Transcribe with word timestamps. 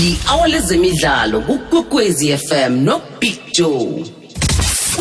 leli 0.00 0.18
awalezemidlalo 0.28 1.40
kukwekwezi 1.40 2.36
FM 2.36 2.84
no 2.84 3.00
Big 3.20 3.38
Joe. 3.52 4.19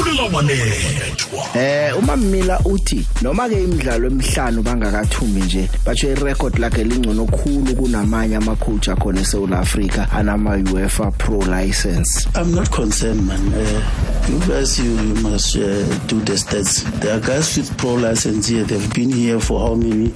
Fulela 0.10 0.36
wanethwa 0.36 1.56
Eh 1.56 1.98
uma 1.98 2.16
Mila 2.18 2.60
uthi 2.60 3.06
noma 3.22 3.50
ke 3.50 3.64
imidlalo 3.64 4.08
emihlanu 4.08 4.64
bangakathumbi 4.64 5.42
nje 5.42 5.70
batsho 5.86 6.12
irecord 6.12 6.60
lakhe 6.60 6.84
lingcono 6.84 7.26
khulu 7.26 7.76
kunamanye 7.76 8.36
ama 8.36 8.56
coach 8.56 8.90
akhona 8.90 9.22
eSouth 9.22 9.54
Africa 9.54 10.08
anama 10.12 10.58
UEFA 10.72 11.12
Pro 11.18 11.40
license. 11.40 12.28
I'm 12.36 12.54
not 12.54 12.72
concerned, 12.72 13.28
man. 13.28 13.54
Uh, 13.54 14.30
you 14.30 14.40
guys, 14.48 14.80
you, 14.80 14.92
you 14.92 15.16
must 15.16 15.56
uh, 15.56 15.84
do 16.08 16.20
the 16.22 16.34
stats. 16.34 16.84
There 17.02 17.18
are 17.18 17.20
guys 17.20 17.58
with 17.58 17.78
pro 17.78 17.96
license 17.96 18.48
here. 18.48 18.64
They've 18.64 18.94
been 18.94 19.12
here 19.12 19.40
for 19.40 19.60
how 19.60 19.76
many 19.76 20.14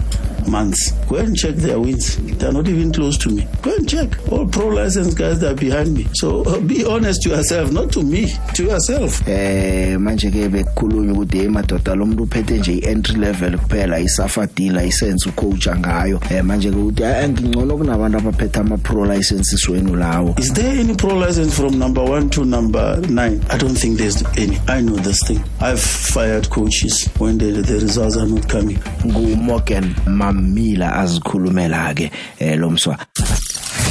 months? 0.47 0.91
Go 1.07 1.17
and 1.17 1.35
check 1.35 1.55
their 1.55 1.79
wins. 1.79 2.17
They're 2.37 2.51
not 2.51 2.67
even 2.67 2.93
close 2.93 3.17
to 3.19 3.29
me. 3.29 3.47
Go 3.61 3.75
and 3.75 3.89
check. 3.89 4.09
All 4.31 4.47
pro 4.47 4.67
license 4.67 5.13
guys 5.13 5.39
that 5.39 5.51
are 5.53 5.55
behind 5.55 5.93
me. 5.93 6.07
So 6.13 6.43
uh, 6.43 6.59
be 6.59 6.85
honest 6.85 7.23
to 7.23 7.29
yourself, 7.29 7.71
not 7.71 7.91
to 7.93 8.03
me, 8.03 8.33
to 8.55 8.63
yourself. 8.63 9.27
Eh 9.27 9.82
manje 9.99 10.31
ke 10.31 10.49
bekukhulunywa 10.49 11.13
ukuthi 11.13 11.37
hey 11.37 11.47
madoda 11.47 11.95
lo 11.95 12.05
muntu 12.05 12.23
uphethe 12.23 12.57
nje 12.57 12.73
ientry 12.73 13.15
level 13.19 13.57
kuphela 13.57 13.99
isafa 13.99 14.47
D 14.55 14.69
license 14.69 15.29
ucoach 15.29 15.67
ngayo. 15.67 16.19
Eh 16.29 16.43
manje 16.43 16.71
ke 16.71 16.75
uthi 16.77 17.03
"Ah, 17.03 17.29
ngingcono 17.29 17.77
kunabantu 17.77 18.17
abaphethe 18.17 18.59
ama 18.59 18.77
pro 18.77 19.05
licenses 19.05 19.69
wenu 19.69 19.95
lawo. 19.95 20.35
Is 20.39 20.53
there 20.53 20.79
any 20.79 20.93
pro 20.95 21.15
license 21.15 21.55
from 21.55 21.77
number 21.79 22.03
one 22.03 22.29
to 22.29 22.45
number 22.45 22.99
nine? 23.09 23.41
I 23.49 23.57
don't 23.57 23.75
think 23.77 23.97
there's 23.97 24.23
any. 24.37 24.57
I 24.67 24.81
know 24.81 24.95
this 24.95 25.23
thing. 25.23 25.39
I've 25.61 25.79
fired 25.81 26.49
coaches 26.49 27.09
when 27.19 27.37
the, 27.37 27.51
the 27.61 27.79
results 27.79 28.17
are 28.17 28.27
not 28.27 28.47
coming. 28.49 28.77
Ngu 29.05 29.35
Morgan 29.37 29.95
Mamila 30.07 30.93
azikhulumela 30.95 31.93
ke 31.95 32.11
eh 32.39 32.55
lo 32.57 32.69
mswa. 32.69 32.97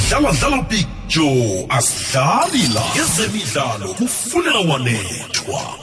dlala 0.09 0.31
dlala 0.31 0.61
big 0.69 0.85
joe 1.07 1.65
asidlali 1.69 2.67
la 2.73 2.81
ezemidlalo 3.03 3.93
kufulela 3.93 4.59
wanethwa 4.59 5.82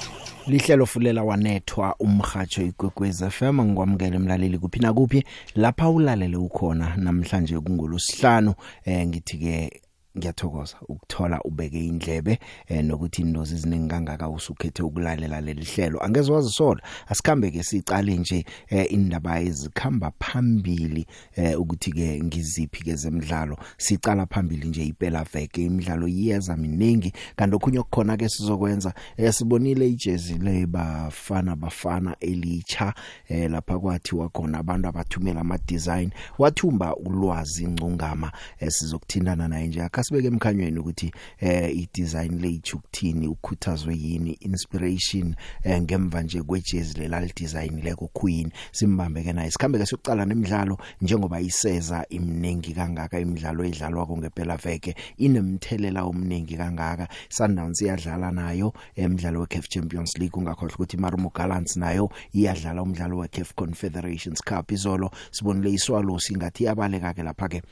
lihlelo 0.51 0.87
fulela 0.87 1.23
wanethwa 1.23 1.95
umhajo 1.99 2.63
igwegwez 2.63 3.25
FM 3.29 3.61
ngikwamukele 3.61 4.17
emlaleli 4.17 4.59
kuphi 4.59 4.79
na 4.81 4.93
kuphi 4.93 5.25
lapha 5.55 5.91
ulalele 5.91 6.37
ukhona 6.37 6.97
namhlanje 6.97 7.61
kungolosihlanu 7.61 8.55
eh 8.85 9.07
ngithi 9.07 9.39
ke 9.39 9.81
ngiyathokoza 10.19 10.77
ukuthola 10.89 11.41
ubeke 11.43 11.87
indlebe 11.87 12.39
eh 12.69 12.85
nokuthi 12.85 13.23
indozi 13.23 13.55
eziningi 13.55 13.89
kangaka 13.89 14.29
usukhethe 14.29 14.83
ukulalela 14.83 15.41
leli 15.41 15.65
hlelo. 15.65 16.05
Angeze 16.05 16.33
wazisola 16.33 16.83
asikhambe 17.09 17.51
ke 17.51 17.63
sicale 17.63 18.17
nje 18.17 18.45
eh 18.69 18.93
indaba 18.93 19.41
ezikhamba 19.41 20.13
phambili 20.19 21.07
eh 21.37 21.61
ukuthi 21.61 21.93
ke 21.93 22.23
ngiziphi 22.23 22.85
ke 22.85 22.95
zemidlalo. 22.97 23.57
Sicala 23.77 24.27
phambili 24.27 24.69
nje 24.69 24.85
iphela 24.85 25.25
veke 25.25 25.65
imidlalo 25.65 26.09
iyeza 26.09 26.57
miningi. 26.57 27.13
Kanti 27.37 27.57
okhunye 27.57 27.79
okukhona 27.79 28.17
ke 28.17 28.29
sizokwenza 28.29 28.95
eh 29.17 29.33
sibonile 29.33 29.89
ijezi 29.89 30.39
le 30.39 30.67
bafana 30.67 31.57
bafana 31.57 32.17
elicha 32.21 32.95
eh 33.29 33.51
lapha 33.51 33.79
kwathi 33.79 34.15
wakhona 34.15 34.59
abantu 34.59 34.89
abathumela 34.89 35.41
ama 35.41 35.59
design 35.59 36.11
wathumba 36.39 36.97
ulwazi 36.97 37.69
ngcungama 37.69 38.33
eh, 38.59 38.71
sizokuthindana 38.71 39.49
naye 39.49 39.67
nje. 39.67 39.83
Akasibeke 40.01 40.27
emkhanyweni 40.27 40.79
ukuthi 40.79 41.13
eh 41.39 41.77
i 41.77 41.89
design 41.95 42.41
leyithi 42.41 42.77
ukuthini 42.77 43.29
ukhuthazwe 43.29 43.95
yini 43.95 44.33
inspiration 44.33 45.35
eh, 45.63 45.83
ngemva 45.83 46.23
nje 46.23 46.43
kwejezi 46.43 46.99
lelali 46.99 47.33
design 47.37 47.81
leko 47.83 48.09
queen. 48.09 48.51
Simbambeke 48.73 49.33
naye 49.33 49.51
sikhambe 49.51 49.79
ke 49.79 49.87
sokucala 49.87 50.25
nemidlalo 50.25 50.79
njengoba 51.01 51.41
iseza 51.41 52.07
imningi 52.09 52.73
kangaka 52.73 53.21
imidlalo 53.21 53.65
edlalwa 53.65 54.07
ko 54.07 54.17
ngempela 54.17 54.57
veke. 54.57 54.95
Inemthelela 55.19 56.05
omningi 56.05 56.57
kangaka. 56.57 57.09
Sundowns 57.29 57.83
iyadlala 57.83 58.31
nayo 58.31 58.73
emidlalo 58.97 59.41
weCAF 59.41 59.69
Champions 59.69 60.19
League 60.19 60.37
ungakhohlwa 60.41 60.75
ukuthi 60.75 60.97
Marumo 60.97 61.31
Gallants 61.35 61.77
nayo 61.77 62.11
iyadlala 62.33 62.83
umdlalo 62.83 63.19
weCAF 63.19 63.55
Confederations 63.55 64.41
Cup. 64.43 64.73
Izolo 64.73 65.11
sibonile 65.31 65.71
iswalo 65.73 66.19
singathi 66.19 66.65
yabaleka 66.65 67.15
ke 67.15 67.23
lapha 67.23 67.49
ke 67.49 67.63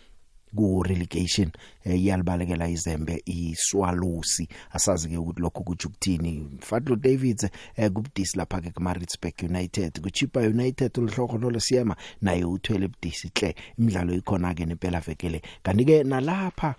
ku 0.56 0.82
relegation 0.82 1.50
eh, 1.84 2.00
iyalibalekela 2.00 2.68
izembe 2.68 3.22
iswalusi. 3.26 4.48
Asazi 4.72 5.08
ke 5.08 5.16
ukuthi 5.16 5.40
lokho 5.40 5.62
kuthi 5.62 5.86
ukuthini. 5.86 6.58
Fadlu 6.60 6.96
Davids 6.96 7.46
eh, 7.76 7.90
kubudisi 7.90 8.38
lapha 8.38 8.60
ke 8.60 8.70
kuMaritzburg 8.70 9.34
United 9.42 10.00
kuchipa 10.00 10.40
United 10.40 10.98
ulhloko 10.98 11.38
lo 11.38 11.50
lesiyema 11.50 11.96
naye 12.20 12.44
uthwele 12.44 12.86
ubudisi 12.86 13.30
hle 13.34 13.54
imidlalo 13.78 14.14
ikhona 14.14 14.54
ke 14.54 14.66
nempela 14.66 15.00
vekele 15.00 15.42
kanti 15.62 15.84
ke 15.84 16.04
nalapha 16.04 16.74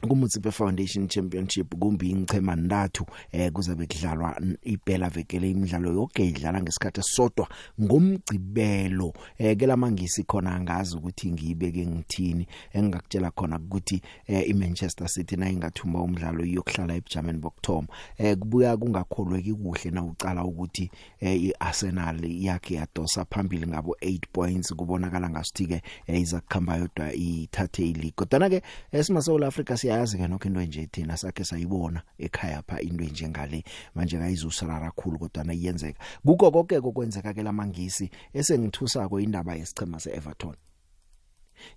kuMutsipe 0.00 0.50
Foundation 0.50 1.08
Championship 1.08 1.74
kumbi 1.74 2.10
ingchema 2.10 2.56
ndathu 2.56 3.06
eh 3.32 3.52
kuzabe 3.52 3.86
kudlalwa 3.86 4.40
iphela 4.62 5.08
vekele 5.08 5.50
imidlalo 5.50 5.92
yonke 5.92 6.28
idlala 6.28 6.62
ngesikhathi 6.62 7.02
sodwa 7.02 7.48
ngomgcibelo. 7.80 9.12
Eh 9.38 9.56
ke 9.56 9.66
lamangisi 9.66 10.24
khona 10.24 10.54
angazi 10.54 10.96
ukuthi 10.96 11.32
ngiyibeke 11.32 11.86
ngithini 11.86 12.46
engakutshela 12.72 13.30
khona 13.30 13.58
ukuthi 13.58 14.02
eh 14.26 14.48
iManchester 14.48 15.08
City 15.08 15.36
na 15.36 15.50
ingathumba 15.50 16.00
umdlalo 16.00 16.44
iyokuhlala 16.44 16.94
eBerman 16.94 17.40
bokthoma 17.40 17.88
eh 18.18 18.36
kubuya 18.36 18.76
kungakholweki 18.76 19.54
kuhle 19.54 19.90
na 19.90 20.04
ucala 20.04 20.44
ukuthi 20.44 20.90
eh 21.20 21.42
iArsenal 21.42 22.24
yakhe 22.24 22.74
yadosa 22.74 23.24
phambili 23.24 23.66
ngabo 23.66 23.96
8 24.02 24.18
points 24.32 24.74
kubonakala 24.74 25.30
ngasuthi 25.30 25.66
ke 25.66 25.82
eh, 26.06 26.20
iza 26.20 26.40
kukhamba 26.40 26.76
yodwa 26.76 27.12
ithathe 27.12 27.88
ileague. 27.88 28.12
Kodwa 28.16 28.50
ke 28.50 28.62
esima 28.92 29.22
South 29.22 29.42
Africa 29.42 29.76
siyazi 29.86 30.18
ke 30.18 30.28
nokho 30.28 30.48
into 30.48 30.60
nje 30.60 30.86
thina 30.86 31.16
sakhe 31.16 31.44
sayibona 31.44 32.02
ekhaya 32.18 32.62
pha 32.62 32.80
into 32.80 33.04
njengale 33.04 33.64
manje 33.94 34.18
kayizusala 34.18 34.80
kakhulu 34.80 35.18
kodwa 35.18 35.44
na 35.44 35.54
iyenzeka 35.54 35.98
kuko 36.24 36.50
konke 36.50 36.80
kokwenzeka 36.80 37.34
ke 37.34 37.42
lamangisi 37.42 38.10
esengithusako 38.34 39.20
indaba 39.20 39.54
yesichema 39.54 40.00
seEverton. 40.00 40.56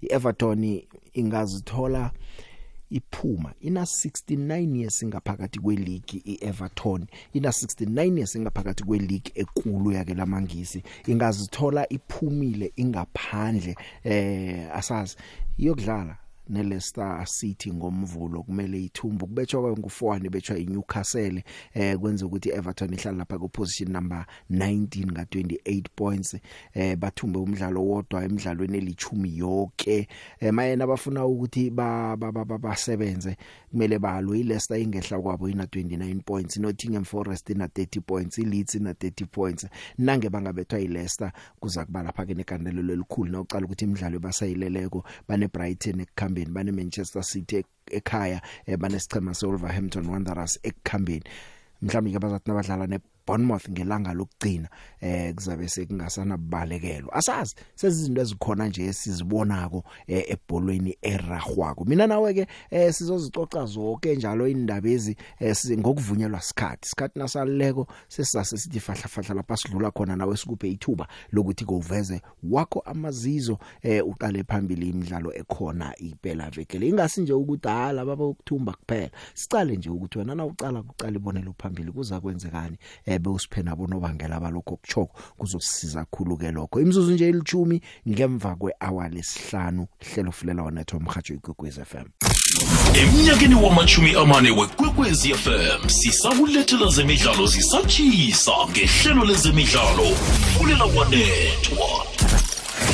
iEverton 0.01 0.81
ingazithola 1.13 2.11
iphuma 2.89 3.53
ina 3.61 3.81
69 3.81 4.77
years 4.77 5.05
ngaphakathi 5.05 5.59
kweleague 5.59 6.21
iEverton 6.25 7.05
ina 7.33 7.49
69 7.49 8.17
years 8.17 8.37
ngaphakathi 8.37 8.83
kweleague 8.83 9.31
ekulu 9.35 9.91
yake 9.91 10.13
lamangisi 10.13 10.83
ingazithola 11.07 11.89
iphumile 11.89 12.73
ingaphandle 12.75 13.75
eh 14.03 14.75
asazi 14.75 15.15
iyokudlala. 15.57 16.17
neLeicester 16.49 17.25
City 17.27 17.73
ngomvulo 17.73 18.43
kumele 18.43 18.83
ithumbu 18.83 19.27
kubetshwa 19.27 19.71
ngu4 19.71 20.29
betshwa 20.29 20.57
iNewcastle 20.57 21.43
eh 21.73 21.97
kwenza 21.97 22.25
ukuthi 22.25 22.49
Everton 22.49 22.93
ihlala 22.93 23.17
lapha 23.17 23.39
ku 23.39 23.49
position 23.49 23.91
number 23.91 24.25
19 24.51 25.11
nga 25.11 25.23
28 25.23 25.83
points. 25.95 26.37
Eh 26.73 26.97
bathumbe 26.97 27.39
umdlalo 27.39 27.85
wodwa 27.85 28.23
emidlalweni 28.23 28.77
elichumi 28.77 29.37
yonke 29.37 30.07
eh 30.39 30.53
mayena 30.53 30.83
abafuna 30.83 31.25
ukuthi 31.25 31.69
ba 31.69 32.17
basebenze 32.61 33.37
kumele 33.71 33.99
balwe. 33.99 34.39
iLeicester 34.39 34.79
ingehla 34.79 35.21
kwabo 35.21 35.49
ina 35.49 35.63
29 35.63 36.21
points 36.21 36.57
Nottingham 36.57 37.03
Forest 37.03 37.49
ina 37.49 37.65
30 37.65 38.01
points 38.01 38.37
iLeeds 38.37 38.75
ina 38.75 38.91
30 38.91 39.25
points. 39.25 39.67
Nange 39.97 40.29
bangabethwa 40.29 40.79
iLeicester 40.79 41.31
kuza 41.59 41.85
kuba 41.85 42.03
lapha 42.03 42.25
ke 42.25 42.33
nekandelelo 42.33 42.93
elikhulu. 42.93 43.31
Na 43.31 43.41
uqala 43.41 43.65
ukuthi 43.65 43.85
imidlalo 43.85 44.19
basayileleko 44.19 45.03
bane 45.27 45.47
Brighton 45.47 46.05
ekukhambeni 46.39 46.53
bane 46.53 46.71
Manchester 46.71 47.23
City 47.23 47.63
ekhaya 47.91 48.41
banesichema 48.77 49.33
seWolverhampton 49.33 50.09
Wanderers 50.09 50.59
ekukhambeni 50.63 51.23
mhlawumbe 51.81 52.11
ke 52.11 52.19
bazathi 52.19 52.49
nabadlala 52.49 52.87
ne 52.87 52.99
Bournemouth 53.29 53.69
ngelanga 53.69 54.13
lokugcina 54.13 54.69
eh 55.01 55.33
kuzabe 55.35 55.67
sekungasana 55.67 56.37
balekelo 56.37 57.09
asazi 57.13 57.55
sezizinto 57.75 58.21
ezikhona 58.21 58.67
nje 58.67 58.85
esizibonako 58.85 59.83
eh, 60.07 60.25
ebholweni 60.27 60.97
eragwako 61.01 61.85
mina 61.85 62.07
nawe 62.07 62.33
ke 62.33 62.47
eh, 62.71 62.93
sizozicoca 62.93 63.65
zonke 63.65 64.15
njalo 64.15 64.47
indaba 64.47 64.89
ezi 64.89 65.15
eh, 65.39 65.55
ngokuvunyelwa 65.77 66.41
sikhathi. 66.41 66.89
Sikhathi 66.89 67.19
nasaleko 67.19 67.87
sesase 68.07 68.57
sithi 68.57 68.79
fahla 68.79 69.07
fahla 69.07 69.35
lapha 69.35 69.57
sidlula 69.57 69.91
khona 69.91 70.15
nawe 70.15 70.37
sikuphe 70.37 70.71
ithuba 70.71 71.07
lokuthi 71.31 71.65
koveze 71.65 72.21
wakho 72.43 72.79
amazizo 72.79 73.59
eh, 73.81 74.07
uqale 74.07 74.43
phambili 74.43 74.89
imidlalo 74.89 75.33
ekhona 75.33 75.93
iphela 75.97 76.49
vekele. 76.49 76.87
Ingasi 76.87 77.21
nje 77.21 77.33
ukudala 77.33 78.05
baba 78.05 78.25
ukuthumba 78.25 78.73
kuphela. 78.73 79.11
Sicale 79.33 79.75
nje 79.75 79.89
ukuthi 79.89 80.17
wena 80.17 80.35
na 80.35 80.45
ucala 80.45 80.83
kuqala 80.83 81.15
ibonelo 81.15 81.53
phambili 81.57 81.91
kuza 81.91 82.19
kwenzekani 82.19 82.77
eh, 83.05 83.18
ebe 83.19 83.29
usiphena 83.29 83.75
bonobangela 83.75 84.35
abalokho 84.35 84.75
kuchoko 84.75 85.13
kuzosisiza 85.37 86.05
kakhulu 86.05 86.37
ke 86.37 86.51
lokho. 86.51 86.81
Imizuzu 86.81 87.11
nje 87.11 87.27
elithumi 87.27 87.81
ngemva 88.07 88.55
kwehour 88.55 89.09
lesihlanu 89.09 89.87
hlelo 89.99 90.31
fulela 90.31 90.63
wanetho 90.63 90.97
umhajo 90.97 91.33
igwegwez 91.33 91.79
FM 91.79 92.07
emnyakeni 92.93 93.55
wamachumi 93.55 94.15
amane 94.15 94.51
wekwekwezi 94.51 95.33
fm 95.33 95.89
sisakulethela 95.89 96.87
zemidlalo 96.87 97.45
zisatshisa 97.47 98.51
ngehlelo 98.69 99.25
lezemidlalo 99.25 100.15
fulela 100.57 100.85
wanethwa. 100.85 101.89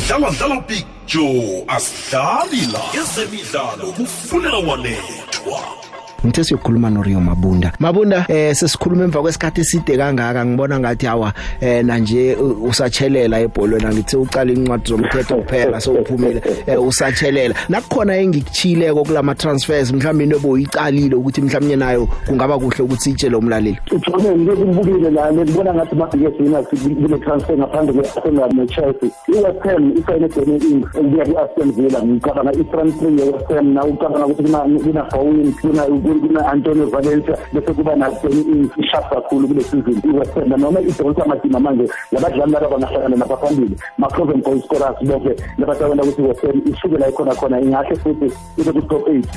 Dlala 0.08 0.32
dlala 0.32 0.62
picture 0.62 1.64
asidlali 1.68 2.66
la. 2.74 2.82
Ezemidlalo 3.02 3.92
kufunela 3.92 4.58
walethwa 4.58 5.85
ngithe 6.26 6.44
siyokhuluma 6.44 6.90
noRio 6.90 7.20
Mabunda. 7.20 7.74
Mabunda 7.80 8.26
eh 8.28 8.56
sesikhuluma 8.56 9.04
emva 9.04 9.22
kwesikhathi 9.22 9.62
eside 9.62 9.98
kangaka 9.98 10.46
ngibona 10.46 10.80
ngathi 10.80 11.06
hawa 11.06 11.34
eh 11.62 11.86
nanje 11.86 12.36
u- 12.36 12.68
usatshelela 12.70 13.40
ebholweni 13.40 13.86
ngithi 13.96 14.18
uqala 14.18 14.52
incwadi 14.52 14.90
zomthetho 14.90 15.36
kuphela 15.36 15.80
sowuphumile 15.82 16.42
eh, 16.68 16.82
usatshelela. 16.88 17.56
Nakukhona 17.70 18.18
engikuchileko 18.18 19.04
kulama 19.04 19.36
transfers 19.36 19.92
mhlawumbe 19.94 20.24
into 20.24 20.40
boyicalile 20.40 21.16
ukuthi 21.16 21.42
mhlawumnye 21.42 21.76
nayo 21.76 22.08
kungaba 22.28 22.58
kuhle 22.60 22.84
ukuthi 22.84 23.10
itshele 23.12 23.36
umlaleli. 23.36 23.80
Uthole 23.92 24.36
ngeke 24.38 24.62
ngibukile 24.66 25.10
nalo 25.12 25.34
ngibona 25.44 25.74
ngathi 25.74 25.96
mafike 25.96 26.32
sina 26.38 26.62
kule 26.64 27.18
transfer 27.20 27.58
ngaphandle 27.58 27.94
kwe-Arsenal 27.94 28.50
ne-Chelsea. 28.54 29.10
i-West 29.28 29.64
Ham 29.64 29.92
isayine 29.98 30.28
Danny 30.28 30.56
Ings 30.58 30.88
ukuya 30.96 31.26
ku-Aston 31.26 31.72
Villa. 31.72 32.02
Ngicabanga 32.04 32.52
i-front 32.54 33.00
three 33.00 33.18
ye-West 33.20 33.50
Ham 33.50 33.74
na 33.74 33.84
ucabanga 33.86 34.26
ukuthi 34.26 34.44
kuna- 34.44 34.80
kuna 34.80 35.04
Bowen 35.12 35.54
kuna 35.62 35.88
kuna 36.20 36.52
Antonio 36.52 36.86
Valencia 36.90 37.38
bese 37.54 37.74
kuba 37.74 37.96
na 37.96 38.10
Danny 38.10 38.42
Ings 38.42 38.72
ishap 38.78 39.10
kakhulu 39.10 39.48
kule 39.48 39.62
season 39.62 40.02
i-West 40.04 40.34
Ham 40.34 40.50
noma 40.50 40.82
idonsa 40.82 41.24
amadima 41.24 41.60
manje 41.60 41.90
labadlali 42.12 42.52
laba 42.52 42.70
bangahlangana 42.70 43.16
nabaphambili 43.16 43.76
ma-proven 43.98 44.42
goal 44.42 44.62
scorers 44.62 44.98
bonke 45.04 45.36
labatabona 45.58 46.04
ukuthi 46.04 46.22
i-West 46.22 46.42
Ham 46.42 46.62
isuke 46.66 46.98
la 46.98 47.10
ikhona 47.10 47.36
khona 47.36 47.62
ingahle 47.62 47.96
futhi 47.96 48.32
ibe 48.58 48.72
ku-top 48.72 49.08
eight. 49.08 49.28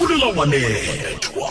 Funela 0.00 0.26
walethwa 0.36 1.48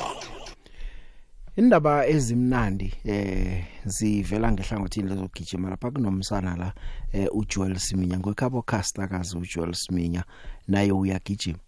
indaba 1.58 2.08
ezimnandi 2.08 2.94
eh 3.06 3.64
zivela 3.86 4.52
ngehlangothini 4.52 5.10
lezogijima 5.10 5.70
lapha 5.70 5.92
kunomsana 5.92 6.56
la 6.56 6.74
eh 7.14 7.28
uJoel 7.32 7.76
Siminya 7.76 8.18
ngokhabo 8.18 8.62
caster 8.62 9.10
kazi 9.10 9.38
uJoel 9.38 9.74
Siminya 9.74 10.24
naye 10.68 10.92
uyagijima. 10.92 11.60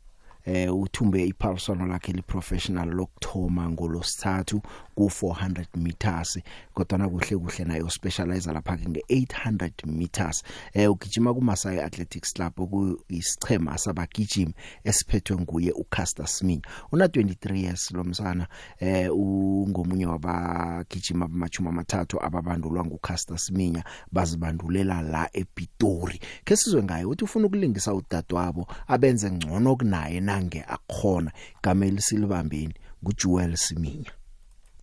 Eh 0.45 0.75
uthumbe 0.75 1.25
iphaliswano 1.25 1.85
lakhe 1.87 2.11
liprofessional 2.11 2.89
lokthoma 2.89 3.69
ngolosithathu 3.69 4.61
ku400 5.01 5.65
meters 5.77 6.39
kodwa 6.73 6.97
na 6.97 7.09
kuhle 7.09 7.37
kuhle 7.37 7.65
nayo 7.65 7.89
specializer 7.89 8.53
lapha 8.53 8.77
ke 8.77 8.85
nge800 8.85 9.71
meters. 9.87 10.43
Eh 10.73 10.91
ugijima 10.91 11.33
kuMasai 11.33 11.79
Athletics 11.79 12.33
Club 12.33 12.59
okuyisichema 12.59 13.77
sabagijimi 13.77 14.53
esiphethwe 14.83 15.37
nguye 15.37 15.71
uCaster 15.71 16.27
Siminya 16.27 16.61
una 16.91 17.05
23 17.05 17.55
years 17.55 17.91
lo 17.91 18.03
msana 18.03 18.47
eh 18.79 19.15
ungomunye 19.15 20.05
wabagijima 20.05 21.25
abamachuma 21.25 21.69
amathathu 21.69 22.23
ababandulwa 22.23 22.85
nguCaster 22.85 23.37
Siminya 23.37 23.83
bazibandulela 24.11 25.01
la 25.01 25.29
ePitori. 25.33 26.19
Ke 26.43 26.55
sizwe 26.55 26.83
ngaye 26.83 27.05
uthi 27.05 27.23
ufuna 27.23 27.45
ukulingisa 27.45 27.93
udadewabo 27.93 28.67
abenze 28.87 29.31
ngcono 29.31 29.75
kunaye 29.75 30.19
nange 30.19 30.63
akhona 30.67 31.31
igama 31.59 31.85
elisilibambeni 31.85 32.73
nguJuel 33.03 33.57
Siminya 33.57 34.11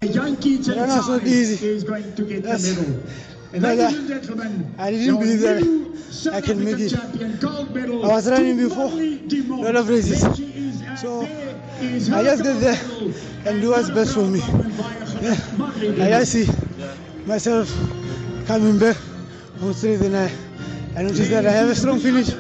A 0.01 0.07
no, 0.07 0.23
it's 0.31 0.69
not 1.09 1.25
easy. 1.25 1.67
is 1.67 1.83
going 1.83 2.15
to 2.15 2.23
get 2.25 2.45
Yes. 2.45 2.63
the 2.63 2.83
medal. 2.83 3.03
You 3.53 3.61
know 3.61 3.69
Ladies 3.69 3.83
that- 3.83 3.99
and 3.99 4.09
gentlemen, 4.09 4.75
I 4.79 4.91
didn't 4.93 5.19
believe 5.19 5.41
that 5.41 6.35
I 6.37 6.41
can 6.41 6.65
make 6.65 6.79
it. 6.79 6.93
medal, 7.75 8.05
I 8.05 8.09
was 8.09 8.31
running 8.31 8.57
before, 8.59 8.91
Dumont. 9.27 9.63
lot 9.63 9.75
of 9.75 9.89
races. 9.89 10.23
And 10.23 10.99
So, 11.01 11.23
I 12.15 12.23
just 12.23 12.45
get 12.45 12.61
there 12.61 12.79
and 13.47 13.61
do 13.61 13.71
what's 13.71 13.91
best 13.91 14.15
for 14.15 14.23
me. 14.23 14.39
Yeah. 15.21 15.35
I 16.05 16.09
just 16.23 16.31
see 16.31 16.47
myself 17.27 17.67
coming 18.47 18.79
back 18.79 18.97
on 19.61 19.75
straight 19.75 20.01
and 20.03 20.17
I, 20.17 20.31
I 20.97 21.03
notice 21.03 21.29
that 21.29 21.45
I 21.45 21.51
have 21.51 21.71
a 21.71 21.75
strong 21.75 21.99
finish. 21.99 22.31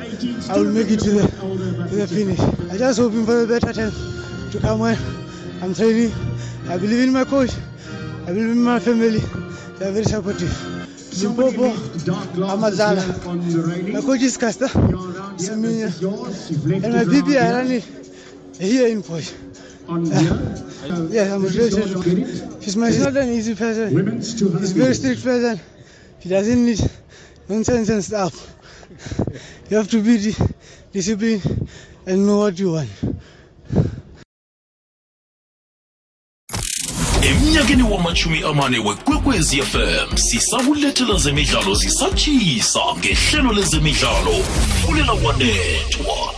I 0.49 0.59
will 0.59 0.71
make 0.73 0.91
it 0.93 1.01
to 1.01 1.11
the 1.11 1.27
to 1.91 1.95
the 1.97 2.07
finish. 2.07 2.39
I 2.71 2.79
just 2.79 3.01
hoping 3.01 3.27
for 3.27 3.35
the 3.45 3.47
better 3.49 3.73
time 3.73 3.93
to 4.53 4.59
come 4.61 4.79
when 4.79 4.97
I'm 5.61 5.75
training. 5.75 6.13
I 6.69 6.77
believe 6.79 7.01
in 7.09 7.13
my 7.13 7.25
coach. 7.25 7.51
I 8.27 8.27
believe 8.33 8.51
in 8.51 8.63
my 8.63 8.79
family. 8.81 9.19
They 9.79 9.87
are 9.89 9.93
very 9.93 10.05
supportive. 10.05 10.53
Limpopo, 11.23 11.71
Amazala. 12.55 13.03
My 13.93 14.01
coach 14.01 14.23
is 14.23 14.37
Casta. 14.37 14.67
Siminya. 15.37 15.89
And 16.85 16.95
my 16.95 17.05
PP, 17.05 17.37
I 17.41 17.53
run 17.53 17.71
it 17.71 17.85
here 18.61 18.89
in 18.89 19.03
Posh. 19.03 19.33
Yeah, 21.11 21.35
I'm 21.35 21.43
motivated. 21.43 22.63
He's 22.63 22.77
my- 22.77 22.91
not 22.91 23.17
an 23.17 23.29
easy 23.31 23.55
person. 23.55 23.89
He's 24.19 24.73
a 24.73 24.75
very 24.75 24.95
strict 24.95 25.25
person. 25.25 25.61
He 26.21 26.29
doesn't 26.29 26.65
need 26.67 26.81
nonsense 27.49 27.89
and 27.89 28.05
stuff. 28.05 28.35
You 29.71 29.77
have 29.79 29.89
to 29.91 30.03
be 30.03 30.19
di- 30.19 30.37
disciplined 30.93 31.69
and 32.07 32.27
know 32.27 32.39
what 32.39 32.59
you 32.59 32.73
want. 32.73 32.91
Emnyakeni 37.59 37.83
wamachumi 37.83 38.43
amane 38.43 38.79
wekwekwezi 38.79 39.63
fm 39.63 40.17
sisakulethela 40.17 41.19
zemidlalo 41.19 41.75
zisatshisa 41.75 42.81
ngehlelo 42.99 43.53
lezemidlalo 43.53 44.45
fulela 44.87 45.13
wanethwa 45.13 46.38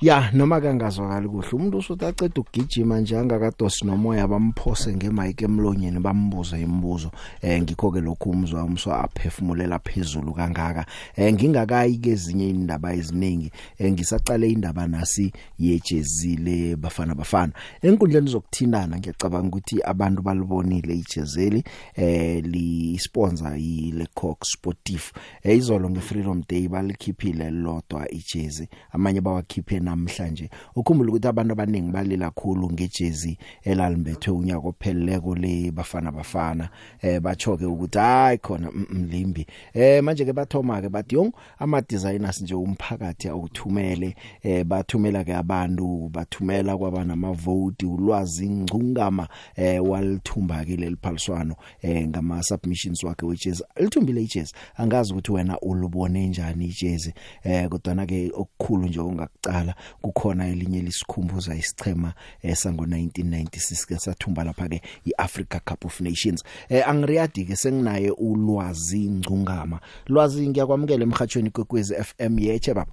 ya 0.00 0.30
noma 0.32 0.60
kangazwakali 0.60 1.28
kuhle 1.28 1.48
umuntu 1.52 1.78
usuthi 1.78 2.04
aqeda 2.04 2.40
ukugijima 2.40 3.00
nje 3.00 3.18
angakadosi 3.18 3.86
nomoya 3.86 4.28
bamphose 4.28 4.96
ngemike 4.96 5.44
emlonyeni 5.44 6.00
bambuze 6.00 6.60
imibuzo 6.60 7.10
eh 7.42 7.62
ngikho 7.62 7.90
ke 7.90 8.00
lokhu 8.00 8.30
umzwa 8.30 8.64
umswa 8.64 9.04
aphefumulela 9.04 9.78
phezulu 9.78 10.32
kangaka. 10.32 10.86
Eh 11.16 11.34
ngingakayi 11.34 11.98
ke 11.98 12.10
ezinye 12.10 12.48
indaba 12.48 12.94
eziningi 12.94 13.50
eh, 13.78 13.92
ngisaqale 13.92 14.50
indaba 14.50 14.86
nasi 14.86 15.32
yejezile 15.58 16.76
bafana 16.76 17.14
bafana. 17.14 17.52
Enkundleni 17.82 18.30
zokuthindana 18.30 18.98
ngiyacabanga 18.98 19.48
ukuthi 19.48 19.82
abantu 19.84 20.22
balibonile 20.22 20.94
ijezeli 20.94 21.64
eh 21.94 22.44
li 22.44 22.98
sponsor 22.98 23.56
yile 23.56 24.06
Cox 24.14 24.52
Sportif. 24.52 25.12
Eh 25.42 25.56
izolo 25.56 25.90
ngeFreedom 25.90 26.42
Day 26.48 26.68
balikhiphile 26.68 27.50
lodwa 27.50 28.10
ijezi 28.10 28.68
amanye 28.92 29.20
bawakhiphe 29.20 29.80
namhlanje. 29.90 30.50
Ukhumbula 30.76 31.10
ukuthi 31.10 31.28
abantu 31.28 31.52
abaningi 31.52 31.90
balila 31.92 32.30
kakhulu 32.30 32.70
ngejezi 32.70 33.38
elalimbethwe 33.62 34.34
unyaka 34.34 34.68
opheleleko 34.68 35.34
le 35.34 35.70
bafana 35.70 36.12
bafana. 36.12 36.68
Eh 37.02 37.20
bachoke 37.20 37.64
ukuthi 37.64 37.98
hayi 37.98 38.38
khona 38.38 38.70
mm, 38.70 38.86
mm, 38.90 39.08
limbi. 39.10 39.46
Eh 39.74 40.02
manje 40.02 40.24
ke 40.24 40.32
bathoma 40.32 40.80
ke 40.82 40.88
bathi 40.88 41.14
yong 41.14 41.32
ama 41.58 41.80
designers 41.80 42.42
nje 42.42 42.54
umphakathi 42.54 43.28
awuthumele. 43.28 44.16
Eh 44.42 44.64
bathumela 44.64 45.24
ke 45.24 45.34
abantu 45.34 46.08
bathumela 46.08 46.76
kwaba 46.76 47.04
nama 47.04 47.32
vote 47.32 47.86
ulwazi 47.86 48.48
ngcungama 48.48 49.28
eh 49.56 49.84
walithumba 49.84 50.64
ke 50.64 50.76
leliphaliswano 50.76 51.56
eh 51.82 52.08
ngama 52.08 52.42
submissions 52.42 53.04
wakhe 53.04 53.26
wejezi. 53.26 53.64
Lithumbile 53.76 54.22
ijezi? 54.22 54.54
Angazi 54.76 55.12
ukuthi 55.12 55.32
wena 55.32 55.60
ulubone 55.60 56.26
njani 56.26 56.64
ijezi. 56.64 57.14
Eh 57.42 57.68
kodwa 57.68 57.94
na 57.94 58.06
ke 58.06 58.30
okukhulu 58.34 58.88
nje 58.88 59.00
ongakucala 59.00 59.74
kukhona 60.02 60.48
elinye 60.48 60.80
lisikhumbuza 60.80 61.54
isichema 61.54 62.12
eh, 62.42 62.54
sango 62.54 62.84
1996 62.84 63.86
ke 63.86 63.98
sathumba 63.98 64.44
lapha 64.44 64.68
ke 64.68 64.82
iAfrica 65.04 65.60
Cup 65.64 65.84
of 65.84 66.00
Nations. 66.00 66.44
Eh 66.68 66.88
angiriyadi 66.88 67.44
ke 67.44 67.56
senginaye 67.56 68.10
ulwazi 68.10 69.10
ngcungama. 69.10 69.80
Lwazi 70.06 70.48
ngiyakwamukela 70.48 71.02
emhathweni 71.02 71.50
kwekwezi 71.50 71.94
FM 71.94 72.38
yeche 72.38 72.74
baba? 72.74 72.92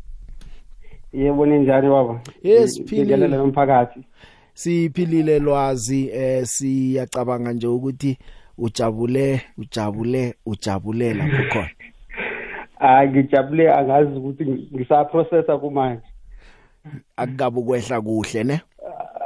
Yebo 1.13 1.45
ninjani 1.45 1.89
baba? 1.89 2.21
Yes, 2.43 2.73
philile. 2.75 2.83
Ngibingelela 2.83 3.37
nomphakathi. 3.37 3.99
Siphilile 4.53 5.39
lwazi 5.39 6.09
eh 6.13 6.45
siyacabanga 6.45 7.53
nje 7.53 7.67
ukuthi 7.67 8.17
ujabule 8.57 9.41
ujabule 9.57 10.35
ujabulela 10.45 11.25
kukhona. 11.25 11.69
Hayi 12.79 13.09
ngijabule 13.09 13.73
angazi 13.73 14.17
ukuthi 14.17 14.45
ngisaprocessa 14.75 15.57
kumanje. 15.57 16.01
Akukabe 17.17 17.61
kwehla 17.61 18.01
kuhle 18.01 18.43
ne? 18.43 18.61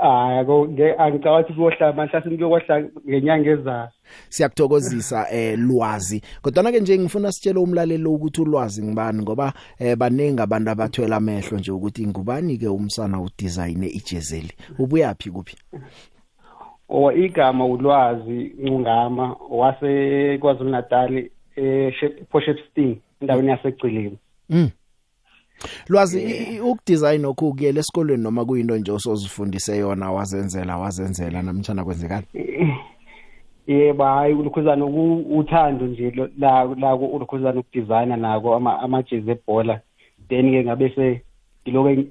Hayi 0.02 0.96
angicabangi 0.98 1.52
ukuthi 1.52 1.54
kuyohlala 1.54 1.94
manje 1.94 2.20
kuyokwehla 2.22 2.90
ngenyanga 3.08 3.50
ezayo. 3.50 3.90
Siyakuthokozisa 4.30 5.28
eh 5.32 5.60
lwazi. 5.60 6.22
Kodwa 6.42 6.72
ke 6.72 6.80
nje 6.80 6.98
ngifuna 6.98 7.32
sitshele 7.32 7.60
umlaleli 7.60 8.06
ukuthi 8.06 8.42
ulwazi 8.42 8.84
ngibani 8.84 9.22
ngoba 9.22 9.54
eh 9.80 9.96
baningi 9.96 10.42
abantu 10.42 10.72
abathwela 10.72 11.16
amehlo 11.16 11.58
nje 11.58 11.72
ukuthi 11.72 12.08
ngubani 12.08 12.58
ke 12.58 12.68
umsana 12.68 13.22
udesign 13.22 13.84
ijezeli? 13.84 14.52
Ubuyapi 14.80 15.30
kuphi? 15.30 15.58
O 16.90 17.12
igama 17.12 17.66
ulwazi 17.66 18.56
ncungama 18.60 19.36
wase 19.50 20.38
KwaZulu 20.42 20.70
Natal 20.70 21.30
eh 21.56 21.94
Potchefstroom 22.32 22.96
endaweni 23.22 23.50
yasegcileni 23.50 24.18
mm. 24.50 24.70
Lwazi 25.90 26.22
i- 26.24 26.56
i- 26.56 26.60
ukudesign 26.60 27.26
okukuyela 27.26 27.80
esikolweni 27.80 28.24
noma 28.24 28.46
kuyinto 28.46 28.78
nje 28.78 28.92
osozifundise 28.92 29.78
yona 29.78 30.12
wazenzela 30.12 30.78
wazenzela 30.78 31.42
namtjana 31.42 31.84
kwenzekala 31.84 32.24
yebo 33.68 34.04
hayi 34.04 34.34
ulukhuzana 34.34 34.86
uthando 34.86 35.86
nje 35.86 36.12
lo- 36.12 36.30
la 36.38 36.64
la 36.64 36.96
ulukhuzana 36.96 37.60
ukudesigna 37.60 38.18
nako 38.18 38.56
ama 38.56 38.80
amajezi 38.80 39.32
ebhola. 39.32 39.82
Then 40.30 40.52
ke 40.52 40.64
ngabe 40.64 40.90
se 40.96 41.22
ngiloke 41.68 42.08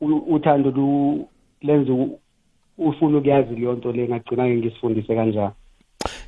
u- 0.00 0.34
uthando 0.34 0.70
lu 0.70 1.26
lenza 1.62 1.92
u- 1.92 2.18
ufuna 2.78 3.18
ukuyazi 3.18 3.54
leyo 3.54 3.72
nto 3.72 3.92
le 3.92 4.08
ngagcina 4.08 4.44
ke 4.48 4.56
ngisifundise 4.56 5.14
kanjani 5.14 5.52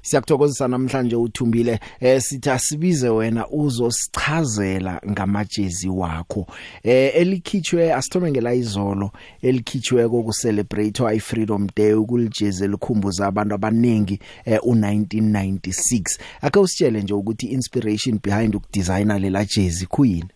Siyakuthokozisa 0.07 0.69
namhlanje 0.69 1.17
uthumbile 1.17 1.81
eh 2.01 2.21
sithi 2.21 2.51
asibize 2.51 3.09
wena 3.09 3.49
uzosichazela 3.49 5.01
ngamajezi 5.11 5.89
wakho. 5.89 6.47
Eh 6.83 7.11
elikhitshwe 7.17 7.95
asithome 7.95 8.31
ngela 8.31 8.55
izolo 8.55 9.11
elikhitshwe 9.43 10.09
ku 10.09 10.33
celebrate 10.43 11.01
i 11.05 11.19
Freedom 11.19 11.67
Day 11.77 11.93
ukulijezi 11.93 12.65
elikhumbuza 12.65 13.27
abantu 13.27 13.55
abaningi 13.55 14.19
eh 14.45 14.59
u1996 14.63 16.21
ake 16.43 16.59
usitshele 16.59 17.03
nje 17.03 17.15
ukuthi 17.15 17.47
inspiration 17.47 18.19
behind 18.25 18.55
ukudesigner 18.55 19.21
lela 19.21 19.45
jezi 19.45 19.87
kuyini 19.87 20.29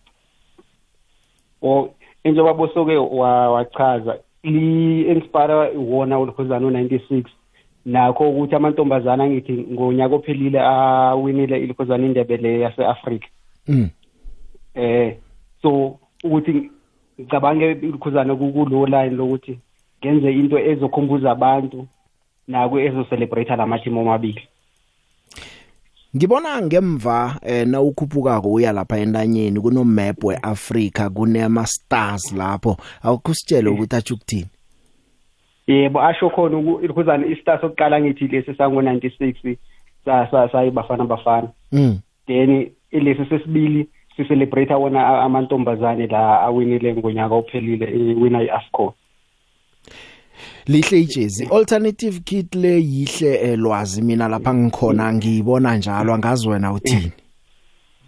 o 1.61 1.89
njengoba 2.25 2.53
bosoke 2.53 2.97
wa- 2.97 3.51
wachaza 3.51 4.17
li-inspire 4.43 5.53
wona 5.77 6.19
ulikhuzana 6.19 6.67
u-96 6.67 7.23
nakho 7.85 8.29
ukuthi 8.29 8.55
amantombazana 8.55 9.23
angithi 9.23 9.53
ngonyaka 9.71 10.15
ophelile 10.15 10.59
awinile 10.59 11.63
ilikhuzana 11.63 12.05
indebe 12.05 12.37
le 12.37 12.59
yase-afrika. 12.59 13.27
Mm. 13.67 13.89
Eh 14.75 15.17
so 15.61 15.99
ukuthi 16.23 16.71
ngicabange 17.19 17.71
ilikhuzana 17.71 18.35
kulo 18.35 18.85
line 18.85 19.15
lokuthi 19.15 19.59
ngenze 19.99 20.31
into 20.33 20.57
ezokhumbuza 20.59 21.31
abantu 21.31 21.87
nako 22.47 22.79
ezocelebrate 22.79 23.55
lamateam 23.55 23.97
omabili 23.97 24.47
Ngibona 26.15 26.61
ngemva 26.61 27.39
eh 27.41 27.67
na 27.67 27.81
ukhuphukako 27.81 28.53
uya 28.53 28.71
lapha 28.71 28.97
entanyeni 28.97 29.59
kuno 29.59 29.83
map 29.83 30.23
weAfrica 30.23 31.09
kunema 31.09 31.65
stars 31.65 32.33
lapho. 32.33 32.77
Awukusitshele 33.03 33.69
ukuthi 33.69 33.95
athi 33.95 34.13
ukuthini. 34.13 34.49
Yebo 35.71 36.01
asho 36.01 36.29
khona 36.29 36.57
uku- 36.57 36.79
ilikhuzana 36.83 37.27
istar 37.27 37.61
sokuqala 37.61 38.01
ngithi 38.01 38.27
lesi 38.27 38.51
sango-96 38.53 39.57
sa- 40.05 40.27
sa- 40.31 40.49
sayibafana 40.51 41.05
bafana 41.05 41.47
mm. 41.71 41.99
Then 42.27 42.71
ilesi 42.91 43.25
sesibili 43.29 43.87
sicelebrate 44.17 44.73
wona 44.73 45.07
a- 45.07 45.21
amantombazane 45.23 46.07
la 46.07 46.41
awinile 46.41 46.95
ngonyaka 46.95 47.35
ophelile 47.35 47.85
iwina 47.91 48.43
i-afcon 48.43 48.91
lihle 50.67 50.99
ijezi. 51.01 51.47
Alternative 51.51 52.19
kit 52.19 52.55
le 52.55 52.81
yihle 52.81 53.33
eh, 53.43 53.59
lwazi 53.59 54.01
mina 54.01 54.27
lapha 54.27 54.53
ngikhona 54.53 55.13
ngiyibona 55.13 55.75
njalo. 55.77 56.13
Angazi 56.13 56.49
wena 56.49 56.73
uthini? 56.73 57.11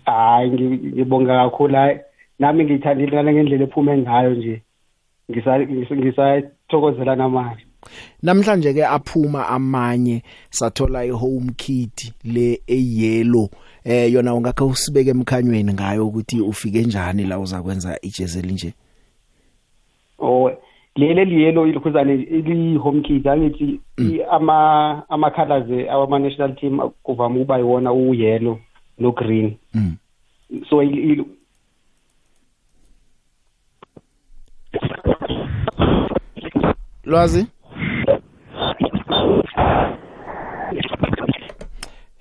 Hayi 0.06 0.50
ngi- 0.50 0.94
ngibonga 0.94 1.36
kakhulu. 1.44 1.76
Hayi 1.76 1.98
nami 2.40 2.64
ngiyithandile 2.66 3.12
ngale 3.12 3.34
ngendlela 3.34 3.64
ephume 3.64 3.98
ngayo 3.98 4.30
nje. 4.34 4.62
Ngisa- 5.32 5.96
ngisa- 5.96 6.42
ngisathokozela 6.74 7.16
namanje. 7.16 7.66
Namhlanje 8.24 8.74
ke 8.74 8.86
aphuma 8.86 9.48
amanye 9.48 10.24
sathola 10.50 11.06
ihome 11.06 11.52
kit 11.58 12.14
le 12.24 12.62
eyellow. 12.68 13.50
Eh 13.86 14.12
yona 14.14 14.34
ungakho 14.34 14.68
usibeke 14.68 15.10
emkhanyweni 15.10 15.74
ngayo 15.74 16.08
ukuthi 16.08 16.42
ufike 16.42 16.82
njani 16.84 17.24
la 17.26 17.40
uzakwenza 17.40 18.00
ijezi 18.02 18.40
elinje 18.40 18.74
o 20.20 20.52
leli 20.96 21.26
liyelo 21.26 21.68
ilikhuzane 21.68 22.14
ili-home 22.14 23.02
kit 23.02 23.28
angithi 23.28 23.80
i- 23.98 24.22
ama 24.32 25.04
ama-colors 25.10 25.70
awama-national 25.90 26.56
team 26.56 26.80
kuvame 27.04 27.40
ukuba 27.40 27.58
yiwona 27.58 27.94
uyellow 27.94 28.58
no-green. 29.00 29.56
Mm. 29.74 29.96
So 30.70 30.84
il- 30.84 31.12
il- 31.12 31.26
lwazi? 37.04 37.48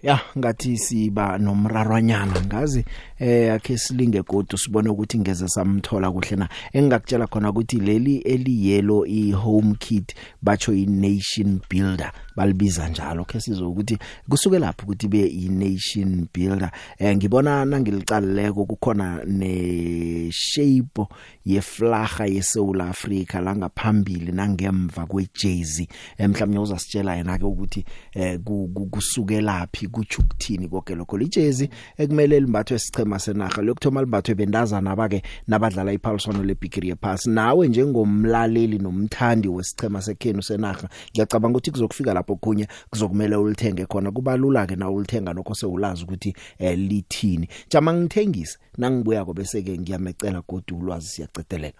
Ya 0.02 0.20
ngathi 0.38 0.78
siba 0.78 1.38
nomrarwanyana 1.38 2.40
ngazi? 2.46 2.84
Eh 3.22 3.52
akhe 3.54 3.78
silinge 3.78 4.22
godu 4.22 4.58
sibone 4.58 4.88
ukuthi 4.88 5.18
ngeze 5.18 5.48
samthola 5.48 6.10
kuhle 6.10 6.36
na. 6.36 6.48
Engakutshela 6.72 7.26
khona 7.26 7.50
ukuthi 7.50 7.76
leli 7.80 8.16
eliyelo 8.18 9.06
i 9.06 9.30
home 9.32 9.74
kit 9.78 10.14
bacho 10.42 10.72
i 10.72 10.86
nation 10.86 11.60
builder 11.70 12.12
balibiza 12.36 12.88
njalo. 12.88 13.24
Ke 13.24 13.40
sizokuthi 13.40 13.98
kusuke 14.28 14.58
lapho 14.58 14.82
ukuthi 14.86 15.08
be 15.08 15.22
i 15.26 15.48
nation 15.48 16.26
builder. 16.34 16.70
Eh 16.98 17.16
ngibona 17.16 17.64
nangilicaleleko 17.64 18.64
kukhona 18.64 19.24
ne 19.24 20.30
shape 20.32 21.06
yeflaga 21.46 22.26
yeSouth 22.26 22.80
Africa 22.80 23.34
la 23.44 23.56
ngaphambili 23.56 24.32
nangemva 24.32 25.06
kwejersey. 25.06 25.86
Emhlawumnye 26.18 26.58
uzasitshela 26.58 27.16
yena 27.16 27.38
ke 27.38 27.44
ukuthi 27.44 27.84
eh 28.14 28.38
ku- 28.44 28.68
ku- 28.74 28.86
kusukelaphi 28.86 29.86
kuthi 29.88 30.16
ukuthini 30.20 30.68
konke 30.68 30.94
lokho. 30.94 31.18
Lijezi 31.18 31.68
ekumele 31.98 32.40
limbathwe 32.40 32.78
sichema 32.78 33.11
senaga 33.18 33.62
lokthoma 33.62 34.00
limbathwe 34.00 34.34
bendazana 34.34 34.90
abake 34.90 35.22
nabadlala 35.48 35.92
iphaliswano 35.92 36.44
lebigiri 36.44 36.88
yephasi 36.88 37.30
nawe 37.30 37.68
njengomlaleli 37.68 38.78
nomthandi 38.78 39.48
wesichema 39.48 40.02
sekhenu 40.02 40.42
senaga 40.42 40.88
ngiyacabanga 41.10 41.58
ukuthi 41.58 41.70
kuzokufika 41.70 42.14
lapho 42.14 42.36
kunye 42.36 42.68
kuzokumele 42.90 43.36
ulithenge 43.36 43.86
khona. 43.86 44.10
Kubalula 44.10 44.66
ke 44.66 44.76
na 44.76 44.90
ulithenga 44.90 45.32
nokho 45.34 45.54
sewulazi 45.54 46.04
ukuthi 46.04 46.34
eh, 46.58 46.78
lithini. 46.78 47.48
Jama 47.70 47.94
ngithengise 47.94 48.58
nangibuya 48.78 49.24
ko 49.24 49.32
bese 49.32 49.62
ke 49.62 49.78
ngiyamecela 49.78 50.42
godu 50.48 50.78
ulwazi 50.78 51.08
siyacedelela 51.08 51.72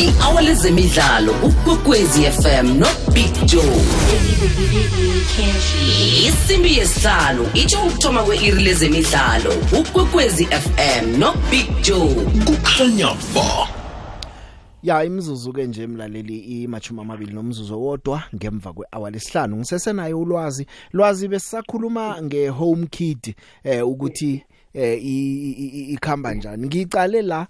i-hour 0.00 0.42
lezemidlalo 0.42 1.32
ukwekwezi 1.42 2.22
fm 2.22 2.78
no 2.78 2.86
big 3.14 3.46
joe. 3.46 3.80
Isimbi 6.28 6.78
yesihlanu 6.78 7.46
itsho 7.54 7.82
ukuthoma 7.86 8.22
kwe-iri 8.22 8.62
lezemidlalo 8.62 9.52
ukwekwezi 9.80 10.44
fm 10.46 11.18
no 11.18 11.34
big 11.50 11.66
joe. 11.82 12.14
Kukhanya 12.46 13.06
ba. 13.34 13.68
Ya 14.82 15.04
imizuzu 15.04 15.52
ke 15.52 15.66
nje 15.66 15.86
mlaleli 15.86 16.38
imachuma 16.38 17.02
amabili 17.02 17.32
nomzuzu 17.32 17.82
wodwa 17.86 18.22
ngemva 18.34 18.72
kwehour 18.72 19.10
lesihlanu. 19.12 19.56
Ngisesenayo 19.56 20.20
ulwazi. 20.20 20.66
Lwazi 20.92 21.28
besisakhuluma 21.28 22.22
ngehome 22.22 22.86
kit 22.86 23.34
eh 23.64 23.86
ukuthi 23.88 24.42
eh 24.74 25.04
i- 25.04 25.50
i- 25.50 25.70
i- 25.80 25.92
ikhamba 25.92 26.34
njani. 26.34 26.66
Ngicale 26.66 27.22
la 27.22 27.46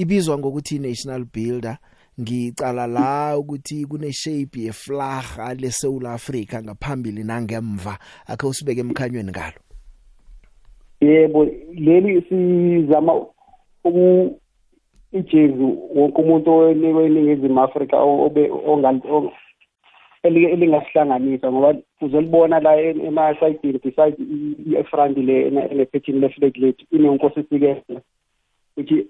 ibizwa 0.00 0.38
ngokuthi 0.38 0.78
national 0.78 1.24
builder. 1.24 1.78
Ngicala 2.20 2.86
la 2.86 3.38
ukuthi 3.38 3.86
kune 3.86 4.12
shape 4.12 4.58
ye 4.60 4.72
flag 4.72 5.60
le 5.60 5.70
South 5.70 6.04
Africa 6.04 6.62
ngaphambili 6.64 7.24
nangemva 7.24 7.98
akhe 8.26 8.46
usibeke 8.46 8.80
emkhanyweni 8.80 9.30
ngalo. 9.30 9.60
Yebo 11.00 11.44
leli 11.74 12.22
sizama 12.28 13.12
uku 13.84 14.40
ijezi 15.12 15.62
wonke 15.94 16.22
umuntu 16.22 16.50
onikwe 16.52 17.06
eningizimu 17.06 17.60
afrika 17.60 17.96
o- 17.96 18.26
obe 18.26 18.48
ongal- 18.48 19.10
o- 19.10 19.32
eli- 20.22 20.50
elingasihlanganisa 20.52 21.52
ngoba 21.52 21.74
uzolibona 22.00 22.60
la 22.60 22.80
em- 22.80 23.00
emasayidini 23.00 23.78
beside 23.78 24.16
i- 24.18 24.80
i-front 24.80 25.16
le 25.18 25.46
ene- 25.48 25.68
enephethini 25.70 26.20
le-flag 26.20 26.56
lethu 26.56 26.84
inenkosi 26.90 27.40
isikele 27.40 27.82
ukuthi 28.76 29.06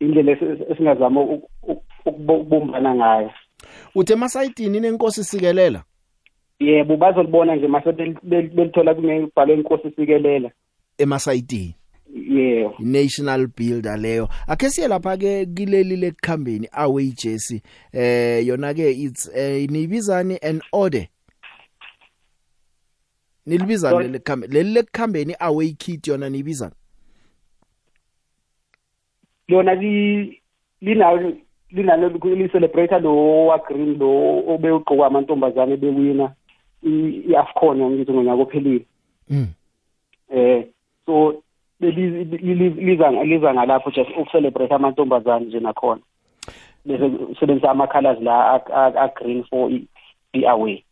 indlela 0.00 0.32
esi- 0.32 0.72
esingazama 0.72 1.20
uku- 1.20 1.50
uku- 1.62 1.82
ukubumbana 2.06 2.94
ngayo. 2.94 3.30
Uthe 3.94 4.12
emasayidini 4.12 4.80
nenkosi 4.80 5.24
sikelela 5.24 5.82
yebo 6.60 6.96
bazolibona 6.96 7.56
nje 7.56 7.66
mase 7.68 7.90
bel- 7.92 8.20
bel- 8.22 8.54
belithola 8.54 8.94
kunebhalwe 8.94 9.54
inkosi 9.54 9.88
isikelela. 9.88 10.50
Emasayidini? 10.98 11.74
Yebo. 12.14 12.74
National 12.78 13.46
builder 13.56 13.98
leyo. 13.98 14.28
Akhe 14.46 14.70
siye 14.70 14.88
lapha 14.88 15.16
ke 15.16 15.46
kileli 15.46 15.96
lekukhambeni 15.96 16.68
away 16.72 17.12
jersey. 17.12 17.60
Eh 17.92 18.46
yona 18.46 18.74
ke 18.74 18.90
it's 18.90 19.30
eh, 19.34 19.68
nibizani 19.70 20.38
an 20.42 20.60
order. 20.72 21.06
Nilibiza 23.46 23.90
Sorry? 23.90 24.04
leli 24.04 24.12
lekhambe 24.18 24.46
leli 24.46 24.72
lekukhambeni 24.72 25.34
away 25.40 25.72
kit 25.72 26.06
yona 26.08 26.30
nibiza 26.30 26.70
lona 29.48 29.74
li 29.74 30.40
linalo 30.80 31.32
linalo 31.70 32.08
li-celebrate 32.08 32.98
lo 33.00 33.46
wa-green 33.46 33.98
lo 33.98 34.38
obewugqoka 34.54 35.06
amantombazane 35.06 35.76
bewina 35.76 36.32
i- 36.82 37.22
i-afcon 37.28 37.78
ngithi 37.90 38.12
ngonyaka 38.12 38.42
ophelile. 38.42 38.84
Mm. 39.30 39.46
eh 40.30 40.64
so 41.06 41.42
beli- 41.80 42.24
li- 42.24 42.54
li- 42.54 42.70
liza 42.70 43.10
liza 43.10 43.54
ngalapho 43.54 43.90
just 43.90 44.10
ukucelebrate 44.10 44.74
amantombazane 44.74 45.46
nje 45.46 45.60
nakhona. 45.60 46.00
Bese 46.84 47.04
usebenzisa 47.04 47.70
ama-colors 47.70 48.20
la 48.20 48.52
a- 48.54 48.72
a- 48.74 49.04
a-green 49.04 49.44
for 49.44 49.70
i- 49.72 49.88
i-away. 50.32 50.84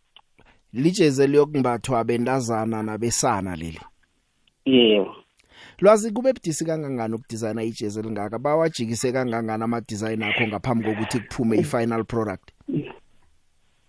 Lijeze 0.73 1.27
liyokumbathwa 1.27 2.05
bendazana 2.05 2.83
nabesana 2.83 3.57
leli. 3.57 3.81
Yebo. 4.65 5.15
Lwazi 5.83 6.11
kube 6.13 6.33
budisi 6.33 6.65
kangangani 6.65 7.15
ukudesigna 7.15 7.63
ijezi 7.63 8.01
elingaka? 8.01 8.39
Bawajikise 8.39 9.13
kangangani 9.13 9.63
ama 9.65 9.81
design 9.81 10.23
akho 10.23 10.47
ngaphambi 10.47 10.85
kokuthi 10.85 11.21
kuphume 11.21 11.57
i 11.59 11.63
final 11.65 12.05
product? 12.05 12.51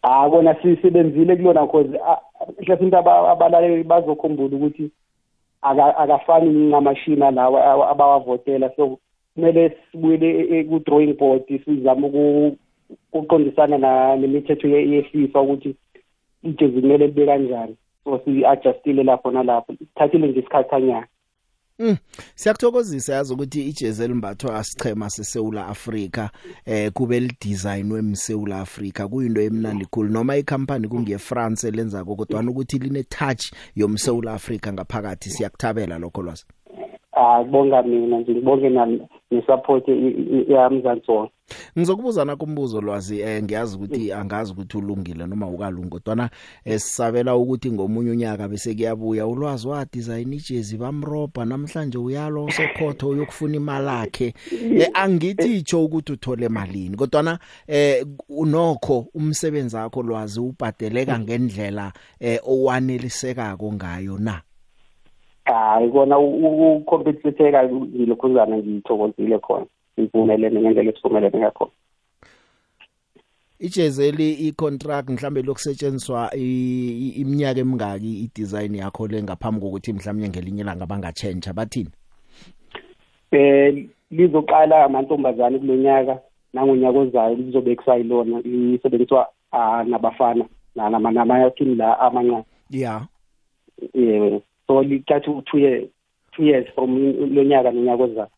Ah 0.01 0.29
kona 0.29 0.55
sisebenzile 0.61 1.35
kulona 1.35 1.67
cause 1.67 1.99
mhlawumbe 2.61 2.97
aba- 2.97 3.31
abalaleli 3.31 3.83
bazokhumbula 3.83 4.55
ukuthi 4.57 4.91
aka- 5.61 5.97
akafani 5.97 6.49
ngamashina 6.69 7.31
lawa 7.31 7.89
abawavotela. 7.89 8.71
So 8.75 8.99
kumele 9.35 9.77
sibuyele 9.91 10.63
ku 10.63 10.79
drawing 10.79 11.13
board 11.13 11.43
sizame 11.65 12.07
uku- 12.07 12.57
ukuqondisana 13.13 13.77
na 13.77 14.15
nemithetho 14.15 14.67
ye- 14.67 14.89
yeFIFA 14.91 15.41
ukuthi 15.41 15.75
ijezi 16.43 16.81
kumele 16.81 17.07
libe 17.07 17.25
kanjani. 17.25 17.75
So 18.03 18.19
si-adjustile 18.25 19.03
lapho 19.03 19.31
nalapho. 19.31 19.73
Sithathile 19.79 20.27
nje 20.27 20.39
isikhathanyana 20.39 21.07
Mm. 21.79 21.97
Siyakuthokozisa 22.35 23.13
yazi 23.13 23.33
ukuthi 23.33 23.69
ijezi 23.69 24.03
elimbathwa 24.03 24.55
asichema 24.55 25.09
seSouth 25.09 25.57
Africa 25.57 26.29
eh 26.65 26.91
kube 26.91 27.19
lidesignwe 27.19 27.99
eMsouth 27.99 28.51
Africa 28.51 29.07
kuyinto 29.09 29.41
emnandi 29.41 29.85
cool 29.85 30.09
noma 30.09 30.37
icompany 30.37 30.87
kungiye 30.87 31.17
France 31.17 31.67
elenza 31.67 32.05
kodwa 32.05 32.41
ukuthi 32.41 32.79
line 32.79 33.03
touch 33.03 33.51
yomSouth 33.75 34.27
Africa 34.27 34.67
ngaphakathi 34.73 35.29
siyakuthabela 35.29 35.99
lokho 35.99 36.21
lwazi. 36.21 36.45
Ah 37.11 37.43
kubonga 37.43 37.83
mina 37.83 38.19
nje 38.19 38.31
ngibonge 38.31 38.69
na 38.69 38.87
nesupport 39.33 39.85
yamzansi 40.53 41.11
wonke 41.11 41.33
Ngizokubuza 41.77 42.25
na 42.25 42.35
kumbuzo 42.35 42.81
lwazi 42.81 43.19
eh 43.19 43.43
ngiyazi 43.43 43.75
ukuthi 43.75 44.13
angazi 44.13 44.51
ukuthi 44.51 44.77
ulungile 44.77 45.25
noma 45.25 45.47
ukalungi 45.47 45.89
kodwa 45.89 46.29
eh 46.65 46.79
sisabela 46.79 47.35
ukuthi 47.35 47.71
ngomunye 47.71 48.11
unyaka 48.11 48.47
bese 48.47 48.73
kuyabuya 48.75 49.27
ulwazi 49.27 49.67
wa 49.67 49.85
design 49.93 50.33
ijezi 50.33 50.77
bamroba 50.77 51.45
namhlanje 51.45 51.97
uyalo 51.97 52.45
usekhotho 52.45 53.09
uyokufuna 53.09 53.55
imali 53.55 53.87
yakhe 53.87 54.33
eh 54.79 54.89
angithi 54.93 55.57
icho 55.57 55.85
ukuthi 55.85 56.11
uthole 56.11 56.49
malini 56.49 56.95
kodwa 56.95 57.39
eh 57.67 58.05
unokho 58.29 59.07
umsebenzi 59.13 59.75
wakho 59.75 60.03
lwazi 60.03 60.39
ubhadeleka 60.39 61.19
ngendlela 61.19 61.93
eh 62.19 62.39
owanelisekako 62.43 63.73
ngayo 63.73 64.17
na? 64.17 64.41
Hayi 65.45 65.89
kona 65.91 66.19
ucompetitheka 66.19 67.69
ngilokhuzana 67.69 68.57
ngithokozile 68.57 69.39
khona. 69.39 69.65
Impumelelo 69.97 70.61
ngendlela 70.61 70.89
esivumelene 70.91 71.39
ngakhona. 71.39 71.71
Ijezeli 73.59 74.31
icontract 74.33 75.09
mhlambe 75.09 75.41
lokusetshenziswa 75.41 76.31
i- 76.35 76.95
i- 77.05 77.15
iminyaka 77.21 77.59
emingaki 77.59 78.23
idesign 78.23 78.75
yakho 78.75 79.07
le 79.07 79.23
ngaphambi 79.23 79.61
kokuthi 79.61 79.93
mhlawumnye 79.93 80.29
ngelinye 80.29 80.61
ilanga 80.61 80.85
bangachange 80.85 81.53
bathini? 81.53 81.89
Eh 83.31 83.87
lizoqala 84.11 84.83
amantombazane 84.85 85.59
kulonyaka 85.59 86.19
nangonyaka 86.53 86.99
ozayo 86.99 87.35
lizobe 87.35 87.75
kusayilona 87.75 88.41
lisebenziswa 88.41 89.27
ah, 89.51 89.83
nabafana 89.83 90.45
namayathini 90.75 91.75
la 91.75 91.99
amancane. 91.99 92.43
Yeah 92.69 93.05
eh 93.93 94.41
so 94.73 94.83
lithatha 94.83 95.31
u-two 95.31 95.59
years 95.59 95.89
two 96.35 96.43
years 96.43 96.67
from 96.75 96.97
lonyaka 97.35 97.71
nonyaka 97.71 98.03
ozayo 98.03 98.29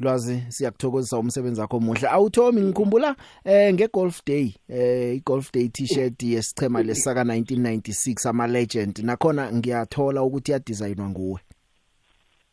lwazi 0.00 0.42
siyakuthokozisa 0.48 1.18
umsebenzi 1.18 1.60
wakho 1.60 1.80
muhle 1.80 2.08
awuthomi 2.08 2.60
ngikhumbula 2.60 3.16
eh 3.44 3.74
ngegolf 3.74 4.24
day 4.26 4.54
eh 4.68 5.16
igolf 5.16 5.52
day 5.52 5.68
t-shirt 5.68 6.22
yesichema 6.22 6.82
lesaka 6.82 7.24
1996 7.24 8.28
ama 8.28 8.46
legend 8.46 8.98
nakhona 8.98 9.52
ngiyathola 9.52 10.22
ukuthi 10.22 10.52
ya 10.52 10.58
designwa 10.58 11.08
nguwe. 11.08 11.40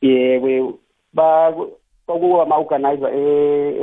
Yebo 0.01 0.79
ba 1.13 1.53
kwakuwa 2.05 2.43
ama-organizer 2.43 3.09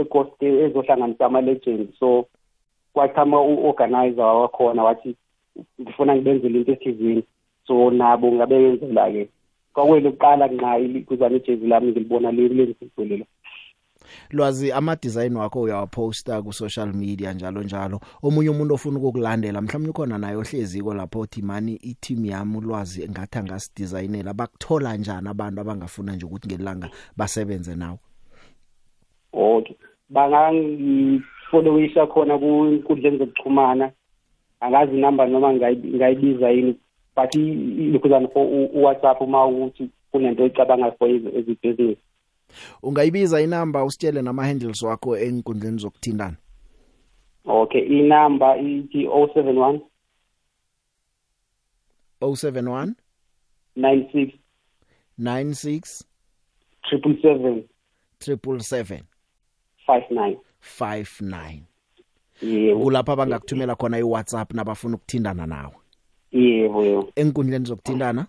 e-ghost 0.00 0.40
day 0.40 0.64
ezohlanganisa 0.64 1.26
ama-legend. 1.26 1.88
So 1.99 2.26
kwachama 2.93 3.40
u-organizer 3.40 4.25
wakhona 4.25 4.85
wathi 4.85 5.16
ngifuna 5.81 6.16
ngibenzele 6.16 6.59
into 6.59 6.72
ethizini 6.72 7.25
so 7.66 7.90
nabo 7.90 8.33
ngabeyenzela-ke 8.33 9.29
kwakuyelokuqala 9.74 10.46
nqa 10.48 10.79
kuzana 11.07 11.37
ijezi 11.37 11.66
lami 11.66 11.90
ngilibona 11.92 12.33
lenziselela 12.33 13.24
lwazi 14.31 14.72
ama 14.72 14.96
design 14.96 15.37
wakho 15.37 15.61
uyawaposta 15.62 16.42
ku 16.42 16.53
social 16.53 16.92
media 16.92 17.33
njalo 17.33 17.62
njalo. 17.62 18.00
Omunye 18.22 18.50
umuntu 18.50 18.74
ofuna 18.74 18.98
ukukulandela 18.98 19.62
mhlawumnye 19.62 19.90
ukhona 19.90 20.18
naye 20.18 20.37
ohleziko 20.37 20.94
lapho 20.94 21.20
uthi 21.20 21.42
mani 21.42 21.79
i 21.83 21.94
team 22.00 22.24
yami 22.24 22.57
ulwazi 22.57 23.09
ngathi 23.09 23.38
angasidesignela 23.38 24.35
bakuthola 24.35 24.96
njani 24.96 25.29
abantu 25.29 25.61
abangafuna 25.61 26.12
nje 26.16 26.27
ukuthi 26.27 26.48
ngelanga 26.48 26.90
basebenze 27.16 27.74
nawe? 27.74 27.98
Okay 29.33 29.77
bangangifollowisha 30.11 32.07
khona 32.07 32.38
kunkundleni 32.38 33.18
zokuxhumana. 33.18 33.90
Angazi 34.61 34.96
inamba 34.96 35.27
noma 35.27 35.53
ngayi- 35.53 35.96
ngayibiza 35.96 36.50
yini. 36.50 36.77
But 37.16 37.35
ilokhuzana 37.35 38.29
for 38.29 38.46
u-whatsapp 38.46 39.20
uma 39.20 39.46
ukuthi 39.46 39.90
kunento 40.12 40.42
oyicabanga 40.42 40.92
for 40.92 41.09
ezibhizinisi 41.09 42.03
ungayibiza 42.83 43.40
inamba 43.40 43.85
usitshele 43.85 44.22
nama 44.22 44.46
handles 44.46 44.83
wakho 44.83 45.16
enkundleni 45.18 45.79
zokuthindana 45.79 46.37
okay 47.44 47.83
inamba 47.83 48.59
ithi 48.59 49.07
071 49.07 49.81
071 52.20 52.92
96 53.77 54.33
96 55.18 56.05
777 56.90 57.62
777 58.20 59.03
59 59.87 60.37
59 60.81 61.61
yebo 62.42 62.81
kulapha 62.81 63.12
abangakuthumela 63.12 63.77
khona 63.77 63.98
iWhatsApp 63.98 64.55
nabafuna 64.55 64.96
ukuthindana 64.96 65.46
nawe. 65.46 65.74
Yebo 66.35 66.85
yebo. 66.85 67.12
Enkundleni 67.16 67.64
zokuthindana 67.66 68.27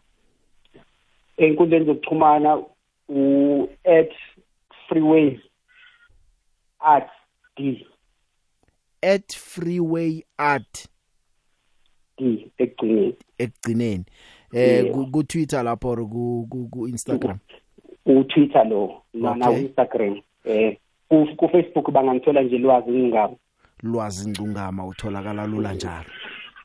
enkundleni 1.37 1.85
zokuxhumana 1.85 2.63
u 3.09 3.67
at 3.85 4.11
freeway 4.87 5.39
at 6.79 7.09
d. 7.57 7.85
@freeway 9.35 10.23
art 10.37 10.87
d 12.17 12.51
ekugcineni. 12.57 13.15
Ekugcineni. 13.37 14.05
Eh 14.53 14.91
ku 14.91 15.23
Twitter 15.23 15.63
lapho 15.63 15.89
or 15.89 16.07
ku 16.09 16.47
ku, 16.71 16.87
Instagram 16.87 17.39
u-twitter 18.05 18.65
lo 18.69 19.01
nana 19.13 19.49
Okay. 19.49 19.61
u-instagram. 19.63 20.21
Eh 20.45 20.77
ku- 21.09 21.35
ku-facebook 21.37 21.91
bangangithola 21.91 22.41
nje 22.43 22.57
lwazi 22.57 22.91
ngingabo. 22.91 23.39
Lwazi 23.83 24.29
ncungama 24.29 24.85
utholakala 24.87 25.47
lula 25.47 25.73
njalo. 25.73 26.05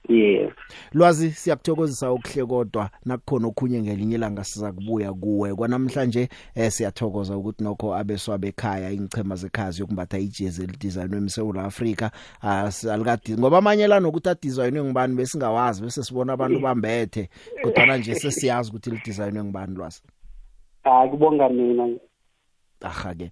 Yeah 0.09 0.53
lwazi 0.93 1.31
siyakuthokozisa 1.31 2.13
ukuhle 2.13 2.47
kodwa 2.47 2.91
nakukhona 3.05 3.49
okhunye 3.49 3.83
ngelinye 3.83 4.15
ilanga 4.15 4.45
siza 4.45 4.73
kubuya 4.73 5.13
kuwe. 5.13 5.55
Kwanamhlanje 5.55 6.29
eh 6.55 6.71
siyathokoza 6.73 7.37
ukuthi 7.37 7.65
nokho 7.65 7.95
abeswa 7.95 8.39
bekhaya 8.39 8.91
ingchema 8.91 9.37
zekhazi 9.37 9.81
yokumbatha 9.81 10.19
ijezi 10.19 10.63
elidesignwe 10.63 11.19
eMsouth 11.19 11.57
Africa 11.57 12.11
alikadi 12.93 13.33
ngoba 13.39 13.59
amanye 13.59 13.87
la 13.87 14.01
nokuthi 14.01 14.29
adesignwe 14.29 14.85
ngibani 14.85 15.15
besingawazi 15.15 15.83
bese 15.83 16.03
sibona 16.03 16.33
abantu 16.33 16.61
bambethe. 16.61 17.29
Kodwa 17.63 17.97
nje 17.97 18.15
sesiyazi 18.15 18.71
ukuthi 18.71 18.91
lidesignwe 18.91 19.45
ngibani 19.45 19.75
lwazi. 19.75 20.03
Hayi 20.83 21.11
kubonga 21.11 21.49
mina. 21.49 21.89
Aha 22.81 23.15
ke 23.15 23.31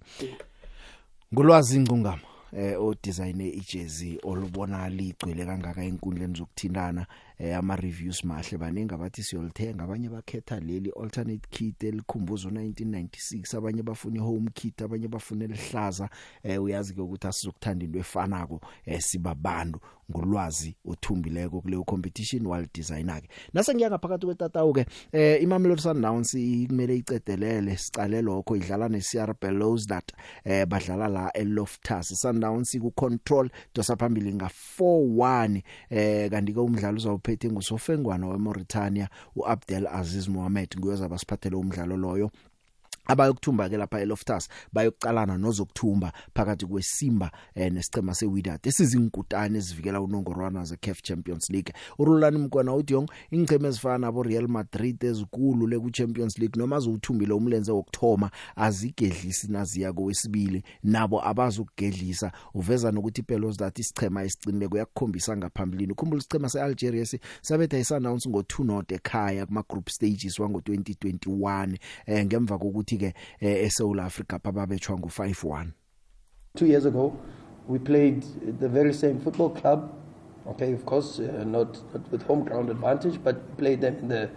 ngulwazi 1.33 1.77
ingcungama 1.77 2.28
eh 2.53 2.75
o 2.81 2.95
design 3.03 3.41
ijezi 3.41 4.19
olubona 4.23 4.89
ligcwele 4.89 5.45
kangaka 5.45 5.83
enkundleni 5.83 6.37
zokuthindana 6.37 7.05
eh 7.39 7.57
ama 7.57 7.75
reviews 7.75 8.23
mahle 8.23 8.57
baningi 8.57 8.93
abathi 8.93 9.23
siyolithenga 9.23 9.83
abanye 9.83 10.09
bakhetha 10.09 10.59
leli 10.59 10.91
alternate 11.01 11.47
kit 11.49 11.83
elikhumbuzo 11.83 12.49
1996 12.49 13.57
abanye 13.57 13.83
bafuna 13.83 14.21
home 14.21 14.49
kit 14.53 14.81
abanye 14.81 15.07
bafuna 15.07 15.45
elihlaza. 15.45 16.09
Eh 16.43 16.63
uyazi 16.63 16.93
ke 16.93 17.01
ukuthi 17.01 17.27
asizokuthanda 17.27 17.85
into 17.85 17.99
efanako 17.99 18.61
eh 18.85 19.01
sibabantu 19.01 19.79
ngolwazi 20.11 20.75
othumbileko 20.85 21.61
kuleyo 21.61 21.83
competition 21.83 22.45
wal 22.45 22.67
designer 22.73 23.21
ke. 23.21 23.29
Nase 23.53 23.75
ngiya 23.75 23.89
ngaphakathi 23.89 24.25
kwetatawu 24.25 24.73
ke 24.73 24.85
eh 25.11 25.43
imamelodi 25.43 25.81
sundowns 25.81 26.31
kumele 26.31 26.95
icedelele 26.95 27.77
sicale 27.77 28.21
lokho 28.21 28.55
idlala 28.55 28.89
ne 28.89 28.99
CR 28.99 29.33
Belouizdad 29.41 30.03
eh 30.43 30.65
badlala 30.65 31.07
la 31.07 31.31
eLoftus. 31.33 32.21
Sundowns 32.21 32.77
ku 32.81 32.91
control 32.91 33.49
dosa 33.75 33.95
phambili 33.95 34.33
nga 34.33 34.49
4-1 34.79 35.61
eh 35.89 36.29
kanti 36.29 36.53
ke 36.53 36.59
umdlalo 36.59 36.99
uzawuphethe 37.29 37.51
ngusofengwana 37.51 38.27
weMauritania 38.27 39.09
uAbdel 39.35 39.87
Aziz 39.87 40.27
Mohamed 40.27 40.75
nguyoza 40.77 41.09
basiphathele 41.09 41.55
umdlalo 41.55 41.97
loyo. 41.97 42.31
Abayokuthumba 43.09 43.69
ke 43.69 43.77
lapha 43.77 44.01
eLoftus 44.01 44.49
bayokucalana 44.73 45.37
nozokuthumba 45.37 46.13
phakathi 46.33 46.65
kweSimba 46.65 47.31
eh, 47.55 47.71
nesicema 47.71 48.13
seWydad 48.13 48.59
esizinkutane 48.63 49.57
ezivikela 49.57 50.01
unongorwana 50.01 50.63
zeCAF 50.63 51.01
Champions 51.01 51.49
League. 51.49 51.73
Urulani 51.97 52.37
mkwana 52.37 52.73
uDiong 52.73 53.09
ingceme 53.31 53.67
ezifana 53.67 53.97
nabo 53.97 54.23
Real 54.23 54.47
Madrid 54.47 55.03
ezikulu 55.03 55.67
le 55.67 55.79
ku 55.79 55.91
Champions 55.91 56.37
League 56.37 56.59
noma 56.59 56.75
azuthumbile 56.75 57.33
umlenze 57.33 57.71
wokthoma 57.71 58.31
azigedlisi 58.55 59.51
naziya 59.51 59.93
kowesibili. 59.93 60.63
Nabo 60.83 61.25
abazukugedlisa. 61.25 62.31
Uveza 62.53 62.91
nokuthi 62.91 63.23
Pelosdat 63.23 63.79
isicema 63.79 64.23
esicinile 64.23 64.67
kuyakukhombisa 64.67 65.37
ngaphambilini. 65.37 65.91
Ukhumbula 65.91 66.19
isicema 66.19 66.49
seAlgeria 66.49 67.05
sabetha 67.41 67.77
isannounce 67.77 68.29
ngo2 68.29 68.65
not 68.65 68.91
ekhaya 68.91 69.45
kuma 69.45 69.63
group 69.69 69.89
stages 69.89 70.39
wango 70.39 70.59
2021 70.59 71.77
eh, 72.05 72.25
ngemva 72.25 72.57
kokuthi 72.57 72.97
ke 72.99 73.13
eh, 73.41 73.65
eSouth 73.65 73.99
Africa 73.99 74.39
bababetshwa 74.43 74.99
ngo51 74.99 75.71
Two 76.55 76.65
years 76.65 76.85
ago, 76.85 77.15
we 77.67 77.77
played 77.77 78.23
the 78.59 78.67
very 78.67 78.91
same 78.91 79.19
football 79.19 79.51
club. 79.51 79.93
Okay, 80.47 80.73
of 80.73 80.83
course, 80.85 81.19
uh, 81.19 81.43
not, 81.45 81.77
not 81.93 82.11
with 82.11 82.23
home 82.23 82.43
ground 82.43 82.69
advantage, 82.69 83.23
but 83.23 83.57
played 83.57 83.81
them 83.81 83.95
in 83.99 84.07
the, 84.07 84.29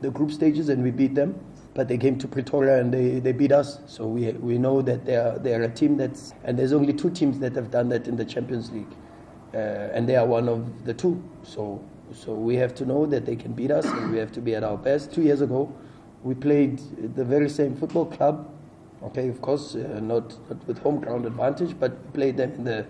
the 0.00 0.10
group 0.10 0.32
stages 0.32 0.70
and 0.70 0.82
we 0.82 0.90
beat 0.90 1.14
them. 1.14 1.38
But 1.74 1.86
they 1.86 1.98
came 1.98 2.18
to 2.18 2.26
Pretoria 2.26 2.80
and 2.80 2.92
they, 2.92 3.20
they 3.20 3.32
beat 3.32 3.52
us. 3.52 3.80
So 3.86 4.06
we, 4.06 4.32
we 4.32 4.56
know 4.56 4.80
that 4.80 5.04
they 5.04 5.16
are, 5.16 5.38
they 5.38 5.54
are 5.54 5.62
a 5.62 5.68
team 5.68 5.98
that's, 5.98 6.32
and 6.44 6.58
there's 6.58 6.72
only 6.72 6.94
two 6.94 7.10
teams 7.10 7.38
that 7.40 7.54
have 7.54 7.70
done 7.70 7.90
that 7.90 8.08
in 8.08 8.16
the 8.16 8.24
Champions 8.24 8.70
League. 8.70 8.94
Uh, 9.52 9.58
and 9.92 10.08
they 10.08 10.16
are 10.16 10.26
one 10.26 10.48
of 10.48 10.86
the 10.86 10.94
two. 10.94 11.22
So, 11.42 11.84
so 12.14 12.32
we 12.32 12.56
have 12.56 12.74
to 12.76 12.86
know 12.86 13.04
that 13.06 13.26
they 13.26 13.36
can 13.36 13.52
beat 13.52 13.70
us 13.70 13.84
and 13.84 14.10
we 14.10 14.18
have 14.18 14.32
to 14.32 14.40
be 14.40 14.54
at 14.54 14.64
our 14.64 14.78
best. 14.78 15.12
Two 15.12 15.22
years 15.22 15.42
ago, 15.42 15.70
we 16.22 16.34
played 16.34 16.80
the 17.14 17.24
very 17.24 17.48
same 17.48 17.76
football 17.76 18.06
club 18.06 18.48
Okay, 19.02 19.28
of 19.28 19.40
course, 19.40 19.76
uh, 19.76 20.00
not, 20.02 20.36
not 20.48 20.66
with 20.66 20.78
home 20.78 21.00
ground 21.00 21.24
advantage, 21.24 21.78
but 21.78 21.92
we 21.92 22.10
played 22.12 22.36
them 22.36 22.52
in 22.54 22.64
the, 22.64 22.84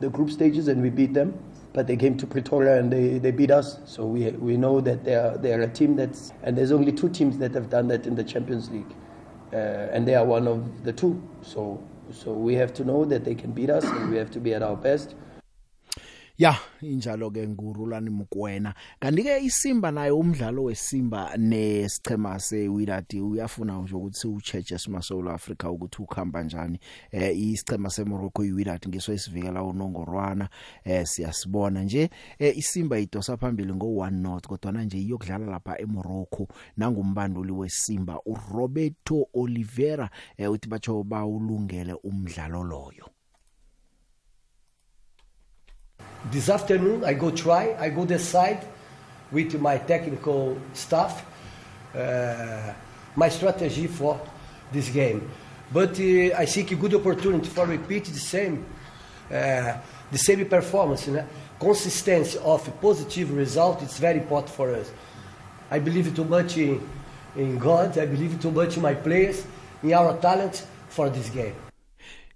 the 0.00 0.08
group 0.08 0.30
stages 0.30 0.68
and 0.68 0.80
we 0.80 0.88
beat 0.88 1.12
them. 1.12 1.38
But 1.72 1.86
they 1.86 1.96
came 1.96 2.16
to 2.16 2.26
Pretoria 2.26 2.78
and 2.78 2.90
they, 2.90 3.18
they 3.18 3.30
beat 3.30 3.50
us. 3.50 3.78
So 3.84 4.06
we, 4.06 4.30
we 4.30 4.56
know 4.56 4.80
that 4.80 5.04
they 5.04 5.14
are, 5.14 5.36
they 5.36 5.52
are 5.52 5.60
a 5.60 5.68
team 5.68 5.96
that's, 5.96 6.32
and 6.42 6.56
there's 6.56 6.72
only 6.72 6.92
two 6.92 7.10
teams 7.10 7.36
that 7.38 7.54
have 7.54 7.68
done 7.68 7.88
that 7.88 8.06
in 8.06 8.14
the 8.14 8.24
Champions 8.24 8.70
League. 8.70 8.92
Uh, 9.52 9.56
and 9.92 10.08
they 10.08 10.14
are 10.14 10.24
one 10.24 10.48
of 10.48 10.84
the 10.84 10.92
two. 10.92 11.22
So, 11.42 11.82
so 12.10 12.32
we 12.32 12.54
have 12.54 12.72
to 12.74 12.84
know 12.84 13.04
that 13.04 13.24
they 13.24 13.34
can 13.34 13.52
beat 13.52 13.70
us 13.70 13.84
and 13.84 14.10
we 14.10 14.16
have 14.16 14.30
to 14.32 14.40
be 14.40 14.54
at 14.54 14.62
our 14.62 14.76
best. 14.76 15.14
Ya 16.40 16.56
injalo 16.82 17.30
ke 17.30 17.48
ngurulani 17.48 18.10
mkwena. 18.10 18.74
Kanti 19.00 19.22
ke 19.22 19.38
isimba 19.44 19.90
nayo 19.90 20.18
umdlalo 20.18 20.64
wesimba 20.64 21.36
nesichema 21.36 22.38
seWydad 22.40 23.04
uyafuna 23.22 23.78
nje 23.82 23.94
ukuthi 23.94 24.28
ucheche 24.28 24.78
sima 24.78 25.02
South 25.02 25.28
Africa 25.28 25.64
ukuthi 25.64 26.02
ukhamba 26.02 26.42
njani. 26.42 26.78
Eh 27.12 27.38
isichema 27.38 27.90
seMorocco 27.90 28.44
iWydad 28.44 28.88
ngiso 28.88 29.12
esivikela 29.12 29.62
unongorwana 29.62 30.48
eh 30.84 31.06
siyasibona 31.06 31.82
nje. 31.82 32.10
Eh, 32.38 32.58
isimba 32.58 32.98
idosa 32.98 33.36
phambili 33.36 33.74
ngo 33.74 33.86
1 33.86 34.10
not 34.10 34.46
kodwa 34.46 34.72
manje 34.72 34.98
iyokudlala 34.98 35.46
lapha 35.46 35.78
eMorocco. 35.78 36.48
Nangumbanduli 36.76 37.52
wesimba 37.52 38.20
uRoberto 38.26 39.28
Oliveira 39.34 40.10
eh, 40.36 40.50
uthi 40.50 40.68
bacho 40.68 41.02
bawulungele 41.04 41.92
umdlalo 41.92 42.64
loyo. 42.64 43.19
This 46.30 46.48
afternoon, 46.48 47.04
I 47.04 47.14
go 47.14 47.30
try, 47.30 47.76
I 47.78 47.88
go 47.90 48.04
decide 48.04 48.66
with 49.30 49.58
my 49.60 49.78
technical 49.78 50.58
staff 50.74 51.24
uh, 51.94 52.72
my 53.16 53.28
strategy 53.28 53.86
for 53.86 54.20
this 54.72 54.88
game. 54.90 55.28
But 55.72 55.98
uh, 55.98 56.36
I 56.36 56.46
think 56.46 56.72
a 56.72 56.76
good 56.76 56.94
opportunity 56.94 57.48
for 57.48 57.66
repeat 57.66 58.04
the 58.04 58.18
same, 58.18 58.64
uh, 59.30 59.78
the 60.10 60.18
same 60.18 60.46
performance. 60.46 61.06
You 61.06 61.14
know? 61.14 61.26
Consistency 61.58 62.38
of 62.38 62.80
positive 62.80 63.34
result 63.34 63.82
is 63.82 63.98
very 63.98 64.18
important 64.18 64.54
for 64.54 64.74
us. 64.74 64.90
I 65.70 65.78
believe 65.78 66.14
too 66.14 66.24
much 66.24 66.56
in, 66.56 66.80
in 67.36 67.58
God. 67.58 67.96
I 67.98 68.06
believe 68.06 68.40
too 68.40 68.50
much 68.50 68.76
in 68.76 68.82
my 68.82 68.94
players, 68.94 69.44
in 69.82 69.92
our 69.92 70.16
talent 70.18 70.66
for 70.88 71.10
this 71.10 71.28
game. 71.30 71.69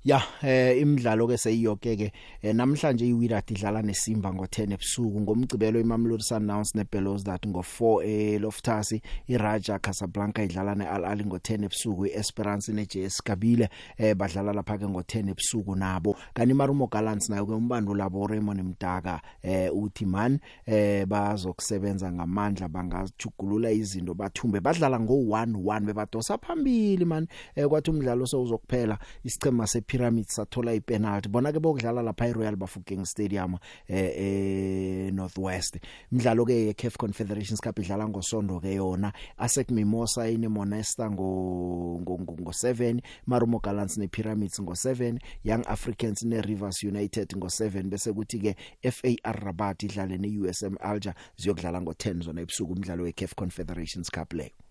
Ya 0.04 0.20
eh 0.42 0.80
imidlalo 0.80 1.24
ke 1.26 1.38
seyiyoke 1.38 1.96
ke 1.96 2.12
eh, 2.42 2.52
namhlanje 2.54 3.06
iWydad 3.08 3.48
idlala 3.48 3.82
neSimba 3.82 4.28
ngo10 4.36 4.72
ebusuku 4.76 5.20
ngomgcibelo 5.20 5.80
iMamelodi 5.80 6.22
Sundowns 6.22 6.74
neBellows 6.74 7.24
that 7.24 7.40
ngo4 7.46 8.04
eLoftus 8.04 9.00
iRaja 9.28 9.78
Casablanca 9.78 10.44
idlala 10.44 10.74
neAl 10.74 11.04
Ahly 11.04 11.24
ngo10 11.24 11.64
ebusuku 11.64 12.06
iEsperance 12.06 12.72
neJS 12.72 13.22
Kabile 13.22 13.68
eh 13.96 14.14
badlala 14.14 14.52
lapha 14.52 14.76
ke 14.78 14.84
ngo10 14.84 15.30
ebusuku 15.30 15.74
nabo. 15.74 16.16
Kanti 16.34 16.52
Marumo 16.52 16.86
Gallants 16.86 17.30
nayo 17.30 17.46
ke 17.46 17.54
umbando 17.56 17.94
labo 17.94 18.26
Raymond 18.26 18.60
Mdaka 18.60 19.22
eh 19.42 19.72
uthi 19.72 20.04
man 20.04 20.38
eh 20.66 21.06
bazokusebenza 21.06 22.12
ngamandla 22.12 22.68
bangajugulula 22.68 23.72
izinto 23.72 24.14
bathumbe. 24.14 24.60
Badlala 24.60 24.98
ngo1-1 24.98 25.80
bebadosa 25.80 26.36
phambili 26.38 27.04
man. 27.04 27.26
Eh 27.56 27.66
kwathi 27.66 27.90
umdlalo 27.90 28.26
sowuzokuphela 28.26 28.98
isicema 29.24 29.66
se 29.66 29.80
Pyramids 29.94 30.34
sathola 30.34 30.72
ipenalty 30.74 31.28
bona 31.30 31.52
ke 31.54 31.60
bokudlala 31.62 32.02
lapha 32.02 32.26
eRoyal 32.26 32.56
Bafokeng 32.58 33.06
Stadium 33.06 33.54
eh 33.86 34.10
eh 34.24 35.10
Northwest. 35.14 35.78
Imidlalo 36.10 36.44
ke 36.44 36.56
yeCAF 36.66 36.96
Confederations 36.98 37.60
Cup 37.62 37.78
idlala 37.78 38.08
ngosondo 38.08 38.58
ke 38.58 38.74
yona 38.74 39.12
ASEC 39.38 39.70
Mimosa 39.70 40.26
ine 40.26 40.48
Monesta 40.48 41.06
ngo 41.10 42.00
ngo 42.02 42.50
7 42.50 42.98
Marumo 43.26 43.60
Gallants 43.62 43.96
ne 43.98 44.08
Pyramids 44.08 44.58
ngo 44.58 44.74
7 44.74 45.18
Young 45.44 45.62
Africans 45.68 46.24
ne 46.24 46.42
Rivers 46.42 46.82
United 46.82 47.36
ngo 47.36 47.46
7 47.46 47.86
bese 47.86 48.10
kuthi 48.12 48.42
ke 48.42 48.56
FAR 48.90 49.44
Rabat 49.46 49.86
idlale 49.86 50.18
ne 50.18 50.28
USM 50.38 50.74
Alger 50.80 51.14
ziyokudlala 51.38 51.80
ngo 51.80 51.92
10 51.92 52.22
zona 52.22 52.42
ebusuku 52.42 52.72
umdlalo 52.72 53.04
weCAF 53.04 53.34
Confederations 53.38 54.10
Cup 54.10 54.32
leyo. 54.32 54.63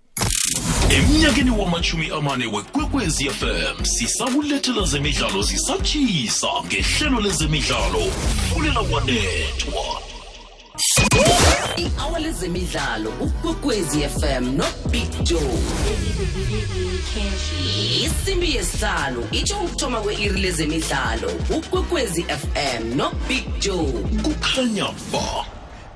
Emnyakeni 0.89 1.51
wamachumi 1.51 2.09
amane 2.17 2.45
wekwekwezi 2.45 3.29
fm 3.29 3.85
sisakulethela 3.85 4.85
zemidlalo 4.85 5.41
zisatshisa 5.41 6.47
ngehlelo 6.65 7.21
lezemidlalo 7.21 7.99
fulela 8.53 8.79
wanethwa 8.79 10.01
i-hour 11.77 12.19
lezemidlalo 12.19 13.09
ukwekwezi 13.21 14.01
fm 14.01 14.57
nobig 14.57 15.23
joe. 15.23 15.59
Isimbi 18.05 18.55
yesihlanu 18.55 19.27
itsho 19.31 19.55
ukuthoma 19.59 20.01
kwe-iri 20.01 20.41
lezemidlalo 20.41 21.31
ukwekwezi 21.49 22.23
fm 22.23 22.95
nobig 22.95 23.43
joe. 23.59 23.93
Kukhanya 24.23 24.85
ba. 25.11 25.45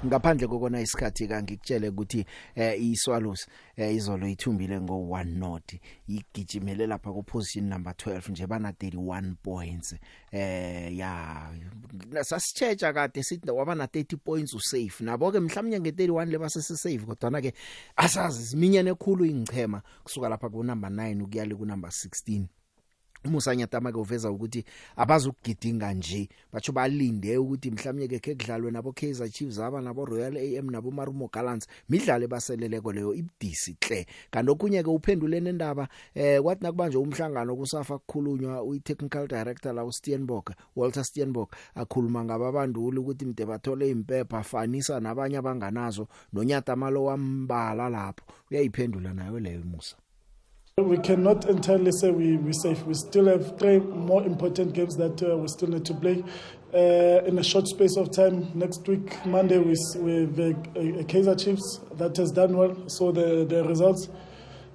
Ngaphandle 0.07 0.47
kokona 0.47 0.81
isikhathi 0.81 1.27
ka 1.27 1.43
ngikutshele 1.43 1.89
ukuthi 1.89 2.25
eh 2.55 2.81
iSwallows 2.81 3.47
eh 3.75 3.95
izolo 3.95 4.27
ithumbile 4.27 4.81
ngo 4.81 4.93
1 4.93 5.37
not 5.37 5.73
igijimele 6.07 6.87
lapha 6.87 7.11
ku 7.11 7.23
position 7.23 7.69
number 7.69 7.93
12 7.93 8.31
nje 8.31 8.47
bana 8.47 8.71
31 8.71 9.35
points. 9.43 9.95
Eh 10.31 10.97
ya 10.97 11.51
sasitsheja 12.21 12.93
kade 12.93 13.23
sithi 13.23 13.51
wabana 13.51 13.85
30 13.85 14.17
points 14.17 14.53
usafe. 14.53 15.03
Nabo 15.03 15.31
ke 15.31 15.39
mhlawumnye 15.39 15.79
nge31 15.79 16.25
lebase 16.25 16.61
safe 16.61 17.05
kodwa 17.05 17.31
na 17.31 17.41
ke 17.41 17.53
asazi 17.95 18.43
ziminyane 18.43 18.89
ekhulu 18.89 19.25
ingchema 19.25 19.81
kusuka 20.03 20.29
lapha 20.29 20.49
ku 20.49 20.63
number 20.63 20.89
9 20.89 21.23
ukuyale 21.23 21.55
ku 21.55 21.65
number 21.65 21.89
16 21.89 22.56
Musa 23.27 23.55
Nyatama 23.55 23.91
ke 23.91 23.97
uveza 23.97 24.31
ukuthi 24.31 24.63
abazukugidinga 24.95 25.93
nje 25.93 26.29
batsho 26.53 26.71
balinde 26.71 27.37
ukuthi 27.37 27.71
mhlawumnye 27.71 28.07
ke 28.07 28.19
kudlalwe 28.19 28.71
nabo 28.71 28.91
Kaizer 28.93 29.29
Chiefs 29.29 29.59
aba 29.59 29.81
nabo 29.81 30.05
Royal 30.05 30.37
AM 30.37 30.71
nabo 30.71 30.91
Marumo 30.91 31.29
Gallants 31.33 31.67
midlalo 31.89 32.27
baseleleko 32.27 32.91
leyo 32.91 33.13
ibdisi 33.13 33.75
hle 33.81 34.05
kanti 34.31 34.51
okunye 34.51 34.83
ke 34.83 34.89
uphendule 34.89 35.39
nendaba 35.39 35.87
eh 36.15 36.41
kwathi 36.41 36.63
nakubanje 36.63 36.97
umhlangano 36.97 37.55
kusafa 37.55 37.97
kukhulunywa 37.97 38.63
uyi 38.63 38.79
technical 38.79 39.27
director 39.27 39.73
la 39.73 39.85
uSteenbok 39.85 40.51
Walter 40.75 41.03
Steenbok 41.03 41.55
akhuluma 41.75 42.23
ngababanduli 42.23 42.99
ukuthi 42.99 43.25
mde 43.25 43.45
bathole 43.45 43.89
impepha 43.89 44.43
fanisa 44.43 44.99
nabanye 44.99 45.37
abanganazo 45.37 46.07
nonyatama 46.33 46.89
lo 46.89 47.03
wambala 47.03 47.89
lapho. 47.89 48.25
Uyayiphendula 48.51 49.13
nayo 49.13 49.39
leyo 49.39 49.63
Musa. 49.63 49.95
We 50.79 50.99
cannot 50.99 51.49
entirely 51.49 51.91
say 51.91 52.11
we, 52.11 52.37
we're 52.37 52.53
safe. 52.53 52.85
We 52.85 52.93
still 52.93 53.25
have 53.25 53.57
three 53.57 53.79
more 53.79 54.23
important 54.23 54.73
games 54.73 54.95
that 54.97 55.23
uh, 55.23 55.35
we 55.35 55.47
still 55.47 55.69
need 55.69 55.85
to 55.85 55.95
play 55.95 56.23
uh, 56.71 57.25
in 57.25 57.39
a 57.39 57.43
short 57.43 57.67
space 57.67 57.97
of 57.97 58.11
time. 58.11 58.51
Next 58.53 58.87
week, 58.87 59.25
Monday, 59.25 59.55
have 59.55 60.39
a, 60.39 60.55
a, 60.75 60.99
a 60.99 61.03
Kaiser 61.03 61.33
Chiefs 61.33 61.79
that 61.93 62.15
has 62.17 62.29
done 62.29 62.55
well. 62.55 62.87
So 62.89 63.11
the, 63.11 63.43
the 63.43 63.63
results, 63.63 64.07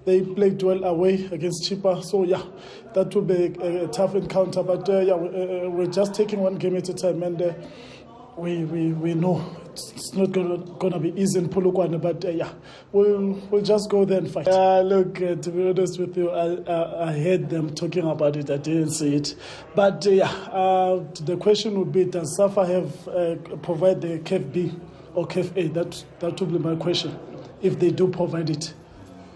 they 0.04 0.22
played 0.22 0.60
well 0.64 0.82
away 0.82 1.26
against 1.30 1.70
Chipa. 1.70 2.02
So 2.02 2.24
yeah, 2.24 2.42
that 2.94 3.14
will 3.14 3.22
be 3.22 3.54
a, 3.60 3.84
a 3.84 3.86
tough 3.86 4.16
encounter. 4.16 4.64
But 4.64 4.88
uh, 4.88 4.98
yeah, 5.02 5.14
we, 5.14 5.28
uh, 5.28 5.68
we're 5.68 5.86
just 5.86 6.14
taking 6.14 6.40
one 6.40 6.56
game 6.56 6.74
at 6.74 6.88
a 6.88 6.94
time. 6.94 7.22
And 7.22 7.40
uh, 7.40 7.54
we, 8.36 8.64
we, 8.64 8.92
we 8.92 9.14
know 9.14 9.56
it's, 9.72 9.92
it's 9.92 10.14
not 10.14 10.32
gonna, 10.32 10.58
gonna 10.78 10.98
be 10.98 11.10
easy 11.20 11.38
in 11.38 11.48
Polokwane, 11.48 12.00
but 12.00 12.24
uh, 12.24 12.28
yeah, 12.28 12.52
we'll 12.92 13.32
we'll 13.50 13.62
just 13.62 13.90
go 13.90 14.04
there 14.04 14.18
and 14.18 14.30
fight. 14.30 14.46
Uh, 14.48 14.82
look, 14.82 15.20
uh, 15.20 15.34
to 15.36 15.50
be 15.50 15.68
honest 15.68 15.98
with 15.98 16.16
you, 16.16 16.30
I, 16.30 16.56
I 16.70 17.08
I 17.08 17.18
heard 17.18 17.48
them 17.48 17.74
talking 17.74 18.06
about 18.06 18.36
it. 18.36 18.50
I 18.50 18.58
didn't 18.58 18.90
see 18.90 19.16
it, 19.16 19.34
but 19.74 20.06
uh, 20.06 20.10
yeah, 20.10 20.30
uh, 20.30 21.02
the 21.22 21.36
question 21.36 21.78
would 21.78 21.92
be: 21.92 22.04
Does 22.04 22.36
Safa 22.36 22.66
have 22.66 23.08
uh, 23.08 23.36
provide 23.62 24.00
the 24.02 24.18
KFB 24.18 24.78
or 25.14 25.26
KFA? 25.26 25.72
That 25.72 26.04
that 26.20 26.40
would 26.40 26.52
be 26.52 26.58
my 26.58 26.76
question. 26.76 27.18
If 27.62 27.78
they 27.78 27.90
do 27.90 28.08
provide 28.08 28.50
it, 28.50 28.74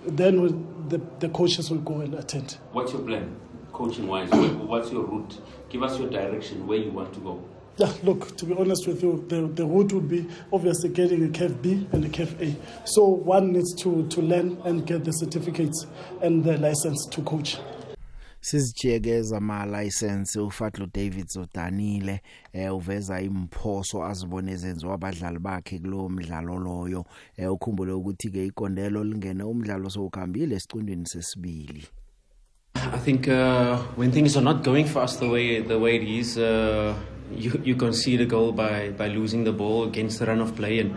then 0.06 0.42
we'll, 0.42 0.62
the 0.88 1.00
the 1.20 1.30
coaches 1.30 1.70
will 1.70 1.78
go 1.78 2.00
and 2.00 2.14
attend. 2.14 2.58
What's 2.72 2.92
your 2.92 3.02
plan, 3.02 3.34
coaching 3.72 4.06
wise? 4.06 4.30
What's 4.30 4.92
your 4.92 5.04
route? 5.04 5.40
Give 5.70 5.82
us 5.82 5.98
your 5.98 6.10
direction 6.10 6.66
where 6.66 6.78
you 6.78 6.90
want 6.90 7.14
to 7.14 7.20
go. 7.20 7.42
Yeah, 7.78 7.92
look, 8.04 8.34
to 8.38 8.46
be 8.46 8.54
honest 8.54 8.86
with 8.86 9.02
you, 9.02 9.22
the, 9.28 9.48
the 9.48 9.66
route 9.66 9.92
would 9.92 10.08
be 10.08 10.26
obviously 10.50 10.88
getting 10.88 11.24
a 11.26 11.28
CAF 11.28 11.60
B 11.60 11.86
and 11.92 12.04
a 12.06 12.08
CAF 12.08 12.40
A. 12.40 12.56
So 12.86 13.04
one 13.04 13.52
needs 13.52 13.74
to, 13.82 14.06
to 14.08 14.22
learn 14.22 14.58
and 14.64 14.86
get 14.86 15.04
the 15.04 15.12
certificates 15.12 15.86
and 16.22 16.42
the 16.42 16.56
license 16.56 17.06
to 17.10 17.22
coach. 17.22 17.58
sizijekeza 18.40 19.36
ama 19.36 19.82
license 19.82 20.40
uFatlo 20.40 20.86
David 20.94 21.28
Zodanile 21.28 22.20
eh 22.52 22.74
uveza 22.74 23.20
imphoso 23.20 24.04
azibone 24.04 24.52
ezenziwa 24.52 24.94
abadlali 24.94 25.38
bakhe 25.38 25.78
kulo 25.78 26.08
mdlalo 26.08 26.58
loyo 26.58 27.04
eh 27.36 27.52
ukhumbule 27.52 27.92
ukuthi 27.92 28.30
ke 28.30 28.46
ikondelo 28.46 29.04
lingene 29.04 29.42
umdlalo 29.42 29.90
sowukhambile 29.90 30.56
esicundweni 30.56 31.06
sesibili 31.06 31.84
I 32.74 32.98
think 33.04 33.26
uh, 33.28 33.78
when 33.96 34.12
things 34.12 34.36
are 34.36 34.44
not 34.44 34.62
going 34.64 34.84
for 34.84 35.02
us 35.02 35.18
the 35.18 35.28
way 35.28 35.62
the 35.62 35.78
way 35.78 35.96
it 35.96 36.08
is, 36.08 36.38
uh, 36.38 36.94
you 37.32 37.60
you 37.64 37.76
concede 37.76 38.20
a 38.20 38.26
goal 38.26 38.52
by 38.52 38.90
by 38.90 39.08
losing 39.08 39.44
the 39.44 39.52
ball 39.52 39.84
against 39.84 40.18
the 40.18 40.26
run 40.26 40.40
of 40.40 40.54
play, 40.56 40.78
and 40.78 40.96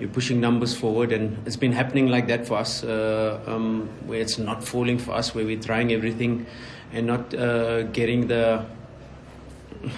you're 0.00 0.10
pushing 0.10 0.40
numbers 0.40 0.74
forward, 0.74 1.12
and 1.12 1.36
it's 1.46 1.56
been 1.56 1.72
happening 1.72 2.08
like 2.08 2.26
that 2.28 2.46
for 2.46 2.58
us, 2.58 2.84
uh, 2.84 3.40
um, 3.46 3.88
where 4.06 4.20
it's 4.20 4.38
not 4.38 4.62
falling 4.62 4.98
for 4.98 5.12
us, 5.12 5.34
where 5.34 5.44
we're 5.44 5.60
trying 5.60 5.92
everything, 5.92 6.46
and 6.92 7.06
not 7.06 7.34
uh, 7.34 7.82
getting 7.84 8.28
the. 8.28 8.64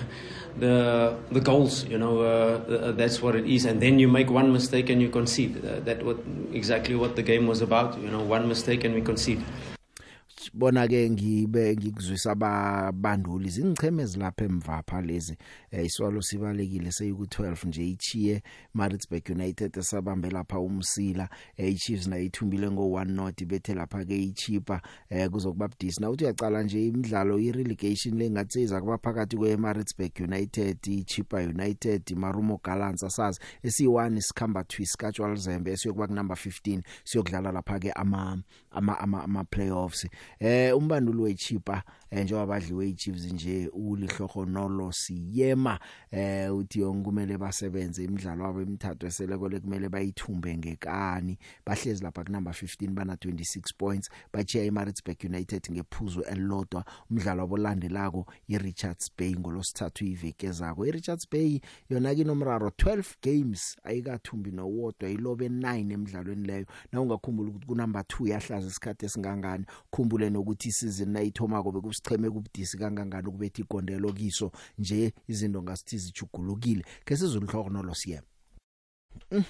The 0.59 1.15
the 1.31 1.39
goals, 1.39 1.85
you 1.85 1.99
know, 1.99 2.19
uh, 2.19 2.91
that's 2.91 3.23
what 3.23 3.37
it 3.37 3.47
is, 3.47 3.65
and 3.65 3.81
then 3.81 4.01
you 4.01 4.09
make 4.09 4.29
one 4.29 4.53
mistake 4.53 4.91
and 4.91 5.01
you 5.01 5.09
concede. 5.09 5.65
Uh, 5.65 5.79
that 5.85 6.05
what 6.05 6.19
exactly 6.53 6.97
what 6.97 7.15
the 7.15 7.23
game 7.23 7.47
was 7.47 7.63
about, 7.63 7.97
you 8.01 8.11
know, 8.11 8.25
one 8.25 8.49
mistake 8.49 8.83
and 8.83 8.93
we 8.93 9.01
concede. 9.01 9.41
Bona 10.55 10.89
ke 10.89 11.11
ngibe 11.11 11.77
ngikuzwisa 11.77 12.33
ababanduli 12.33 13.49
zingicheme 13.51 14.03
ezilapha 14.03 14.45
emva 14.45 14.83
pha 14.83 15.01
lezi 15.01 15.37
eh, 15.71 15.85
iswalo 15.87 16.23
sibalekile 16.23 16.93
seyiku 16.93 17.25
12 17.25 17.69
nje 17.69 17.89
ichiye 17.89 18.43
Maritzburg 18.75 19.31
United 19.31 19.77
esabambe 19.79 20.31
lapha 20.31 20.61
umsila 20.61 21.29
eh, 21.57 21.73
iChiefs 21.73 22.07
na 22.07 22.19
ithumbile 22.19 22.71
ngo 22.71 22.83
1 22.83 23.05
not 23.05 23.45
bethe 23.45 23.75
lapha 23.75 24.05
ke 24.05 24.23
ichipa 24.23 24.83
eh, 25.09 25.31
kuzokuba 25.31 25.69
budisi. 25.69 26.01
Na 26.01 26.11
uthi 26.11 26.25
uyacala 26.25 26.63
nje 26.63 26.87
imidlalo 26.87 27.39
irelegation 27.39 28.19
lengatsiza 28.19 28.81
kuba 28.81 28.99
phakathi 28.99 29.37
kwe 29.37 29.57
Maritzburg 29.57 30.13
United 30.21 30.87
iChipa 30.87 31.37
United 31.39 32.17
Marumo 32.17 32.61
Gallants 32.65 33.03
asazi 33.03 33.41
esi1 33.65 34.21
sikhamba 34.21 34.65
twist 34.65 34.97
casual 34.97 35.37
Zembe 35.37 35.73
esiyokuba 35.73 36.07
ku 36.07 36.15
number 36.15 36.37
15 36.37 36.83
siyokudlala 37.05 37.53
lapha 37.53 37.79
ke 37.79 37.93
ama 37.93 38.43
ama, 38.71 38.99
ama 39.01 39.45
playoffs 39.45 40.07
eh 40.41 40.77
umbanduli 40.77 41.23
wechipa 41.23 41.83
eh, 42.08 42.08
njengoba 42.13 42.47
badliwe 42.47 42.89
iChiefs 42.89 43.33
nje 43.33 43.69
ulihloho 43.73 44.45
nolo 44.45 44.93
siyema. 44.93 45.79
Eh 46.11 46.57
uthi 46.57 46.81
yonkumele 46.81 47.39
basebenze 47.39 48.05
imidlalo 48.05 48.45
wabo 48.45 48.61
emithathu 48.61 49.07
eselekole 49.07 49.61
kumele 49.61 49.89
bayithumbe 49.89 50.57
ngekani. 50.57 51.39
Bahlezi 51.67 52.05
lapha 52.05 52.25
ku 52.25 52.33
number 52.33 52.53
15 52.53 52.91
bana 52.91 53.15
26 53.15 53.61
points. 53.79 54.11
Bachiya 54.33 54.65
iMaritzburg 54.65 55.25
United 55.25 55.69
ngephuzu 55.73 56.21
elilodwa. 56.21 56.85
Umdlalo 57.11 57.41
wabo 57.43 57.57
landelako 57.57 58.27
iRichards 58.49 59.11
Bay 59.19 59.35
ngolosithathu 59.37 60.05
iveke 60.05 60.47
ezako 60.47 60.87
iRichards 60.87 61.31
Bay 61.31 61.61
yona 61.91 62.15
kinomraro 62.15 62.69
12 62.69 63.05
games 63.23 63.77
ayikathumbi 63.85 64.51
nowodwa 64.51 65.11
ilobe 65.11 65.49
9 65.49 65.93
emidlalweni 65.93 66.47
leyo. 66.47 66.67
Na 66.93 67.01
ungakhumbula 67.01 67.51
ukuthi 67.51 67.67
ku 67.67 67.75
number 67.75 68.03
2 68.03 68.29
yahlaza 68.29 68.67
isikhathi 68.67 69.07
esingangani 69.07 69.65
khumbule 69.91 70.31
nokuthi 70.31 70.69
isizini 70.69 71.13
nayithoma 71.13 71.63
kobe 71.63 71.81
kusicheme 71.99 72.31
kubudisi 72.31 72.79
kangangani 72.79 73.29
ukubetha 73.29 73.63
igondelo 73.63 74.13
kiso 74.13 74.53
nje 74.79 75.13
izinto 75.29 75.63
ngasithi 75.63 75.99
zijugulukile 75.99 76.85
ke 77.05 77.17
sizuluhloko 77.17 77.71
nolosiyema 77.71 78.27
mm. 79.31 79.45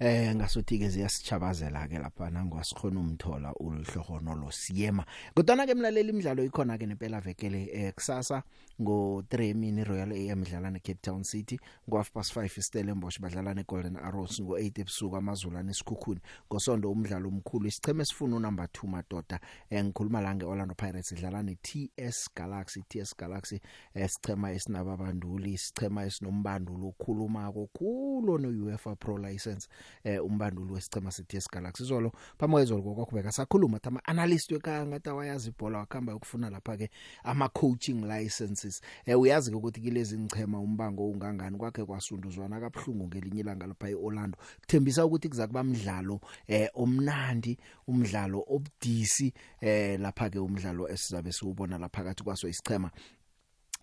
Eh 0.00 0.34
ngasuthi 0.34 0.78
ke 0.78 0.88
ziyasichabazela 0.88 1.84
ke 1.88 1.98
lapha 1.98 2.30
nangwasikhona 2.30 3.00
umthola 3.00 3.52
ulihlohono 3.60 4.34
lo 4.34 4.50
siyema 4.50 5.04
kodwa 5.36 5.66
ke 5.66 5.74
mlaleli 5.74 6.08
imidlalo 6.08 6.44
ikhona 6.44 6.78
ke 6.78 6.86
nempela 6.86 7.20
vekele 7.20 7.68
eh 7.68 7.92
kusasa 7.92 8.42
ngo 8.80 9.20
3 9.28 9.54
mini 9.54 9.84
Royal 9.84 10.12
AM 10.12 10.42
idlala 10.42 10.70
ne 10.70 10.80
Cape 10.80 11.00
Town 11.02 11.22
City 11.22 11.60
ngo 11.86 11.96
half 11.98 12.12
past 12.12 12.34
5 12.34 12.62
Stellenbosch 12.62 13.20
badlala 13.20 13.54
ne 13.54 13.64
Golden 13.68 13.96
Arrows 13.96 14.40
ngo 14.40 14.56
8 14.56 14.80
ebusuku 14.80 15.16
amazula 15.16 15.62
nesikhukhuni 15.62 16.20
ngosondo 16.48 16.90
umdlalo 16.90 17.28
omkhulu 17.28 17.68
isicheme 17.68 18.04
sifuna 18.04 18.36
unumber 18.36 18.68
2 18.72 18.88
madoda 18.88 19.40
eh 19.70 19.84
ngikhuluma 19.84 20.20
la 20.20 20.34
ngeOrlando 20.34 20.74
Pirates 20.74 21.12
idlala 21.12 21.42
ne 21.42 21.58
TS 21.60 22.30
Galaxy. 22.34 22.82
TS 22.88 23.16
Galaxy 23.18 23.60
esichema 23.94 24.52
esinababanduli 24.52 25.52
isichema 25.52 26.04
esinombandulo 26.04 26.88
okhuluma 26.88 27.52
kokhulu 27.52 28.38
no 28.38 28.48
UEFA 28.48 28.96
Pro 28.96 29.18
license. 29.18 29.68
Eh 30.04 30.24
umbanduli 30.24 30.72
wesicema 30.72 31.10
seTS 31.10 31.50
Galaxy. 31.50 31.82
Izolo 31.82 32.12
phamwe 32.38 32.62
izolo 32.62 32.82
kokubeka 32.82 33.32
sakhuluma 33.32 33.80
ukuthi 33.80 33.88
ama 33.88 34.04
analyst 34.04 34.52
wekaya 34.52 34.86
ngathi 34.86 35.10
wayazi 35.10 35.48
ibhola 35.48 35.78
wakhamba 35.78 36.14
ukufuna 36.14 36.50
lapha 36.50 36.76
ke 36.76 36.90
ama 37.24 37.48
coaching 37.48 38.04
licenses. 38.04 38.80
Eh 39.06 39.20
uyazi 39.20 39.54
ukuthi 39.54 39.80
kilezi 39.80 40.18
ngichema 40.18 40.60
umbango 40.60 41.10
ungangani 41.10 41.58
kwakhe 41.58 41.84
kwasunduzwana 41.84 42.60
kabhlungu 42.60 43.06
ngelinye 43.06 43.40
ilanga 43.40 43.66
lapha 43.66 43.88
eOrlando. 43.88 44.38
Kuthembisa 44.60 45.06
ukuthi 45.06 45.28
kuza 45.28 45.46
kuba 45.46 45.60
umdlalo 45.60 46.20
eh 46.48 46.68
omnandi 46.74 47.58
umdlalo 47.86 48.44
obudisi 48.48 49.32
eh 49.60 50.00
lapha 50.00 50.30
ke 50.30 50.38
umdlalo 50.38 50.88
esizabe 50.88 51.32
siubona 51.32 51.78
lapha 51.78 52.00
phakathi 52.00 52.24
kwaso 52.24 52.48
isichema 52.48 52.90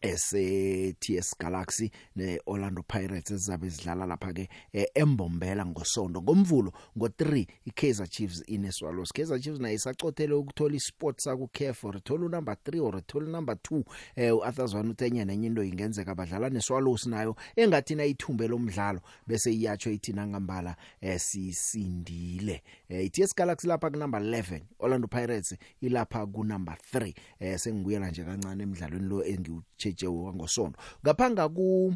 ese 0.02 0.96
TS 1.00 1.36
Galaxy 1.40 1.92
ne 2.16 2.40
Orlando 2.46 2.84
Pirates 2.84 3.32
ezabe 3.32 3.70
zidlala 3.70 4.06
lapha 4.06 4.34
ke 4.34 4.50
eh, 4.74 4.86
embombela 4.96 5.66
ngosonto 5.66 6.22
ngomvulo 6.22 6.72
ngo3 6.98 7.48
iKaizer 7.66 8.08
Chiefs 8.10 8.44
ineSwallows. 8.48 9.12
Kaizer 9.14 9.40
Chiefs 9.40 9.60
nayo 9.60 9.76
isacothele 9.76 10.34
ukuthola 10.34 10.76
isport 10.76 11.20
saku 11.20 11.48
Carrefour 11.48 11.98
ithola 11.98 12.30
number 12.30 12.56
3 12.66 12.80
or 12.80 12.98
ithola 12.98 13.28
number 13.30 13.56
2 13.56 13.84
eh 14.16 14.36
uAthazwana 14.36 14.92
uthenya 14.92 15.26
nenye 15.26 15.48
into 15.48 15.64
ingenzeka 15.64 16.16
badlala 16.16 16.50
neSwallows 16.50 17.06
nayo 17.06 17.36
engathi 17.56 17.96
na 17.96 18.06
ithumbe 18.06 18.48
lomdlalo 18.48 19.02
bese 19.28 19.54
iyatsho 19.54 19.92
ithina 19.92 20.28
ngambala 20.28 20.76
eh 21.02 21.20
sisindile. 21.20 22.64
Eh 22.90 23.12
TS 23.12 23.36
Galaxy 23.36 23.68
lapha 23.68 23.90
ku 23.90 23.98
number 23.98 24.22
11 24.22 24.62
Orlando 24.80 25.08
Pirates 25.08 25.56
ilapha 25.82 26.26
ku 26.26 26.44
number 26.44 26.78
3 26.94 27.14
eh 27.40 27.58
sengibuyela 27.60 28.10
nje 28.10 28.24
kancane 28.24 28.64
emidlalweni 28.64 29.08
lo 29.08 29.24
engiwu 29.24 29.62
chechewe 29.88 30.34
ngosonto 30.36 30.78
ngaphanga 31.04 31.47
ku 31.50 31.93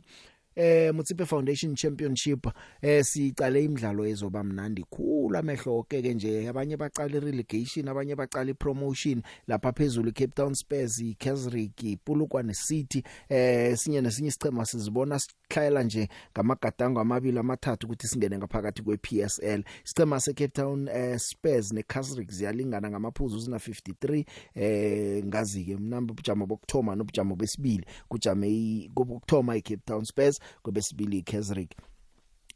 eh 0.56 0.92
Mutsipe 0.94 1.26
Foundation 1.26 1.76
Championship 1.76 2.48
eh 2.82 3.04
sicale 3.04 3.64
imidlalo 3.64 4.06
ezoba 4.06 4.44
mnandi 4.44 4.84
khulu 4.90 5.38
amehlo 5.38 5.84
ke 5.84 6.02
ke 6.02 6.14
nje. 6.14 6.50
Abanye 6.50 6.78
baqala 6.78 7.20
relegation 7.20 7.88
abanye 7.88 8.16
baqala 8.16 8.54
promotion. 8.54 9.22
Lapha 9.48 9.72
phezulu 9.72 10.12
Cape 10.14 10.36
Town 10.36 10.54
Spurs 10.56 11.00
iKaizersburg 11.00 11.84
iPulukwane 11.84 12.54
City 12.54 13.04
eh 13.30 13.78
sinye 13.78 14.02
nesinye 14.02 14.28
isicema 14.28 14.66
sizibona 14.66 15.20
sikhayela 15.20 15.84
nje 15.84 16.10
ngamagadango 16.34 17.00
amabili 17.00 17.40
amathathu 17.40 17.88
ukuthi 17.88 18.08
singene 18.08 18.38
ngaphakathi 18.38 18.82
kwePSL 18.82 19.64
isicema 19.86 20.20
seCape 20.20 20.48
Town 20.48 20.88
eh, 20.88 21.18
Spurs 21.20 21.72
neKaizersburg 21.74 22.32
ziyalingana 22.32 22.90
ngamaphuzu 22.90 23.40
zina 23.40 23.58
53 23.58 24.26
eh 24.56 25.26
ngazi 25.26 25.66
ke 25.66 25.78
mnamba 25.78 26.12
ubujamo 26.14 26.46
bokthoma 26.46 26.96
nobujamo 26.96 27.36
besibili. 27.36 27.86
Kujame 28.08 28.90
kokuthoma 28.94 29.56
iCape 29.56 29.82
Town 29.86 30.06
Spurs. 30.06 30.40
Kwebesibili 30.64 31.18
iKaizersburg 31.18 31.72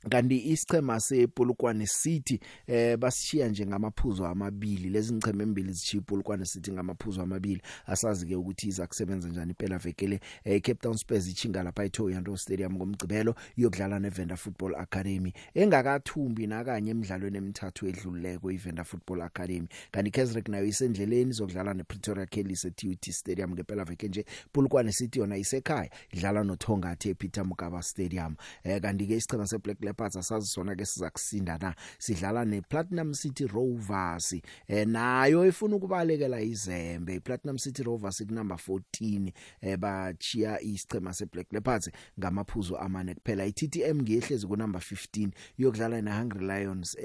kanti 0.09 0.37
isichema 0.37 0.99
sePolokwane 0.99 1.85
City 1.87 2.39
eh 2.67 2.97
basishiya 2.97 3.49
nje 3.49 3.65
ngamaphuzu 3.65 4.25
amabili. 4.25 4.89
Lezi 4.89 5.13
ngicheme 5.13 5.43
embili 5.43 5.73
zishiya 5.73 6.01
iPolokwane 6.01 6.45
City 6.45 6.71
ngamaphuzu 6.71 7.21
amabili. 7.21 7.61
Asazi 7.85 8.25
ke 8.25 8.35
ukuthi 8.35 8.67
iza 8.67 8.87
kusebenza 8.87 9.29
njani 9.29 9.53
phela 9.53 9.77
vekele 9.77 10.19
eh, 10.43 10.61
Cape 10.61 10.79
Town 10.81 10.97
Spurs 10.97 11.27
ichinga 11.27 11.63
lapha 11.63 11.83
eThohoyandou 11.83 12.37
Stadium 12.37 12.73
ngomgcibelo 12.73 13.35
iyokudlala 13.57 13.99
neVenda 13.99 14.35
Football 14.37 14.75
Academy. 14.75 15.33
Engakathumbi 15.53 16.47
nakanye 16.47 16.91
emidlalweni 16.91 17.37
emithathu 17.37 17.87
edluleko 17.87 18.51
iVenda 18.51 18.83
Football 18.83 19.21
Academy. 19.21 19.67
Kanti 19.91 20.11
Kesrick 20.11 20.47
nayo 20.49 20.65
isendleleni 20.65 21.29
izokudlala 21.29 21.73
nePretoria 21.73 22.25
Kellis 22.25 22.65
eTUT 22.65 23.11
Stadium 23.11 23.51
ngempela 23.51 23.83
veke 23.83 24.07
nje 24.07 24.25
Polokwane 24.53 24.91
City 24.91 25.19
yona 25.19 25.37
isekhaya 25.37 25.89
idlala 26.13 26.43
noThongathi 26.43 27.09
ePeter 27.09 27.45
Mokaba 27.45 27.81
Stadium. 27.83 28.35
Eh 28.63 28.81
kanti 28.81 29.07
ke 29.07 29.15
isichema 29.17 29.47
seBlack 29.47 29.94
Leopards 29.95 30.15
asazi 30.15 30.47
sona 30.47 30.75
ke 30.75 30.86
siza 30.86 31.10
kusinda 31.10 31.58
na 31.58 31.75
sidlala 31.97 32.45
nePlatinum 32.45 33.13
City 33.13 33.47
Rovers. 33.47 34.36
Eh 34.67 34.88
nayo 34.88 35.47
ifuna 35.47 35.75
ukubalekela 35.75 36.41
izembe. 36.41 37.15
iPlatinum 37.15 37.58
City 37.58 37.84
Rovers 37.84 38.21
ikunumber 38.21 38.58
14 38.58 39.31
eh 39.62 39.77
bachiya 39.77 40.62
isichema 40.62 41.13
seBlack 41.13 41.53
Leopards 41.53 41.89
ngamaphuzu 42.19 42.77
amane 42.77 43.13
kuphela. 43.13 43.45
iTTM 43.45 44.01
ngehlezi 44.01 44.47
ku 44.47 44.55
number 44.55 44.81
15 44.81 45.29
yokudlala 45.58 46.01
neHungry 46.01 46.47
Lions 46.47 46.97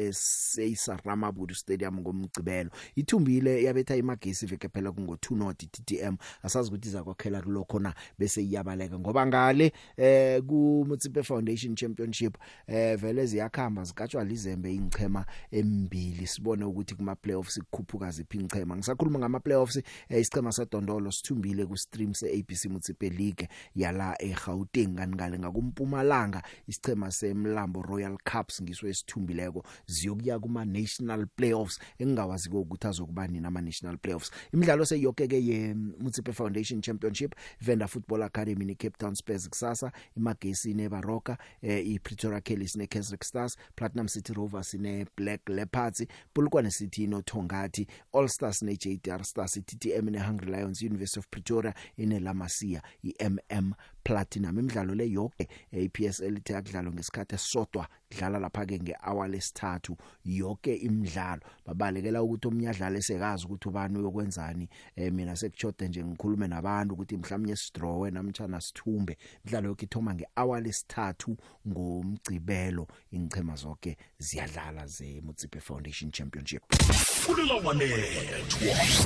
eSaramabhudu 0.58 1.54
Stadium 1.54 2.00
ngomgcibelo. 2.00 2.70
Ithumbile 2.96 3.62
yabetha 3.62 3.96
imagesi 3.96 4.46
veke 4.46 4.68
phela 4.68 4.92
kungo 4.92 5.14
2 5.14 5.36
not 5.36 5.62
iTTM 5.62 6.16
asazi 6.42 6.68
ukuthi 6.68 6.88
izakwakhela 6.88 7.42
kulokho 7.42 7.78
na 7.78 7.94
bese 8.18 8.42
iyabaleka 8.42 8.98
ngoba 8.98 9.26
ngale 9.26 9.72
eh 9.96 10.42
ku 10.42 10.84
Mutsipe 10.88 11.22
Foundation 11.22 11.74
Championship 11.74 12.38
eh 12.66 12.79
vele 12.96 13.26
ziyakhamba 13.26 13.84
zikatshwa 13.84 14.24
lizembe 14.24 14.74
ingchema 14.74 15.24
embili. 15.50 16.26
Sibone 16.26 16.64
ukuthi 16.64 16.94
kuma 16.94 17.16
playoffs 17.16 17.60
kukhuphuka 17.70 18.10
ziphi 18.10 18.38
ingchema 18.38 18.76
ngisakhuluma 18.76 19.18
ngama 19.18 19.40
playoffs 19.40 19.76
eh, 19.76 20.20
isichema 20.20 20.52
seDondolo 20.52 21.10
sithumbile 21.10 21.66
ku 21.66 21.76
stream 21.76 22.14
se 22.14 22.26
ABC 22.38 22.64
Mutsipe 22.64 23.10
League 23.10 23.48
yala 23.74 24.16
eGauteng. 24.22 24.94
Kaningale 24.96 25.38
ngakumpumalanga 25.38 26.42
isichema 26.68 27.10
semlambo 27.10 27.82
Royal 27.82 28.16
Cups 28.32 28.62
ngisho 28.62 28.88
esithumbileko 28.88 29.64
ziyokuya 29.86 30.38
kuma 30.38 30.64
national 30.64 31.26
playoffs. 31.36 31.80
Engingawazi 31.98 32.48
ukuthi 32.50 32.86
azokubani 32.86 33.40
nama 33.40 33.60
national 33.60 33.98
playoffs. 33.98 34.30
Imidlalo 34.52 34.84
seyonke 34.84 35.28
ke 35.28 35.46
ye 35.46 35.74
Mutsipe 35.74 36.32
Foundation 36.32 36.80
Championship 36.80 37.34
Venda 37.60 37.86
Football 37.86 38.22
Academy 38.22 38.64
ne 38.64 38.74
Cape 38.74 38.96
Town 38.98 39.14
Spurs 39.14 39.48
kusasa 39.48 39.92
imagesi 40.16 40.74
ne 40.74 40.88
Baroka 40.88 41.36
eh, 41.62 41.86
iPretoria 41.86 42.40
Kellis 42.40 42.69
ne 42.69 42.69
Kesrick 42.86 43.24
Stars 43.24 43.56
Platinum 43.76 44.08
City 44.08 44.32
Rovers 44.32 44.74
ne 44.74 45.04
Black 45.16 45.48
Leopards 45.48 46.06
Polokwane 46.34 46.70
City 46.70 47.06
no 47.06 47.20
Thongathi 47.22 47.86
All 48.12 48.28
Stars 48.28 48.62
ne 48.62 48.76
JDR 48.76 49.24
Stars 49.24 49.56
iTTM 49.56 50.10
ne 50.10 50.18
Hungry 50.18 50.50
Lions 50.50 50.82
University 50.82 51.18
of 51.20 51.30
Pretoria 51.30 51.74
ine 51.98 52.20
Lamasia 52.20 52.80
iMM 53.04 53.72
Platinum 54.04 54.58
imidlalo 54.58 54.94
le 54.94 55.06
yonke 55.06 55.48
iPSL 55.72 56.36
ithe 56.38 56.56
akudlalo 56.56 56.92
ngesikhathi 56.92 57.34
esodwa 57.34 57.86
dlala 58.10 58.38
lapha 58.38 58.66
ke 58.66 58.78
ngehour 58.78 59.28
lesithathu 59.28 59.96
yonke 60.24 60.74
imidlalo. 60.74 61.40
Babalekela 61.66 62.22
ukuthi 62.22 62.48
omnyadlalo 62.48 62.98
esekazi 62.98 63.44
ukuthi 63.46 63.68
ubani 63.68 63.98
uyokwenzani 63.98 64.68
eh, 64.96 65.12
mina 65.12 65.36
sekuchode 65.36 65.88
nje 65.88 66.04
ngikhulume 66.04 66.48
nabantu 66.48 66.94
ukuthi 66.94 67.16
mhlawumnye 67.16 67.56
sidrowe 67.56 68.10
namtjana 68.10 68.60
sithumbe. 68.60 69.16
Imidlalo 69.44 69.68
yonke 69.68 69.84
ithoma 69.84 70.14
ngehour 70.14 70.60
lesithathu 70.60 71.36
ngomgcibelo 71.68 72.86
ingchema 73.12 73.56
zonke 73.56 73.96
ziyadlala 74.18 74.86
ze 74.86 75.20
Mutsipe 75.20 75.60
Foundation 75.60 76.10
Championship. 76.10 76.62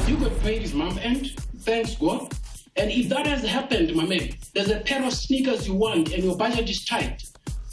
You 0.08 0.16
got 0.16 0.40
paid 0.40 0.62
his 0.62 0.74
month 0.74 0.98
end, 1.02 1.34
thanks 1.58 1.96
God. 1.96 2.32
And 2.76 2.90
if 2.90 3.08
that 3.08 3.26
has 3.26 3.44
happened, 3.44 3.94
my 3.94 4.04
man, 4.04 4.30
there's 4.52 4.70
a 4.70 4.80
pair 4.80 5.04
of 5.04 5.12
sneakers 5.12 5.68
you 5.68 5.74
want 5.74 6.12
and 6.12 6.24
your 6.24 6.36
budget 6.36 6.68
is 6.68 6.84
tight. 6.84 7.22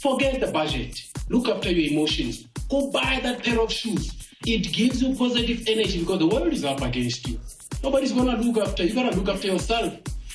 Forget 0.00 0.40
the 0.40 0.46
budget. 0.52 1.00
Look 1.28 1.48
after 1.48 1.72
your 1.72 1.92
emotions. 1.92 2.46
Go 2.70 2.90
buy 2.90 3.18
that 3.22 3.42
pair 3.42 3.60
of 3.60 3.72
shoes. 3.72 4.30
It 4.46 4.72
gives 4.72 5.02
you 5.02 5.14
positive 5.16 5.64
energy 5.66 6.00
because 6.00 6.20
the 6.20 6.26
world 6.26 6.52
is 6.52 6.64
up 6.64 6.82
against 6.82 7.28
you. 7.28 7.40
Nobody's 7.82 8.12
gonna 8.12 8.36
look 8.36 8.64
after 8.64 8.84
you. 8.84 8.90
You 8.90 8.94
gotta 8.94 9.16
look 9.16 9.28
after 9.28 9.48
yourself. 9.48 9.94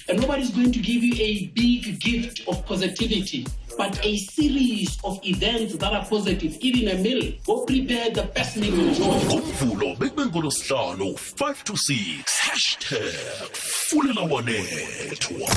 And 0.10 0.21
nobody's 0.21 0.51
going 0.51 0.71
to 0.71 0.80
give 0.80 1.03
you 1.03 1.13
a 1.17 1.47
big 1.47 1.99
gift 1.99 2.47
of 2.47 2.65
positivity, 2.65 3.45
but 3.78 4.04
a 4.04 4.18
series 4.18 4.98
of 5.04 5.20
events 5.24 5.78
that 5.78 5.94
are 5.94 6.06
positive, 6.06 6.58
even 6.62 6.88
a 6.90 7.02
meal. 7.02 7.34
Go 7.46 7.66
prepare 7.66 8.10
the 8.10 8.24
best 8.24 8.58
meal 8.58 8.74
you 8.74 8.88
enjoy. 8.90 9.06
ngomvulo 9.06 9.96
bekube 9.96 10.26
ngolosihlanu 10.26 11.06
5 11.06 11.63
to 11.63 11.74
6 11.74 12.24
hashtag 12.42 13.50
fulela 13.54 14.22
wanethwa 14.22 15.50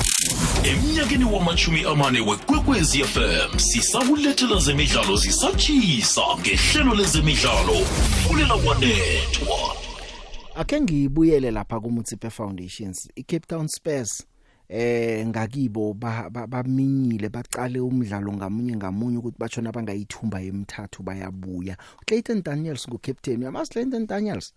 emnyakeni 0.63 1.25
wamachumi 1.25 1.83
amane 1.85 2.19
wekwekwezi 2.19 3.03
fm 3.03 3.59
sisakulethela 3.59 4.59
zemidlalo 4.59 5.15
zisatshisa 5.15 6.21
ngehlelo 6.39 6.95
lezemidlalo 6.95 7.85
fulela 8.27 8.55
wanethwa 8.55 9.75
ake 10.55 10.81
ngibuyele 10.81 11.51
lapha 11.51 11.79
ku 11.79 11.91
Mutsipe 11.91 12.29
Foundations 12.29 13.09
iCape 13.15 13.47
Town 13.47 13.67
Spurs 13.67 14.27
eh 14.71 15.27
ngakibo 15.27 15.93
baminyile 15.93 17.27
ba, 17.29 17.43
baqale 17.43 17.79
umdlalo 17.83 18.31
ngamunye 18.33 18.75
ngamunye 18.79 19.17
ukuthi 19.19 19.37
bachona 19.37 19.71
bangayithumba 19.71 20.39
emithathu 20.41 21.03
bayabuya. 21.03 21.75
Clayton 22.07 22.39
Daniels 22.41 22.87
ngo 22.87 22.97
captain 22.97 23.41
yamas 23.43 23.69
Clayton 23.69 24.07
Daniels? 24.07 24.53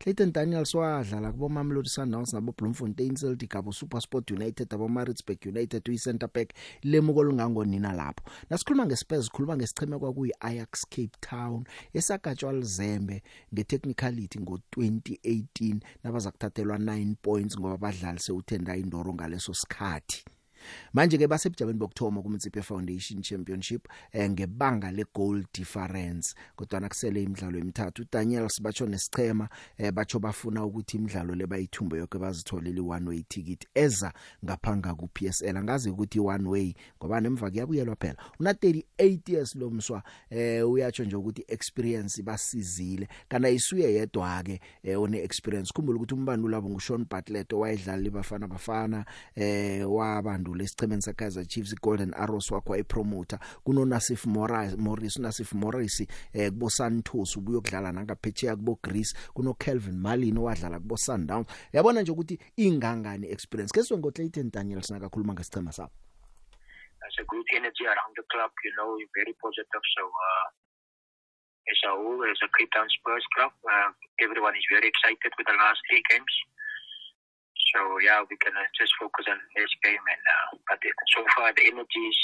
Clayton 0.00 0.32
Daniels 0.32 0.74
wadlala 0.74 1.32
kubo 1.32 1.48
Mamelodi 1.48 1.88
Sundowns 1.88 2.32
nabo 2.32 2.52
Bloemfontein 2.58 3.16
Celtic 3.16 3.56
abo 3.56 3.72
SuperSport 3.72 4.30
United 4.30 4.74
abo 4.74 4.88
Maritzburg 4.88 5.46
United 5.46 5.88
uyi 5.88 5.98
center 5.98 6.28
back 6.34 6.54
lemuko 6.82 7.22
lungangonina 7.22 7.92
lapho. 7.92 8.22
Nasikhuluma 8.50 8.86
ngeSpurs 8.86 9.24
sikhuluma 9.24 9.56
ngesicheme 9.56 9.98
kwakuyi 9.98 10.32
Ajax 10.40 10.86
Cape 10.90 11.16
Town 11.20 11.64
esagatshwa 11.92 12.52
lizembe 12.52 13.22
ngetechnicality 13.54 14.38
ngo2018 14.38 15.80
nabaza 16.04 16.30
kuthathelwa 16.30 16.78
9 16.78 17.14
points 17.22 17.58
ngoba 17.58 17.76
badlali 17.76 18.18
sewuthenda 18.18 18.76
indoro 18.76 19.14
ngaleso 19.14 19.54
sikhathi. 19.54 20.24
Manje 20.92 21.18
ke 21.18 21.26
basebujabeni 21.26 21.78
bokthoma 21.78 22.22
kuMtsipe 22.22 22.62
Foundation 22.62 23.22
Championship 23.22 23.88
eh, 24.12 24.30
ngebanga 24.30 24.90
le 24.90 25.04
goal 25.14 25.44
difference 25.54 26.34
kodwa 26.56 26.80
nakusele 26.80 27.22
imidlalo 27.22 27.58
emithathu. 27.58 28.04
Daniel 28.12 28.48
sibatsho 28.48 28.86
nesichema 28.86 29.48
eh, 29.78 29.92
batsho 29.92 30.18
bafuna 30.18 30.64
ukuthi 30.64 30.96
imidlalo 30.96 31.34
lebayithumbe 31.34 31.98
yonke 31.98 32.18
bazitholele 32.18 32.80
one 32.80 33.08
way 33.08 33.22
ticket 33.28 33.66
eza 33.74 34.12
ngaphanga 34.44 34.94
ku 34.94 35.08
PSL 35.08 35.56
angazi 35.56 35.90
ukuthi 35.90 36.20
one 36.20 36.48
way 36.48 36.74
ngoba 36.98 37.20
nemva 37.20 37.50
kuyabuyelwa 37.50 37.96
phela. 37.96 38.16
Una 38.40 38.52
38 38.52 39.32
years 39.32 39.54
lo 39.54 39.70
mswa 39.70 40.02
eh 40.30 40.70
uyatsho 40.70 41.04
nje 41.04 41.16
ukuthi 41.16 41.44
experience 41.48 42.22
basizile. 42.22 43.08
Kana 43.28 43.48
isuye 43.48 43.94
yedwa 43.94 44.42
ke 44.42 44.60
eh, 44.82 45.00
one 45.00 45.18
experience 45.18 45.72
khumbula 45.72 45.96
ukuthi 45.96 46.14
umbani 46.14 46.48
labo 46.48 46.68
nguSean 46.68 47.06
Bartlett 47.10 47.52
owayedlala 47.52 48.02
libafana 48.02 48.48
bafana 48.48 49.04
eh 49.34 49.90
wabantu 50.58 50.62
lesichemeni 50.62 51.02
saKaizer 51.02 51.46
Chiefs 51.46 51.72
iGolden 51.72 52.14
Arrows 52.14 52.50
wakho 52.50 52.74
ayipromoter 52.74 53.38
kuno 53.64 53.84
Nasif 53.84 54.26
Morris 54.26 54.76
Morris 54.76 55.18
Nasif 55.18 55.52
Morris 55.52 56.00
eh 56.34 56.50
kubo 56.50 56.70
Santos 56.70 57.36
ubuyokudlala 57.36 57.92
nangaphetsheya 57.92 58.56
kubo 58.56 58.78
Greece 58.82 59.16
kuno 59.34 59.54
Kelvin 59.54 60.00
Malin 60.00 60.38
owadlala 60.38 60.78
kubo 60.80 60.96
Sundowns 60.96 61.46
yabona 61.72 62.02
nje 62.02 62.12
ukuthi 62.12 62.38
ingangani 62.56 63.30
experience 63.30 63.72
keswe 63.72 63.98
ngo 63.98 64.10
Clayton 64.10 64.50
Daniels 64.50 64.90
nakakhuluma 64.90 65.32
ngesichema 65.34 65.72
sabo 65.72 65.92
There's 67.00 67.18
a 67.20 67.24
good 67.24 67.46
energy 67.56 67.86
around 67.86 68.12
the 68.16 68.24
club, 68.28 68.50
you 68.64 68.72
know, 68.76 68.98
very 69.16 69.32
positive. 69.40 69.80
So, 69.96 70.02
uh, 70.04 70.46
as 71.72 71.80
a 71.88 71.92
whole, 71.96 72.20
as 72.28 72.36
a 72.44 72.48
Cape 72.52 72.68
Town 72.74 72.84
Spurs 73.00 73.24
club, 73.32 73.52
uh, 73.64 73.88
everyone 74.20 74.52
is 74.52 74.66
very 74.68 74.92
excited 74.92 75.32
with 75.38 75.46
the 75.46 75.56
last 75.56 75.80
three 75.88 76.02
games. 76.10 76.34
So 77.74 78.00
yeah, 78.00 78.24
we 78.24 78.36
can 78.40 78.56
uh, 78.56 78.64
just 78.72 78.92
focus 78.96 79.28
on 79.28 79.36
this 79.52 79.72
game, 79.84 80.00
and 80.00 80.24
uh, 80.24 80.48
but 80.68 80.80
the, 80.80 80.88
so 81.12 81.20
far 81.36 81.52
the 81.52 81.68
energies 81.68 82.20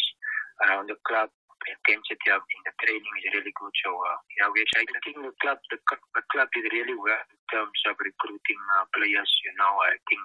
around 0.65 0.89
the 0.89 0.97
club, 1.05 1.29
the 1.29 1.77
intensity 1.77 2.29
of 2.33 2.41
in 2.41 2.63
the 2.65 2.73
training 2.81 3.15
is 3.21 3.29
really 3.37 3.53
good. 3.53 3.75
So 3.85 3.93
uh, 3.93 4.19
yeah, 4.41 4.49
we're 4.49 4.65
excited. 4.65 4.95
I 4.97 5.03
think 5.05 5.21
the 5.21 5.37
club, 5.45 5.61
the, 5.69 5.79
the 6.17 6.25
club 6.33 6.49
did 6.57 6.65
really 6.73 6.97
well 6.97 7.25
in 7.29 7.41
terms 7.53 7.77
of 7.85 8.01
recruiting 8.01 8.61
uh, 8.81 8.89
players. 8.97 9.31
You 9.45 9.53
know, 9.61 9.73
I 9.85 10.01
think 10.09 10.23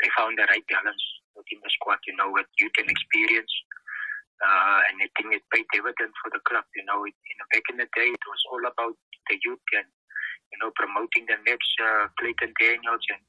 they 0.00 0.08
found 0.16 0.40
the 0.40 0.48
right 0.48 0.64
balance 0.72 1.04
within 1.36 1.60
the 1.60 1.70
squad. 1.76 2.00
You 2.08 2.16
know, 2.16 2.32
with 2.32 2.48
youth 2.56 2.76
and 2.80 2.88
experience. 2.88 3.52
Uh, 4.42 4.80
and 4.90 4.98
I 4.98 5.08
think 5.14 5.30
it 5.30 5.46
paid 5.54 5.64
dividend 5.72 6.12
for 6.20 6.28
the 6.32 6.42
club. 6.44 6.66
You 6.74 6.84
know, 6.88 7.06
it, 7.06 7.16
you 7.16 7.36
know, 7.38 7.46
back 7.54 7.64
in 7.70 7.78
the 7.78 7.88
day, 7.96 8.10
it 8.10 8.24
was 8.26 8.42
all 8.50 8.64
about 8.66 8.96
the 9.30 9.36
youth 9.44 9.68
and 9.72 9.88
you 10.52 10.58
know 10.60 10.70
promoting 10.76 11.24
the 11.26 11.38
next 11.48 11.72
uh, 11.80 12.08
Clayton 12.20 12.52
Daniels 12.60 13.04
and 13.08 13.22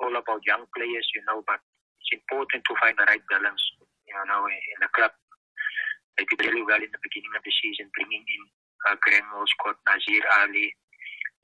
all 0.00 0.14
about 0.16 0.46
young 0.46 0.64
players, 0.72 1.06
you 1.14 1.22
know, 1.28 1.44
but 1.44 1.60
it's 2.00 2.12
important 2.16 2.64
to 2.66 2.74
find 2.80 2.96
the 2.96 3.06
right 3.08 3.22
balance, 3.28 3.62
you 4.08 4.14
know, 4.28 4.46
in 4.48 4.78
the 4.80 4.90
club. 4.96 5.12
they 6.16 6.24
did 6.28 6.44
really 6.44 6.64
well 6.64 6.80
in 6.80 6.92
the 6.92 7.04
beginning 7.04 7.32
of 7.36 7.42
the 7.44 7.52
season, 7.52 7.88
bringing 7.96 8.24
in 8.24 8.42
uh, 8.88 8.96
Graham 9.00 9.28
Scott, 9.56 9.76
Nazir 9.86 10.22
Ali, 10.42 10.74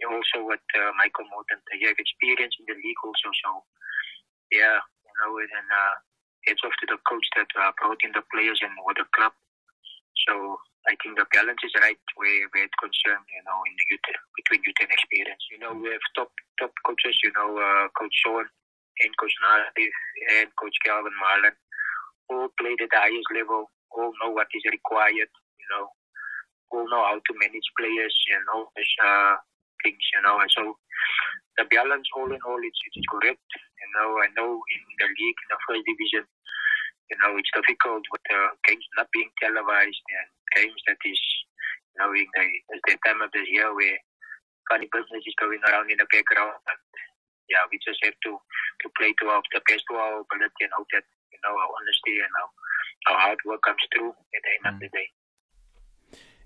also 0.06 0.46
with 0.46 0.62
uh, 0.78 0.92
Michael 0.98 1.26
Morton. 1.30 1.58
They 1.70 1.86
have 1.86 1.98
experience 1.98 2.54
in 2.58 2.66
the 2.70 2.76
league 2.78 3.02
also. 3.02 3.28
So, 3.42 3.50
yeah, 4.54 4.78
you 4.78 5.14
know, 5.22 5.32
and 5.42 5.68
uh, 5.68 5.94
it's 6.46 6.62
off 6.62 6.74
to 6.80 6.86
the 6.86 7.00
coach 7.08 7.26
that 7.34 7.50
uh, 7.58 7.74
brought 7.80 7.98
in 8.06 8.14
the 8.14 8.22
players 8.30 8.60
and 8.62 8.72
with 8.86 8.98
the 8.98 9.08
club. 9.14 9.34
So 10.26 10.60
I 10.88 10.96
think 11.04 11.20
the 11.20 11.28
balance 11.36 11.60
is 11.60 11.76
right 11.84 12.00
where, 12.16 12.48
where 12.56 12.64
it 12.64 12.72
concerned, 12.80 13.28
you 13.28 13.44
know, 13.44 13.60
in 13.68 13.76
the 13.76 13.84
youth, 13.92 14.08
between 14.40 14.64
youth 14.64 14.80
and 14.80 14.88
experience. 14.88 15.44
You 15.52 15.60
know, 15.60 15.76
we 15.76 15.92
have 15.92 16.00
top 16.16 16.32
top 16.56 16.72
coaches, 16.88 17.20
you 17.20 17.28
know, 17.36 17.60
uh, 17.60 17.92
Coach 17.92 18.16
Sean 18.24 18.48
and 18.48 19.12
Coach 19.20 19.36
Naif 19.44 19.92
and 20.40 20.48
Coach 20.56 20.74
Calvin 20.80 21.12
Marlin, 21.20 21.56
all 22.32 22.48
played 22.56 22.80
at 22.80 22.88
the 22.88 23.00
highest 23.04 23.30
level, 23.36 23.68
all 23.92 24.16
know 24.24 24.32
what 24.32 24.48
is 24.56 24.64
required, 24.72 25.28
you 25.60 25.68
know, 25.76 25.92
all 26.72 26.88
know 26.88 27.04
how 27.04 27.20
to 27.20 27.32
manage 27.36 27.68
players 27.76 28.16
and 28.32 28.44
all 28.56 28.72
these 28.72 28.94
uh, 29.04 29.36
things, 29.84 30.02
you 30.16 30.20
know, 30.24 30.40
and 30.40 30.50
so 30.50 30.72
the 31.60 31.68
balance 31.68 32.08
all 32.16 32.32
in 32.32 32.40
all, 32.48 32.60
it's, 32.64 32.80
it's 32.88 33.04
correct. 33.12 33.44
You 33.52 33.88
know, 33.98 34.08
I 34.24 34.28
know 34.40 34.56
in 34.56 34.82
the 34.98 35.08
league, 35.10 35.40
in 35.42 35.48
the 35.52 35.60
first 35.66 35.84
division, 35.84 36.24
you 37.08 37.16
know, 37.20 37.36
it's 37.40 37.52
difficult 37.56 38.04
with 38.12 38.24
the 38.28 38.40
games 38.68 38.84
not 38.96 39.08
being 39.12 39.32
televised 39.40 40.04
and 40.12 40.28
games 40.56 40.80
that 40.86 41.00
is, 41.04 41.20
you 41.92 41.98
know, 42.00 42.12
in 42.12 42.28
the, 42.36 42.44
it's 42.76 42.84
the 42.84 42.96
time 43.04 43.20
of 43.24 43.32
the 43.32 43.44
year 43.48 43.72
where 43.72 43.96
funny 44.68 44.88
business 44.92 45.24
is 45.24 45.40
going 45.40 45.60
around 45.64 45.88
in 45.88 45.96
the 45.96 46.08
background. 46.12 46.60
But 46.68 46.80
yeah, 47.48 47.64
we 47.72 47.80
just 47.80 48.00
have 48.04 48.16
to, 48.28 48.36
to 48.36 48.86
play 49.00 49.16
to 49.24 49.32
our, 49.32 49.42
the 49.56 49.64
best 49.64 49.88
to 49.88 49.96
our 49.96 50.20
ability 50.20 50.68
and 50.68 50.74
hope 50.76 50.88
that, 50.92 51.04
you 51.32 51.40
know, 51.40 51.56
our 51.56 51.72
honesty 51.72 52.20
and 52.20 52.32
our, 52.36 52.50
our 53.08 53.18
hard 53.32 53.40
work 53.48 53.64
comes 53.64 53.80
through 53.88 54.12
at 54.12 54.42
the 54.44 54.52
end 54.52 54.64
mm. 54.64 54.72
of 54.72 54.76
the 54.80 54.90
day. 54.92 55.08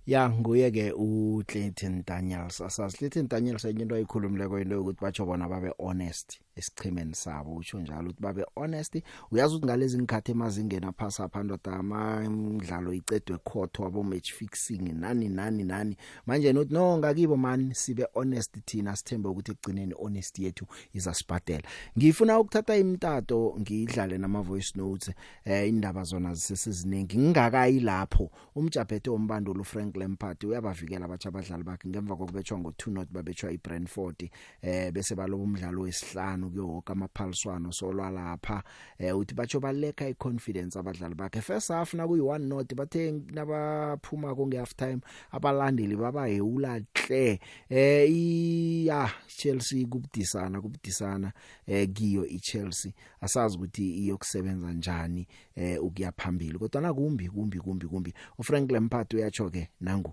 ya 0.07 0.29
nguye 0.29 0.71
ke 0.71 0.91
u 0.99 1.45
Clayton 1.47 2.03
Daniels 2.07 2.61
asazi 2.61 2.99
Clayton 2.99 3.29
Daniels 3.29 3.65
enye 3.65 3.83
into 3.83 3.95
ayikhulumileko 3.95 4.59
into 4.59 4.81
ukuthi 4.81 5.01
batsho 5.01 5.25
bona 5.25 5.49
babe 5.49 5.71
honest 5.79 6.41
esichimeni 6.57 7.15
sabo 7.15 7.55
utsho 7.55 7.81
njalo 7.81 8.11
ukuthi 8.11 8.23
babe 8.23 8.45
honest. 8.55 9.03
Uyazi 9.31 9.55
ukuthi 9.55 9.67
ngalezi 9.67 9.99
ngikhathi 9.99 10.31
emazingeni 10.33 10.87
aphasa 10.87 11.29
phandoda 11.29 11.73
amidlalo 11.73 12.93
icedwe 12.93 13.39
court 13.39 13.79
wabo 13.79 14.03
match 14.03 14.33
fixing 14.33 14.93
nani 14.93 15.29
nani 15.29 15.65
nani. 15.65 15.97
Manje 16.27 16.53
nothi 16.53 16.75
no 16.75 16.99
ngakibo 16.99 17.37
man 17.37 17.73
sibe 17.75 18.07
honest 18.15 18.59
thina 18.65 18.97
sithembe 18.97 19.29
ukuthi 19.29 19.53
egcineni 19.53 19.95
honesty 19.95 20.45
yethu 20.45 20.67
izasibhadela. 20.93 21.63
Ngifuna 21.99 22.39
ukuthatha 22.39 22.77
imtato 22.77 23.57
ngidlale 23.61 24.19
nama 24.19 24.43
voice 24.43 24.73
notes 24.77 25.11
eh 25.45 25.69
indaba 25.69 26.05
zona 26.05 26.35
zisesiziningi 26.35 27.19
ngingakayi 27.19 27.81
lapho. 27.81 28.31
Umjaphethe 28.55 29.11
wombandulo 29.11 29.65
Frank 29.65 29.97
Lampard 29.97 30.45
uyabavikela 30.45 31.05
abatsha 31.05 31.29
abadlali 31.29 31.65
bakhe. 31.65 31.89
Ngemva 31.89 32.17
kokubetshwa 32.17 32.59
ngo2 32.59 32.91
not 32.91 33.09
babetshwa 33.13 33.53
iBrentford 33.53 34.31
eh 34.63 34.93
bese 34.93 35.15
baloba 35.15 35.45
umdlalo 35.45 35.83
wesihlanu. 35.83 36.42
Kuyo 36.51 36.69
wonke 36.69 36.93
amaphaliswano 36.93 37.73
solwalapha. 37.73 38.63
Eh 38.99 39.17
uthi 39.17 39.35
batsho 39.35 39.61
baleka 39.61 40.09
iconfidence 40.09 40.79
abadlali 40.79 41.15
bakhe. 41.15 41.41
First 41.41 41.69
half 41.69 41.95
na 41.95 42.07
kuyi1 42.07 42.39
not 42.39 42.75
bathe 42.75 43.13
nabaphuma 43.33 44.35
ko 44.35 44.47
ngehalf 44.47 44.75
time 44.77 45.01
abalandeli 45.31 45.97
babahewula 45.97 46.81
hle 46.95 47.41
eh 47.71 48.87
ya 48.87 49.11
Chelsea 49.27 49.87
kubudisana 49.87 50.61
kubudisana 50.61 51.33
eh 51.67 51.89
kiyo 51.93 52.27
iChelsea. 52.27 52.93
Asazi 53.21 53.57
ukuthi 53.57 53.91
iyokusebenza 53.91 54.73
njani 54.73 55.27
eh 55.57 55.83
ukuya 55.83 56.13
phambili. 56.13 56.59
Kodwa 56.59 56.81
na 56.83 56.95
kumbi 56.95 57.29
kumbi 57.29 57.59
kumbi. 57.59 57.87
Kumbi 57.87 58.15
uFrank 58.39 58.71
Lampard 58.71 59.15
uyatsho 59.15 59.51
ke 59.51 59.69
nangu. 59.81 60.13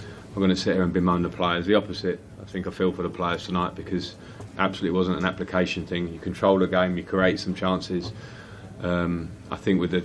I'm 0.00 0.40
going 0.40 0.50
to 0.50 0.56
sit 0.56 0.74
here 0.74 0.82
and 0.82 0.92
bemoan 0.92 1.22
the 1.22 1.28
players. 1.28 1.66
The 1.66 1.76
opposite, 1.76 2.18
I 2.42 2.44
think 2.44 2.66
I 2.66 2.70
feel 2.70 2.90
for 2.90 3.02
the 3.02 3.08
players 3.08 3.46
tonight 3.46 3.76
because 3.76 4.16
absolutely 4.58 4.96
wasn't 4.96 5.18
an 5.18 5.24
application 5.24 5.86
thing. 5.86 6.12
You 6.12 6.18
control 6.18 6.58
the 6.58 6.66
game, 6.66 6.96
you 6.96 7.02
create 7.02 7.40
some 7.40 7.54
chances. 7.54 8.12
Um, 8.80 9.30
I 9.50 9.56
think 9.56 9.80
with 9.80 9.90
the 9.90 10.04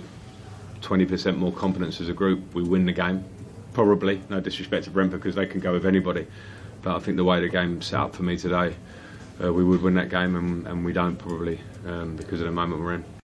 20% 0.80 1.36
more 1.36 1.52
confidence 1.52 2.00
as 2.00 2.08
a 2.08 2.12
group, 2.12 2.54
we 2.54 2.62
win 2.62 2.86
the 2.86 2.92
game. 2.92 3.24
Probably, 3.72 4.22
no 4.28 4.40
disrespect 4.40 4.84
to 4.84 4.90
Brentford 4.90 5.20
because 5.20 5.34
they 5.34 5.46
can 5.46 5.60
go 5.60 5.72
with 5.72 5.86
anybody. 5.86 6.26
But 6.82 6.96
I 6.96 6.98
think 7.00 7.16
the 7.16 7.24
way 7.24 7.40
the 7.40 7.48
game 7.48 7.82
set 7.82 8.00
up 8.00 8.14
for 8.14 8.22
me 8.22 8.36
today, 8.36 8.74
uh, 9.42 9.52
we 9.52 9.64
would 9.64 9.82
win 9.82 9.94
that 9.94 10.08
game 10.08 10.34
and, 10.36 10.66
and 10.66 10.84
we 10.84 10.92
don't 10.92 11.16
probably 11.16 11.60
um, 11.86 12.16
because 12.16 12.40
of 12.40 12.46
the 12.46 12.52
moment 12.52 12.82
we're 12.82 12.94
in. 12.94 13.19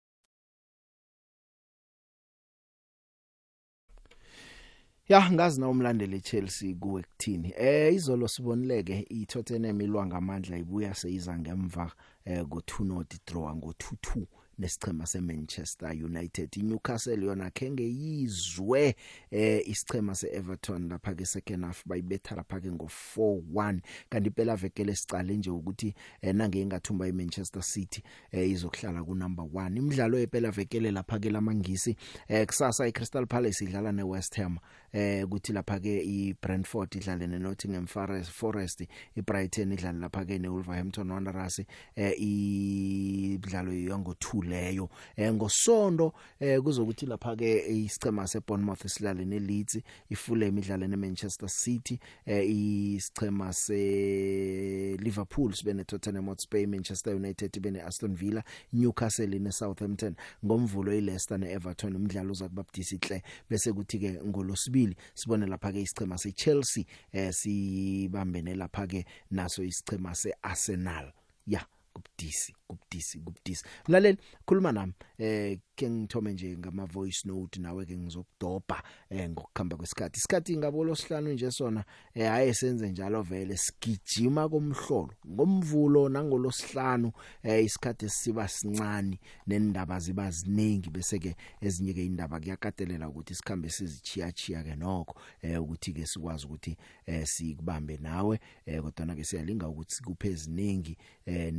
Ya 5.09 5.31
ngazi 5.31 5.59
na 5.61 5.69
umlandeli 5.69 6.21
Chelsea 6.21 6.75
kuwe 6.75 7.01
kuthini. 7.03 7.53
Eh 7.57 7.93
izolo 7.93 8.27
sibonileke 8.27 8.99
iTottenham 9.09 9.81
ilwa 9.81 10.05
ngamandla 10.05 10.57
ibuya 10.57 10.93
seyiza 10.95 11.39
ngemva 11.39 11.91
eh 12.25 12.45
go 12.45 12.59
2 12.59 12.85
not 12.85 13.13
draw 13.27 13.55
ngo 13.55 13.71
2-2 13.71 14.23
nesichema 14.57 15.05
seManchester 15.05 15.89
United. 16.05 16.57
iNewcastle 16.57 17.25
yona 17.25 17.49
kenge 17.49 17.83
yizwe 17.83 18.95
eh 19.31 19.61
isichema 19.69 20.15
seEverton 20.15 20.89
lapha 20.89 21.15
ke 21.15 21.25
second 21.25 21.65
half 21.65 21.83
bayibetha 21.85 22.35
lapha 22.35 22.59
ke 22.61 22.71
ngo 22.71 22.89
4-1 23.17 23.79
kanti 24.09 24.29
phela 24.29 24.55
vekele 24.55 24.95
sicale 24.95 25.37
nje 25.37 25.49
ukuthi 25.49 25.93
eh, 26.21 26.35
nange 26.35 26.61
ingathumba 26.61 27.07
iManchester 27.07 27.63
City 27.63 28.03
eh, 28.31 28.49
izokuhlala 28.49 29.03
ku 29.03 29.15
number 29.15 29.45
1 29.45 29.77
imidlalo 29.77 30.19
yephela 30.19 30.51
vekele 30.51 30.91
lapha 30.91 31.19
ke 31.19 31.29
lamangisi 31.29 31.95
eh, 32.27 32.45
kusasa 32.47 32.87
iCrystal 32.87 33.25
Palace 33.27 33.65
idlala 33.65 33.91
neWest 33.91 34.35
Ham 34.37 34.57
eh 34.93 35.27
kuthi 35.27 35.53
lapha 35.53 35.79
ke 35.79 36.03
iBrentford 36.03 36.95
idlale 36.95 37.27
neNottingham 37.27 37.87
Forest 37.87 38.31
Forest 38.31 38.83
iBrighton 39.17 39.71
idlale 39.71 39.99
lapha 39.99 40.25
ke 40.25 40.39
neWolverhampton 40.39 41.11
Wanderers 41.11 41.61
eh 41.95 42.13
idlalo 42.19 43.73
yango 43.73 44.11
2 44.11 44.49
leyo. 44.49 44.89
Eh 45.15 45.33
ngosonto 45.33 46.13
eh 46.39 46.61
kuzokuthi 46.61 47.05
lapha 47.05 47.35
ke 47.35 47.67
isicema 47.67 48.27
seBournemouth 48.27 48.87
silale 48.87 49.25
neLeeds 49.25 49.79
iFulham 50.09 50.57
idlale 50.57 50.87
neManchester 50.87 51.49
City 51.49 51.99
eh 52.25 52.49
isicema 52.49 53.53
seLiverpool 53.53 55.53
sibe 55.53 55.73
neTottenham 55.73 56.25
Hotspur 56.25 56.67
Manchester 56.67 57.15
United 57.15 57.57
ibe 57.57 57.71
neAston 57.71 58.15
Villa 58.15 58.43
Newcastle 58.73 59.39
neSouthampton. 59.39 60.15
Ngomvulo 60.45 60.93
iLeicester 60.93 61.39
neEverton 61.39 61.95
umdlalo 61.95 62.31
uzakubabudisa 62.31 62.95
ihle 62.95 63.23
bese 63.49 63.73
kuthi 63.73 63.99
ke 63.99 64.19
ngolosibili 64.25 64.82
sibone 65.13 65.45
lapha 65.45 65.71
ke 65.71 65.81
isicema 65.81 66.17
seChelsea 66.17 66.85
eh 67.11 67.33
sibambene 67.33 68.55
lapha 68.55 68.87
ke 68.87 69.05
naso 69.31 69.63
isicema 69.63 70.15
seArsenal. 70.15 71.11
Ya 71.47 71.65
kubudisi. 71.93 72.55
Kubudisi 72.73 73.19
kubudisi. 73.19 73.63
Mlaleli 73.87 74.17
khuluma 74.45 74.71
nami. 74.71 74.93
Eh 75.17 75.59
ke 75.75 75.89
ngithome 75.89 76.33
nje 76.33 76.57
ngama 76.57 76.85
voice 76.85 77.27
note 77.27 77.59
nawe 77.59 77.85
ke 77.85 77.97
ngizokudobha 77.97 78.83
eh 79.09 79.29
ngokukhamba 79.29 79.77
kwesikhathi. 79.77 80.17
Isikhathi 80.17 80.57
ngabolo 80.57 80.95
sihlanu 80.95 81.33
nje 81.33 81.51
sona 81.51 81.85
eh 82.13 82.29
haye 82.29 82.53
senze 82.53 82.89
njalo 82.89 83.21
vele 83.21 83.57
sigijima 83.57 84.49
komhlolo 84.49 85.13
ngomvulo 85.27 86.09
nangolosihlanu 86.09 87.11
eh 87.43 87.65
isikhathi 87.65 88.09
siba 88.09 88.47
sincane 88.47 89.19
nendaba 89.47 89.99
ziba 89.99 90.31
ziningi. 90.31 90.89
Bese 90.89 91.19
ke 91.19 91.35
ezinye 91.61 91.93
ke 91.93 92.05
indaba 92.05 92.39
kuyakatelela 92.39 93.09
ukuthi 93.09 93.35
sikhambe 93.35 93.69
sizichiya 93.69 94.31
chiya 94.31 94.63
ke 94.63 94.75
nokho 94.75 95.15
eh 95.41 95.61
ukuthi 95.61 95.93
ke 95.93 96.05
sikwazi 96.05 96.45
ukuthi 96.45 96.77
eh 97.05 97.25
sikubambe 97.25 97.97
nawe 97.97 98.39
eh 98.65 98.81
kodwa 98.81 99.05
na 99.05 99.15
ke 99.15 99.23
siyalinga 99.23 99.67
ukuthi 99.67 99.95
sikuphe 99.95 100.27
eziningi 100.27 100.97
eh 101.25 101.53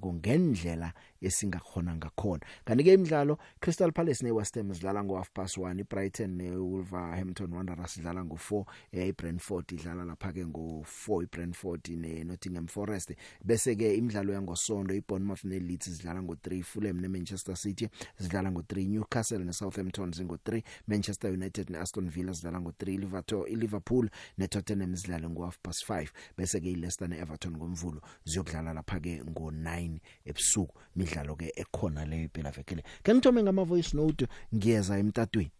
nezicakathekileko 0.00 0.12
ngendlela 0.14 0.92
esingakhona 1.20 1.96
ngakhona. 1.96 2.40
Kanti 2.64 2.84
ke 2.84 2.94
imidlalo 2.94 3.38
Crystal 3.60 3.92
Palace 3.92 4.24
neWest 4.24 4.54
Ham 4.56 4.72
idlala 4.72 5.04
ngo 5.04 5.16
half 5.16 5.30
past 5.32 5.58
1 5.58 5.80
iBrighton 5.80 6.36
neWolverhampton 6.36 7.52
Wanderers 7.52 7.96
idlala 7.96 8.24
ngo 8.24 8.36
4 8.36 8.64
eh 8.92 9.08
iBrentford 9.08 9.72
idlala 9.72 10.04
lapha 10.04 10.32
ke 10.32 10.46
ngo 10.46 10.84
4 10.84 11.22
iBrentford 11.24 11.88
neNottingham 11.88 12.66
Forest. 12.66 13.12
Bese 13.44 13.76
ke 13.76 13.94
imidlalo 13.96 14.32
yangosonto 14.32 14.94
iBournemouth 14.94 15.44
neLeeds 15.44 15.88
idlala 15.88 16.22
ngo 16.22 16.34
3 16.34 16.62
Fulham 16.62 17.00
neManchester 17.00 17.56
City 17.56 17.88
zidlala 18.18 18.50
ngo 18.50 18.60
3 18.60 18.88
Newcastle 18.88 19.44
neSouthampton 19.44 20.12
zingo 20.12 20.36
3 20.36 20.62
Manchester 20.86 21.30
United 21.30 21.70
neAston 21.70 22.08
Villa 22.08 22.32
zidlala 22.32 22.60
ngo 22.60 22.70
3 22.70 22.98
Liverpool 22.98 23.46
iLiverpool 23.46 24.08
neTottenham 24.38 24.96
zidlala 24.96 25.28
ngo 25.30 25.44
half 25.44 25.58
past 25.62 25.84
5 25.88 26.08
bese 26.36 26.60
ke 26.60 26.70
iLeicester 26.70 27.08
neEverton 27.08 27.56
ngomvulo 27.56 28.00
ziyokudlala 28.24 28.72
lapha 28.72 29.00
ke 29.00 29.20
ngo 29.24 29.50
9 29.80 29.98
ebusuku 30.26 30.74
midlalo 30.96 31.34
ke 31.36 31.52
ekhona 31.56 32.04
le 32.04 32.28
phela 32.34 32.50
vekele 32.50 32.82
ke 33.02 33.14
ngithome 33.14 33.42
ngama 33.42 33.64
voice 33.64 33.94
note 33.96 34.26
ngiyeza 34.54 34.98
emtatweni. 34.98 35.50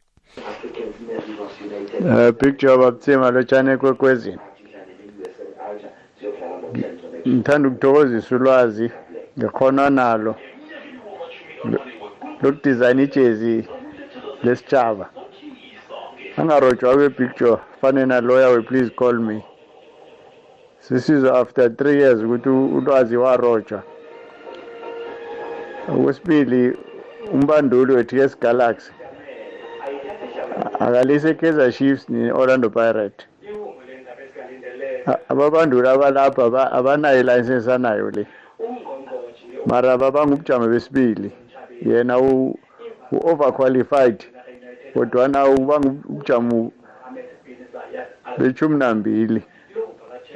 Uh, 2.00 2.30
big 2.40 2.58
job 2.58 2.80
abuthima 2.82 3.30
lotshane 3.30 3.76
kwekwezini 3.76 4.38
ngithanda 7.28 7.68
ukuthokozisa 7.68 8.36
ulwazi 8.36 8.90
ngekhona 9.38 9.90
nalo. 9.90 10.36
Lokudizayina 12.42 13.02
ijezi 13.02 13.68
lesitshaba 14.42 15.10
angarojwa 16.36 16.94
kwe-picture 16.94 17.56
fane 17.80 18.06
naloya 18.06 18.48
we 18.48 18.62
please 18.62 18.90
call 18.90 19.14
me. 19.18 19.42
Sisizwa 20.80 21.38
after 21.40 21.76
three 21.76 21.96
years 22.00 22.20
ukuthi 22.22 22.48
u- 22.48 22.76
ulwazi 22.76 23.16
warojwa. 23.16 23.82
Okwesibili 25.88 26.76
umbanduli 27.32 27.92
we-ts 27.94 28.38
galaxy. 28.40 28.92
Akalise 30.80 31.34
kaizer 31.34 31.72
chiefs 31.72 32.08
ne-orlando 32.08 32.70
pirate 32.70 33.26
A- 35.06 35.18
ababanduli 35.28 35.88
abalapha 35.88 36.44
aba- 36.44 36.72
abanayo 36.72 37.20
ilayisensi 37.20 37.70
anayo 37.70 38.10
le. 38.10 38.26
Mara 39.66 39.96
babangubujamo 39.98 40.68
besibili. 40.68 41.30
Yena 41.86 42.18
u- 42.18 42.58
u-overqualified 43.12 44.24
kodwana 44.94 45.46
ubangubujamo 45.48 46.72
bechumi 48.38 48.78
nambili. 48.78 49.42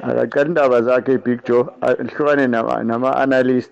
Akaqala 0.03 0.45
indaba 0.47 0.81
zakhe 0.81 1.13
i-big 1.13 1.43
joe 1.45 1.65
ahlukane 1.81 2.47
nama- 2.47 2.83
nama-analyst. 2.83 3.71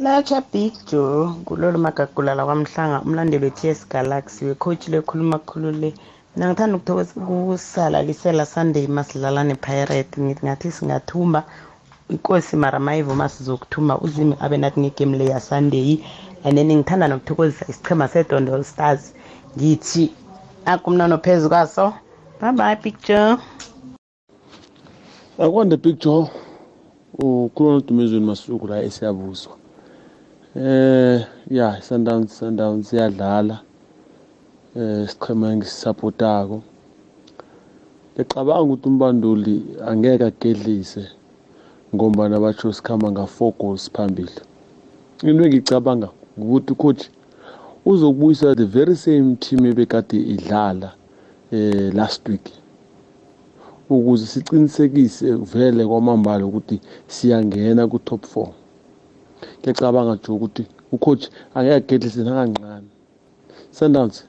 Latsha 0.00 0.42
big 0.52 0.72
joe 0.90 1.28
ngulolo 1.28 1.78
magagulala 1.78 2.44
kwamhlanga 2.44 3.02
umlandeli 3.04 3.44
we-ts 3.44 3.88
galaxy 3.88 4.44
wecoach 4.44 4.88
lekhuluma 4.88 5.38
khulu 5.38 5.70
le. 5.70 5.94
Mina 6.36 6.48
ngithanda 6.48 6.76
ukuthokoza 6.76 7.12
ukusalalisela 7.16 8.46
sunday 8.46 8.86
masidlala 8.86 9.44
nepirate 9.44 10.20
ngithi 10.20 10.46
ngathi 10.46 10.70
singathumba. 10.72 11.44
Inkosi 12.10 12.56
mara 12.56 12.78
mayivuma 12.78 13.28
sizokuthumba 13.28 13.98
uzimi 13.98 14.34
abe 14.40 14.56
nathi 14.56 14.80
ngegame 14.80 15.18
le 15.18 15.24
yasunday. 15.24 16.02
And 16.44 16.56
then 16.56 16.72
ngithanda 16.72 17.08
nokuthokozisa 17.08 17.66
isichema 17.68 18.08
sedondol 18.08 18.64
stars 18.64 19.12
ngithi 19.58 20.12
akumnano 20.64 21.18
phezu 21.18 21.48
kwaso. 21.48 21.92
Bye 22.40 22.52
bye 22.52 22.76
big 22.82 22.96
joe 23.06 23.36
akwande 25.38 25.76
picture 25.76 26.28
ukhuluma 27.18 27.74
nodumezweni 27.74 28.26
masuku 28.26 28.66
la 28.66 28.82
esiyabuzwa 28.82 29.59
eh 30.56 31.26
ya 31.50 31.82
sundowns 31.82 32.38
sundowns 32.38 32.92
iyadlala. 32.92 33.60
Eh 34.76 35.08
sichema 35.08 35.52
engisisapotako. 35.52 36.62
Ngicabanga 38.14 38.62
ukuthi 38.62 38.88
umbanduli 38.88 39.62
angeke 39.86 40.24
agedlise 40.24 41.04
ngombana 41.94 42.40
batsho 42.40 42.72
sikhamba 42.72 43.10
nga-four 43.10 43.52
goals 43.58 43.90
phambili. 43.92 44.40
Into 45.22 45.44
engicabanga 45.44 46.08
ukuthi 46.36 46.74
coach 46.74 47.08
uzokubuyisa 47.84 48.54
the 48.54 48.66
very 48.66 48.96
same 48.96 49.36
team 49.36 49.66
ebekade 49.66 50.16
idlala 50.16 50.92
eh 51.52 51.94
last 51.94 52.28
week. 52.28 52.50
Ukuze 53.90 54.26
siqinisekise 54.26 55.32
vele 55.32 55.86
kwamambala 55.86 56.46
ukuthi 56.46 56.80
siyangena 57.06 57.86
ku-top 57.86 58.26
four. 58.26 58.48
Ngiyacabanga 59.60 60.14
nje 60.14 60.32
ukuthi 60.32 60.66
ucoach 60.92 61.24
angeke 61.54 61.76
agedlise 61.76 62.20
nakancane. 62.24 62.88
Sundowns 63.70 64.24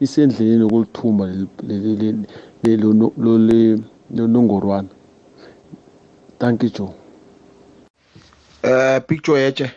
isendleleni 0.00 0.62
yokulithumba 0.62 1.24
lonongorwana 4.16 4.88
thank 6.38 6.62
you 6.62 6.70
joe. 6.70 6.94
Eh 8.62 9.00
picture 9.06 9.40
yetshe 9.40 9.70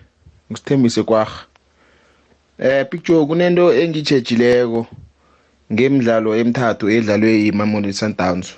ngisithembise 0.52 1.04
kwaga 1.04 1.32
eh 2.60 2.86
picture 2.90 3.26
kunento 3.26 3.74
engitshejileko 3.74 4.88
ngemidlalo 5.74 6.36
emithathu 6.36 6.90
edlalwe 6.90 7.32
yiMamelodi 7.44 7.94
Sundowns 7.94 8.54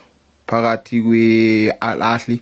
phakathi 0.47 1.01
kwe-Al 1.01 2.01
Ahly. 2.01 2.41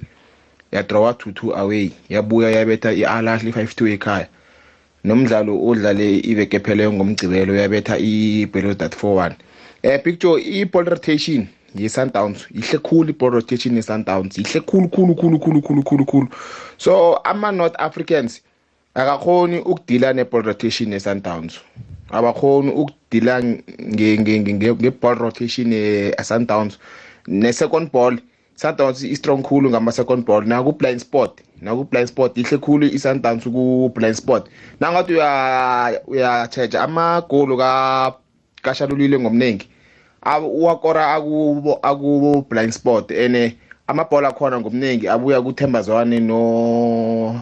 Yadrawa 0.74 1.12
2-2 1.14 1.54
away. 1.58 1.92
Yabuya 2.10 2.50
yabetha 2.52 2.92
i-Al 2.92 3.28
Ahly 3.28 3.52
5-2 3.52 3.94
ekhaya. 3.94 4.28
Nomdlalo 5.04 5.54
odlale 5.70 6.20
iveke 6.20 6.60
pheleyo 6.60 6.94
ngomgcibelo 6.94 7.56
yabetha 7.56 7.98
i-Belouizdad 7.98 8.94
4-1 8.96 9.34
eh 9.84 10.00
picture 10.04 10.40
i-ball 10.42 10.86
rotation 10.86 11.48
ye-Sundowns 11.76 12.48
ihle 12.56 12.80
khulu 12.80 13.10
i-ball 13.10 13.32
rotation 13.32 13.76
ye-Sundowns. 13.76 14.38
Ihle 14.38 14.62
khulu 14.62 14.88
khulu 14.88 15.16
khulu 15.16 15.40
khulu 15.40 15.62
khulu 15.62 15.84
khulu 15.84 16.06
khulu. 16.06 16.28
So 16.78 17.20
ama-North 17.26 17.76
Africans 17.80 18.42
akakhoni 18.96 19.60
ukudila 19.60 20.14
ne-ball 20.14 20.44
rotation 20.44 20.92
ye-Sundowns. 20.92 21.60
Abakhoni 22.12 22.72
ukudila 22.72 23.42
nge-ball 23.44 25.18
rotation 25.18 25.72
ye-Sundowns. 25.74 26.78
Ne-second 27.28 27.92
ball 27.92 28.18
Sundowns 28.56 29.04
i-strong 29.04 29.44
khulu 29.44 29.70
ngama-second 29.70 30.26
ball 30.26 30.46
naku-blind 30.46 31.02
spot 31.02 31.42
naku-blind 31.62 32.08
spot 32.08 32.38
ihle 32.38 32.58
khulu 32.58 32.86
i-Sundowns 32.86 33.44
ku-blind 33.44 34.16
spot 34.16 34.50
nangathi 34.80 35.14
uya-checha 36.08 36.84
amagolo 36.84 37.58
kashalulile 38.62 39.20
ngomningi 39.20 39.70
uwakora 40.44 41.14
aku-blind 41.84 42.72
spot 42.72 43.12
ene 43.12 43.58
amabhola 43.88 44.28
akhona 44.30 44.60
ngomningi 44.60 45.08
abuya 45.08 45.42
kuthembazwane 45.42 46.20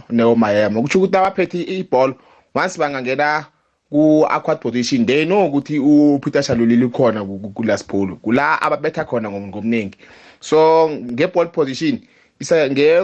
neomayema 0.10 0.82
kutsho 0.82 1.00
ukuthi 1.00 1.18
abaphethe 1.18 1.62
ibhola 1.62 2.14
once 2.56 2.80
bangangena 2.80 3.46
ku-aquad 3.92 4.60
position 4.60 5.06
they 5.06 5.26
know 5.26 5.46
ukuthi 5.46 5.80
upeter 5.80 6.44
shalulile 6.44 6.88
khona 6.88 7.26
kulasipolo 7.26 8.16
kula 8.16 8.62
ababetha 8.62 9.06
khona 9.06 9.32
ngomningi 9.32 9.98
so 10.42 10.90
nge-ball 10.90 11.48
position. 11.52 12.00
Isa 12.40 12.70
nge 12.70 13.02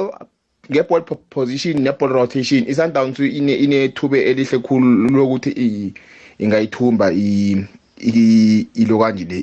nge-ball 0.70 1.02
position 1.30 1.80
ne-ball 1.82 2.12
rotation. 2.12 2.66
I-sundowns 2.68 3.20
inethube 3.20 4.22
elihle 4.22 4.60
khulu 4.60 5.10
lokuthi 5.10 5.94
ingayithumba 6.40 7.12
ilo 8.76 9.00
kanje 9.00 9.26
le 9.26 9.40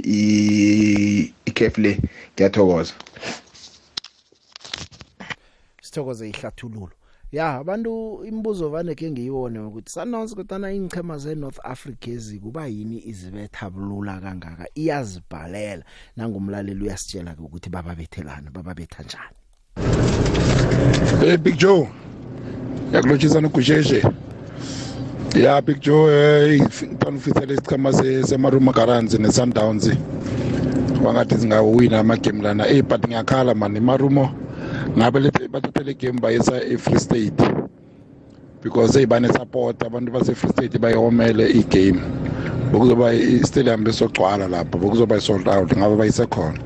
ikhefu 1.46 1.80
le. 1.80 1.98
Ngiyathokoza. 2.34 2.94
Sithokoze 5.82 6.28
ihlathululo. 6.28 6.90
Ya 7.34 7.54
abantu 7.54 8.24
imibuzo 8.24 8.68
vane 8.68 8.94
ke 8.94 9.10
ngiyibone 9.10 9.58
ukuthi 9.58 9.90
Sundowns 9.90 10.34
kodwana 10.34 10.72
ingchema 10.72 11.18
ze-North 11.18 11.58
Africa 11.64 12.08
ezikuba 12.08 12.66
yini 12.66 13.02
izibetha 13.06 13.70
bulula 13.70 14.20
kangaka 14.20 14.66
iyazibhalela 14.74 15.84
nangumlaleli 16.16 16.84
uyasitshela 16.84 17.34
ukuthi 17.38 17.70
bababethelana 17.70 18.50
bababetha 18.50 19.02
njani 19.02 19.36
Hey 21.20 21.36
Big 21.36 21.56
Joe. 21.56 21.88
Yakulotshisa 22.92 23.40
nokujeje. 23.40 24.02
Ya 25.34 25.62
Big 25.62 25.80
Joe 25.80 26.12
eh 26.14 26.60
ngifana 26.60 27.16
ufisela 27.16 27.52
isichama 27.52 27.92
semaruma 28.26 28.72
Gardens 28.72 29.18
ne 29.18 29.32
Sundowns. 29.32 29.90
Wangathi 31.04 31.34
singawina 31.34 31.98
ama 31.98 32.16
game 32.16 32.42
lana 32.42 32.68
eh 32.68 32.82
but 32.82 33.08
ngiyakhala 33.08 33.54
man 33.54 33.76
imarumo 33.76 34.43
ngabe 34.98 35.20
lethe 35.20 35.48
bathathele 35.48 35.94
game 35.98 36.18
bayisa 36.20 36.60
eFree 36.64 36.98
State. 36.98 37.42
Because 38.62 38.94
hey 38.94 39.04
bane 39.04 39.28
support 39.32 39.78
abantu 39.78 40.12
base 40.12 40.34
Free 40.34 40.50
State 40.50 40.78
bayomele 40.78 41.48
igame. 41.50 42.00
Bokuzoba 42.72 43.12
istadium 43.14 43.84
besogcwala 43.84 44.48
lapha 44.48 44.78
bokuzoba 44.78 45.20
sold 45.20 45.48
out 45.48 45.68
ngabe 45.70 45.96
bayise 45.96 46.26
khona. 46.26 46.58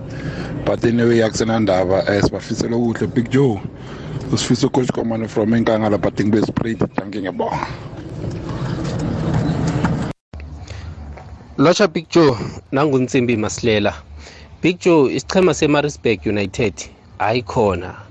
But 0.64 0.84
anyway 0.84 1.22
akusenandaba 1.22 2.04
esibafisela 2.06 2.76
kuhle 2.76 3.06
Big 3.14 3.30
Joe. 3.30 3.60
usifisa 4.32 4.66
ucoach 4.66 4.92
komane 4.92 5.28
from 5.28 5.54
enkangala 5.54 5.98
but 5.98 6.20
ngibe 6.20 6.42
sprint 6.42 6.82
danke 6.96 7.18
ngiyabonga 7.18 7.66
lotsha 11.58 11.88
big 11.88 12.08
joe 12.10 12.36
nangunsimbi 12.72 13.36
masilela 13.36 13.94
big 14.62 14.78
joe 14.80 15.14
isichema 15.14 15.54
semarisburg 15.54 16.26
united 16.26 16.74
ayikhona 17.18 18.07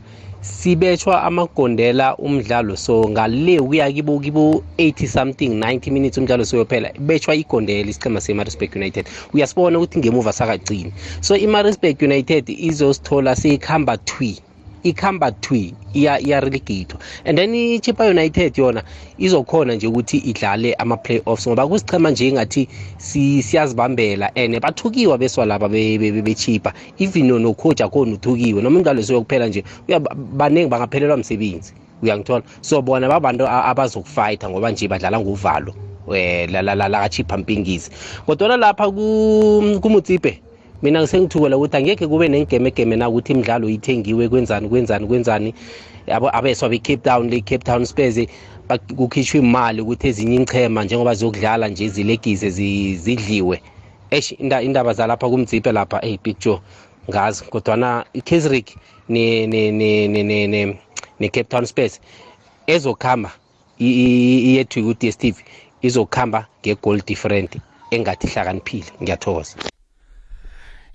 sibetshwa 0.48 1.24
amagondela 1.24 2.16
umdlalo. 2.18 2.76
So 2.78 3.10
ngale 3.10 3.60
ukuya 3.60 3.91
kibo 3.91 4.20
kibo 4.20 4.64
80 4.78 5.08
something 5.08 5.50
90 5.60 5.91
minutes 5.91 6.18
umdlalo 6.18 6.45
soyophela 6.45 6.89
betshwa 7.00 7.36
igondela 7.36 7.89
isichema 7.89 8.22
semarisburg 8.22 8.76
united. 8.76 9.06
Uyasibona 9.34 9.78
ukuthi 9.80 10.00
ngemuva 10.00 10.34
sakagcini 10.34 10.93
so 11.22 11.36
imarisburg 11.36 12.02
united 12.02 12.50
izosithola 12.50 13.36
seyikhamba 13.36 13.98
twi 13.98 14.39
ikhamba 14.90 15.32
twi 15.32 15.74
iyarelegate 15.94 16.96
and 17.26 17.38
then 17.38 17.56
ichipa 17.56 18.06
united 18.06 18.58
yona 18.58 18.84
izokhona 19.18 19.76
nje 19.76 19.88
ukuthi 19.88 20.18
idlale 20.18 20.74
ama-playoffs 20.74 21.48
ngoba 21.48 21.68
kusichema 21.68 22.12
nje 22.12 22.28
engathi 22.28 22.68
siyazibambela 22.98 24.36
and 24.36 24.60
bathukiwa 24.60 25.18
beswa 25.18 25.46
laba 25.46 25.70
bechipa 25.70 26.74
even 27.00 27.28
nocoach 27.42 27.82
akhona 27.82 28.14
uthukiwe 28.14 28.62
noma 28.62 28.78
umdlalo 28.78 29.04
soyokuphela 29.04 29.48
nje 29.48 29.64
baningi 30.18 30.70
bangaphelelwa 30.70 31.18
msebenzi 31.18 31.74
uyangithola. 32.02 32.44
So 32.62 32.82
bona 32.82 33.08
babantu 33.08 33.48
abazokufayitha 33.48 34.50
ngoba 34.50 34.72
nje 34.72 34.88
badlala 34.88 35.20
nguvalo 35.20 35.74
lakachipa 36.88 37.38
mpingisi. 37.38 37.92
Kodwana 38.26 38.58
lapha 38.58 38.92
kumutsipe 39.82 40.42
mina 40.82 41.02
ngisengithukela 41.02 41.58
ukuthi 41.58 41.78
angekhe 41.78 42.08
kube 42.08 42.28
nengemegeme 42.28 42.96
na 42.96 43.10
ukuthi 43.10 43.32
imidlalo 43.34 43.70
ithengiwe 43.70 44.30
kwenzani 44.30 44.70
kwenzani 44.70 45.08
kwenzani? 45.08 45.54
Abo- 46.08 46.30
abeswa 46.38 46.70
be-cape 46.70 46.98
town 47.04 47.30
le 47.30 47.42
cape 47.42 47.64
town 47.64 47.86
spurs 47.86 48.18
bak- 48.70 48.94
kukhishwe 48.96 49.40
imali 49.40 49.82
ukuthi 49.82 50.08
ezinye 50.08 50.36
inchema 50.36 50.84
njengoba 50.84 51.16
ziyokudlala 51.16 51.68
nje 51.68 51.90
zilegise 51.90 52.50
zi- 52.50 52.96
zidliwe. 52.96 53.62
Eish 54.12 54.32
inda- 54.32 54.64
indaba 54.64 54.94
zalapha 54.94 55.30
kumdziphe 55.30 55.72
lapha 55.72 56.02
ey 56.06 56.18
big 56.24 56.38
joe 56.40 56.60
ngazi. 57.10 57.44
Kodwana 57.50 58.06
ikesrick 58.14 58.76
ne-cape 61.20 61.44
town 61.50 61.66
spurs 61.66 62.00
ezokuhamba 62.68 63.32
iyethu 63.80 64.84
ku-dstv 64.84 65.36
izokuhamba 65.82 66.48
nge-goal 66.62 67.02
different 67.06 67.58
engathi 67.92 68.28
hlakaniphile. 68.28 68.86
Ngiyathokoza. 69.02 69.56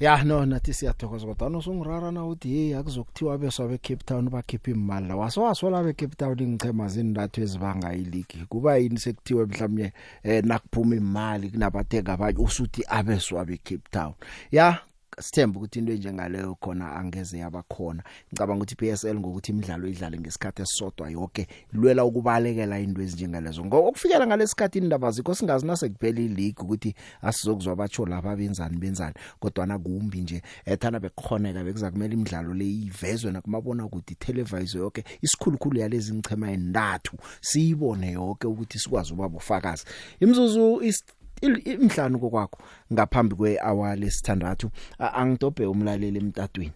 Ya 0.03 0.25
no 0.25 0.47
nathi 0.47 0.75
siyathokoza 0.75 1.27
kodwa 1.27 1.51
nosungirara 1.51 2.13
na 2.13 2.27
uthi 2.27 2.49
hey 2.49 2.77
akuzokuthiwa 2.77 3.39
beswa 3.39 3.69
be-cape 3.69 4.05
town 4.05 4.31
bakhipha 4.31 4.71
imali 4.71 5.09
la. 5.09 5.17
Wasewasola 5.17 5.83
be-cape 5.83 6.17
town 6.17 6.39
ingichema 6.41 6.89
zindathu 6.89 7.41
ezibanga 7.41 7.95
iligi 7.95 8.47
kuba 8.49 8.77
yini 8.77 8.99
sekuthiwe 8.99 9.47
mhlawumnye 9.47 9.93
eh, 10.23 10.45
nakuphuma 10.45 10.97
imali 10.97 11.51
kunabathenga 11.51 12.13
abanye 12.13 12.39
usuthi 12.39 12.83
abeswa 12.89 13.45
be-cape 13.45 13.89
town? 13.91 14.13
Ya 14.53 14.79
sithemba 15.23 15.59
ukuthi 15.59 15.79
into 15.79 15.93
enjengaleyo 15.93 16.55
khona 16.55 16.97
angeze 16.97 17.39
yaba 17.39 17.63
khona. 17.63 18.03
Ngicabanga 18.33 18.63
ukuthi 18.65 18.75
PSL 18.77 19.19
ngokuthi 19.19 19.53
imidlalo 19.53 19.89
idlale 19.89 20.19
ngesikhathi 20.19 20.63
esisodwa 20.63 21.11
yonke 21.11 21.47
ilwela 21.75 22.05
ukubalekela 22.05 22.79
into 22.81 23.03
ezinjengalezo. 23.03 23.65
Ngokufikela 23.65 24.27
ngalesikhathi 24.27 24.79
indaba 24.79 25.11
zikho 25.11 25.35
singazi 25.35 25.67
nasekuphela 25.67 26.21
ileague 26.21 26.65
ukuthi 26.65 26.95
asizokuzwa 27.23 27.77
batsho 27.77 28.07
laba 28.07 28.37
benzani 28.37 28.77
benzani. 28.77 29.15
Kodwa 29.41 29.67
na 29.67 29.79
kumbi 29.79 30.21
nje 30.21 30.43
ethana 30.65 31.01
bekukhoneka 31.01 31.65
bekuza 31.65 31.91
kumele 31.91 32.15
imidlalo 32.15 32.55
le 32.55 32.71
ivezwe 32.71 33.33
nakumabona 33.33 33.85
ukuthi 33.85 34.15
television 34.15 34.83
yonke 34.83 35.05
isikhulukhulu 35.23 35.79
yalezi 35.81 36.15
ngichema 36.15 36.51
endathu 36.51 37.17
siyibone 37.41 38.13
yonke 38.13 38.47
ukuthi 38.47 38.79
sikwazi 38.79 39.13
uba 39.13 39.29
bufakazi. 39.29 39.85
Imzuzu 40.21 40.81
is 40.83 41.05
il- 41.09 41.22
imhlanu 41.43 42.19
kokwakho 42.19 42.59
ngaphambi 42.93 43.35
kwehour 43.35 43.97
lesithandathu. 43.97 44.71
Angidobhe 44.99 45.67
umlaleli 45.67 46.19
emtatweni. 46.19 46.73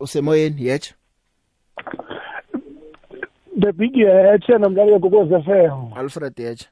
Usemoyeni 0.00 0.66
yetshe 0.66 0.94
the 3.60 3.72
big 3.72 3.96
yetshe 3.96 4.58
nomlaleli 4.58 5.00
kokoze 5.00 5.42
FM 5.42 5.92
alfred 5.96 6.36
yetshe 6.38 6.68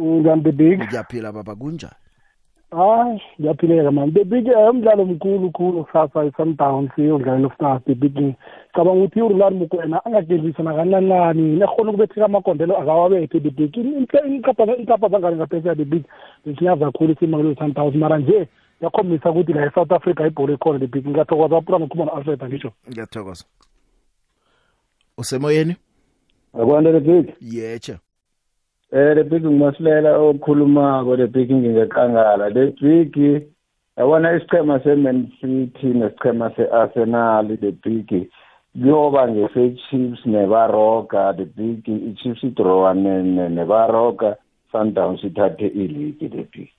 ngam 0.00 0.42
the 0.42 0.52
big 0.52 0.78
ngiyaphila 0.80 1.32
baba 1.32 1.54
kunjani? 1.54 1.94
Hayi 2.70 3.22
ngiyaphileka 3.40 3.90
man. 3.90 4.12
The 4.12 4.24
big 4.24 4.46
eh, 4.46 4.70
umdlalo 4.70 5.04
mkhulu 5.04 5.50
khulu 5.50 5.84
kusasa 5.84 6.24
i-sundowns 6.24 6.90
udlalo 6.98 7.38
lofstars 7.38 7.84
the 7.84 7.94
big 7.94 8.34
cabanga 8.74 9.04
ukuthi 9.04 9.22
urulani 9.22 9.58
mukwena 9.58 10.04
angagelisa 10.04 10.62
nakananani 10.62 11.56
nekhona 11.56 11.90
ukubetheka 11.90 12.24
amakondelo 12.24 12.78
akawabethe 12.78 13.40
the 13.40 13.50
big 13.50 13.76
inkapa 13.76 15.08
zangane 15.08 15.36
ngaphesheya 15.36 15.74
the 15.74 15.84
big 15.84 16.04
zisinyaza 16.46 16.86
kakhulu 16.86 17.12
isimangelo 17.12 17.54
sundowns 17.54 17.94
mara 17.94 18.18
nje 18.18 18.48
yakhombisa 18.80 19.30
ukuthi 19.30 19.52
la 19.52 19.66
e-south 19.66 19.92
africa 19.92 20.20
ibholo 20.26 20.54
ikhona 20.54 20.78
the 20.78 20.86
big 20.86 21.06
ngiyathokoza 21.06 21.54
waphula 21.54 21.78
nokhuluma 21.78 22.04
no-alfred 22.04 22.44
angisho 22.44 22.72
ngiyathokoza. 22.90 23.44
Usemoyeni? 25.18 25.76
Akwanda 26.54 26.90
le 26.92 27.00
big. 27.00 27.34
Yetshe 27.40 27.98
eh 28.92 29.14
le 29.14 29.24
big 29.24 29.44
ngimasilela 29.44 30.18
okhulumako 30.18 31.16
le 31.16 31.26
big 31.26 31.52
ngingekangala 31.52 32.48
le 32.48 32.74
big 32.80 33.16
yabona 33.96 34.36
isichema 34.36 34.80
se-man 34.82 35.28
city 35.40 35.86
nesichema 35.86 36.50
se-arsenal 36.56 37.46
le 37.62 37.70
big 37.72 38.30
kuyoba 38.72 39.28
ngese-chiefs 39.28 40.26
nebaroga. 40.26 41.32
The 41.36 41.44
big 41.44 41.88
i-chiefs 41.88 42.42
idrowa 42.44 42.94
nebaroga 42.94 44.36
sundowns 44.72 45.24
ithathe 45.24 45.66
iligi 45.66 46.28
le 46.28 46.46
big 46.52 46.70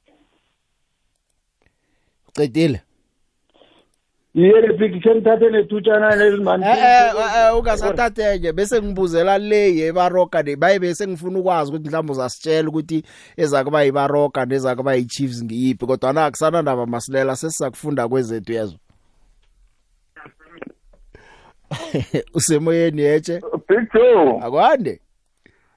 qedile 4.35 4.49
iye 4.49 4.61
le 4.61 4.73
big 4.73 5.01
khe 5.03 5.15
ngithathe 5.15 5.49
netutshana 5.49 6.15
lezimani 6.15 6.63
eh 6.65 7.13
eh 7.37 7.57
ungasathathe 7.57 8.53
bese 8.53 8.81
ngibuzela 8.81 9.37
le 9.37 9.75
yebaroka 9.75 10.43
ne 10.43 10.55
baye 10.55 10.79
bese 10.79 11.07
ngifuna 11.07 11.39
ukwazi 11.39 11.71
ukuthi 11.71 11.87
mhlawumbe 11.87 12.11
uzasitshela 12.11 12.69
ukuthi 12.69 13.03
ezakuba 13.37 13.83
yibaroka 13.83 14.45
nezakuba 14.45 14.95
yiChiefs 14.95 15.43
ngiyiphi 15.43 15.85
kodwa 15.85 16.13
na 16.13 16.25
akusana 16.25 16.61
ndaba 16.61 16.85
masilela 16.85 17.35
sesizakufunda 17.35 18.07
kwezethu 18.07 18.53
yezo 18.53 18.77
usemoyeni 22.33 23.01
yetshe 23.01 23.41
big 23.67 23.93
joe 23.93 24.39
akwande. 24.41 24.99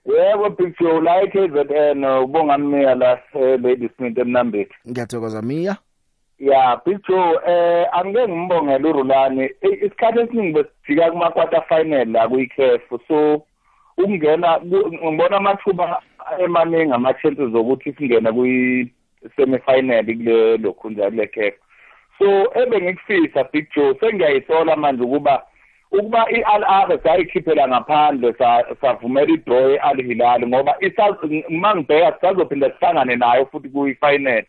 Yebo 0.07 0.51
big 0.51 0.75
joe 0.81 1.01
la 1.01 1.23
e-kzn 1.23 2.05
ubonga 2.05 2.59
mmiya 2.59 2.95
la 2.95 3.21
e-lady 3.35 3.89
smith 3.97 4.19
emnambithi 4.19 4.75
ngiyathokoza 4.91 5.43
miya. 5.43 5.77
Ya 6.45 6.81
big 6.87 6.99
joe 7.09 7.39
eh 7.47 7.87
angeke 7.93 8.29
ngimbongele 8.29 8.89
urulani. 8.89 9.43
Eh, 9.63 9.73
isikhathi 9.83 10.21
esiningi 10.21 10.53
besijika 10.53 11.11
kuma-quarter 11.11 11.63
final 11.69 12.09
la 12.13 12.29
kwi-caf 12.29 12.81
so 13.09 13.43
ukungena 13.99 14.59
ku- 14.59 14.91
ngibona 14.93 15.37
amathuba 15.37 16.03
emaningi 16.45 16.93
ama-chances 16.93 17.55
okuthi 17.55 17.93
singena 17.93 18.33
kwi-semi-final 18.33 20.05
kule 20.05 20.57
lokhunja 20.57 21.11
kule 21.11 21.27
caf 21.27 21.55
so 22.19 22.27
ebengikufisa 22.63 23.45
big 23.53 23.67
joe 23.77 23.95
sengiyayisola 24.01 24.77
manje 24.77 25.03
ukuba 25.05 25.43
ukuba 25.93 26.27
i-al 26.31 26.65
ahly 26.65 26.99
sayikhiphela 27.03 27.69
ngaphandle 27.69 28.33
sa- 28.39 28.65
savumela 28.81 29.33
idraw 29.33 29.71
e-al 29.71 30.03
hilal 30.03 30.47
ngoba 30.49 30.77
isa- 30.81 31.19
uma 31.49 31.75
ngibheka 31.77 32.13
sisazophinda 32.13 32.71
sihlangane 32.71 33.17
nayo 33.17 33.47
futhi 33.47 33.69
kwi-final. 33.69 34.43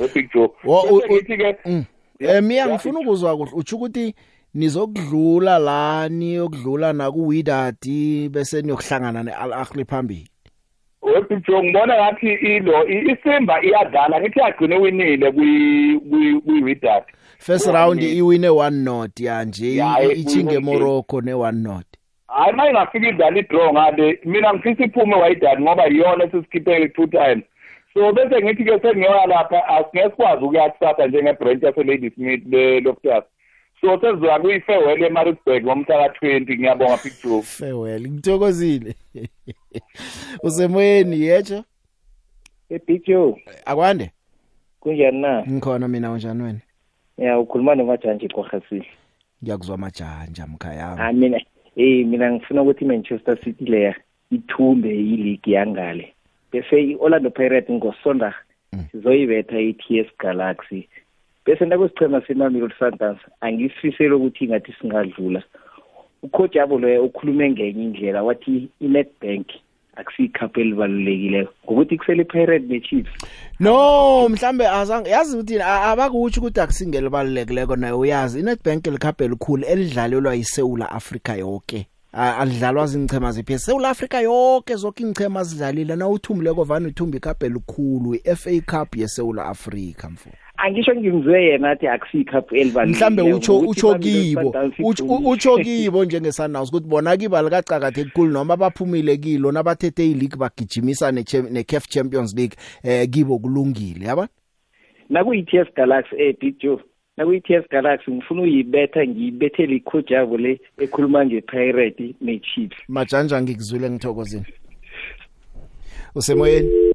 We-big 0.00 0.30
joe 0.34 0.48
Wo- 0.64 0.82
u- 0.82 1.00
Bese 1.00 1.06
u- 1.08 1.14
ngithi-ke 1.14 1.56
Mm. 1.66 1.84
Eh 2.20 2.42
miya 2.42 2.66
ngifuna 2.68 3.00
ukuzwa 3.00 3.36
kuhle. 3.36 3.52
Uthi 3.54 3.74
ukuthi 3.74 4.14
nizokudlula 4.54 5.58
la 5.58 6.08
niyokudlula 6.08 6.92
na 6.92 7.10
ku 7.10 7.26
Wydad 7.28 7.76
bese 8.30 8.62
niyokuhlangana 8.62 9.22
neAl 9.22 9.52
Ahly 9.52 9.84
phambili. 9.84 10.28
We-big 11.02 11.46
joe 11.46 11.62
ngibona 11.62 11.94
ngathi 11.96 12.26
ilo 12.32 12.86
i- 12.88 13.12
isimba 13.12 13.62
iyadlala 13.64 14.20
ngithi 14.20 14.38
yagcine 14.40 14.76
winile 14.78 15.30
kwi- 15.32 16.00
kwi- 16.10 16.40
kwi-widad. 16.40 17.02
First 17.38 17.66
round 17.66 18.02
iwine 18.02 18.48
1 18.48 18.84
not 18.84 19.20
ya 19.20 19.44
nje 19.44 19.74
Ya, 19.74 19.96
i- 20.02 20.10
eh, 20.10 20.18
ichinge 20.20 20.56
kwi- 20.58 20.64
Morocco 20.64 21.20
ne 21.20 21.32
1 21.34 21.62
not 21.62 21.86
hayi 22.28 22.52
uma 22.52 22.68
ingafika 22.68 23.08
idlala 23.08 23.38
idraw 23.38 23.72
ngale 23.72 24.18
mina 24.24 24.54
ngifisa 24.54 24.84
iphume 24.84 25.14
wayidad 25.14 25.60
ngoba 25.60 25.86
yiyona 25.86 26.24
esisikhiphe 26.24 26.88
two 26.88 27.06
times. 27.06 27.44
So 27.98 28.12
bese 28.12 28.42
ngithi-ke 28.42 28.80
sengiyoya 28.80 29.26
lapha 29.26 29.68
asingeke 29.68 30.10
sikwazi 30.10 30.44
ukuya 30.44 30.70
kusasa 30.70 31.06
njengebranch 31.06 31.62
yase-lady 31.62 32.10
smith 32.10 32.46
le-loftus 32.46 33.24
so 33.80 34.00
sesizoya 34.00 34.38
kuyi-farewell 34.40 35.02
emarisburg 35.04 35.64
ngomhla 35.64 35.96
ka-twenty 35.98 36.56
ngiyabonga 36.56 36.96
picture 36.96 37.42
farewell 37.58 38.08
ngithokozile. 38.08 38.94
Usemoyeni 40.46 41.20
yetsho 41.20 41.64
ebigyo 42.70 43.38
akwande? 43.64 44.10
Kunjani 44.80 45.20
na? 45.20 45.46
Ngikhona 45.46 45.88
mina 45.88 46.12
unjani 46.12 46.42
wena? 46.42 46.60
Ya 47.18 47.38
ukhuluma 47.38 47.74
nomajantshi 47.74 48.28
kwahasile 48.28 48.86
ngiyakuzwa 49.42 49.78
majanja 49.78 50.46
mkhaya 50.46 50.96
ah 50.98 51.12
mina 51.12 51.40
eh 51.76 52.06
mina 52.06 52.32
ngifuna 52.32 52.62
ukuthi 52.62 52.84
i-manchester 52.84 53.40
city 53.44 53.64
leya 53.64 53.94
ithumbe 54.30 54.88
iligi 54.88 55.52
yangale. 55.52 56.14
Bese 56.52 56.82
i-orlando 56.82 57.30
pirate 57.30 57.72
ngosonda 57.72 58.34
sizoyibetha 58.92 59.60
i-ts 59.60 60.08
galaxy. 60.18 60.88
Bese 61.46 61.64
nakwesichema 61.66 62.22
semamelodi 62.26 62.74
sundowns 62.78 63.18
angisifisele 63.40 64.12
ukuthi 64.14 64.44
ingathi 64.44 64.74
singadlula. 64.80 65.42
Ucoach 66.22 66.54
yabo 66.56 66.78
loya 66.78 67.02
ukhulume 67.02 67.50
ngenye 67.50 67.84
indlela 67.84 68.22
wathi 68.22 68.68
i-netbank 68.80 69.46
akusiyikhapho 69.96 70.60
elibalulekileko 70.60 71.52
ngokuthi 71.64 71.96
kusele 71.98 72.22
i-pirate 72.22 72.66
ne-chiefs 72.66 73.10
no 73.60 74.28
mhlambe 74.28 74.66
azange 74.68 75.10
yazi 75.10 75.36
ukuthi 75.36 75.60
a- 75.60 75.82
abakutsho 75.92 76.40
ukuthi 76.40 76.60
akusingele 76.60 77.08
balulekileko 77.08 77.76
nayo 77.76 77.98
uyazi 77.98 78.40
iNetbank 78.40 78.86
likhaphe 78.86 79.24
elikhulu 79.24 79.64
elidlalelwa 79.64 80.34
yiSeula 80.34 80.90
Africa 80.90 81.28
yonke 81.38 81.86
A- 82.12 82.36
alidlalwa 82.38 82.86
zinchema 82.86 83.32
ziphi? 83.32 83.52
eSouth 83.52 83.84
Africa 83.84 84.14
yonke 84.22 84.74
zonke 84.74 85.02
inchema 85.02 85.44
zidlalile. 85.44 85.96
Na 85.96 86.08
uthumuleko 86.08 86.64
vana 86.64 86.88
uthumba 86.88 87.16
ikhaphe 87.16 87.46
elikhulu 87.46 88.14
iFA 88.14 88.60
Cup 88.66 88.96
yeSouth 88.96 89.38
Africa 89.38 90.04
mfo? 90.12 90.30
Angisho 90.56 90.94
ngimzwe 90.94 91.44
yena 91.44 91.70
athi 91.70 91.86
akusiyikhapho 91.86 92.56
elibalulekileko 92.56 93.10
mhlambe 93.10 93.22
ucho 93.34 93.52
ngokuthi 93.54 93.70
ucho 93.70 93.88
iMamelodi 93.88 94.28
kibo 94.28 94.42
Sundowns 94.42 94.74
ucho 94.84 95.04
igcwele. 95.04 95.30
ucho 95.30 95.56
kibo 95.58 96.04
njengeSundowns. 96.04 96.68
Ukuthi 96.68 96.86
bona 96.88 97.16
kiba 97.16 97.42
likacakathe 97.42 98.04
kukhulu 98.04 98.32
noma 98.32 98.56
baphumile 98.56 99.16
kilo 99.16 99.52
nabathethe 99.52 100.10
ileague 100.10 100.36
bagijimisa 100.38 101.10
neCham- 101.10 101.50
neCAF 101.50 101.88
Champions 101.88 102.34
League 102.36 102.56
eh 102.82 103.08
kibo 103.10 103.38
kulungile 103.38 104.06
yaba 104.06 104.28
nakuyi-ts 105.10 105.74
galaxy 105.76 106.16
eh 106.18 106.34
big 106.40 106.58
joe. 106.60 106.80
Nakuyi-ts 107.18 107.68
galaxy 107.70 108.10
ngifuna 108.10 108.42
uyibetha 108.42 109.06
ngiyibethele 109.06 109.76
icoach 109.76 110.10
yabo 110.10 110.38
le 110.38 110.60
ekhuluma 110.78 111.26
nge-pirate 111.26 112.14
ne-chiefs 112.20 112.78
majanja 112.88 113.42
ngikuzwile 113.42 113.90
ngithokozini 113.90 114.46
usemoyeni? 116.14 116.94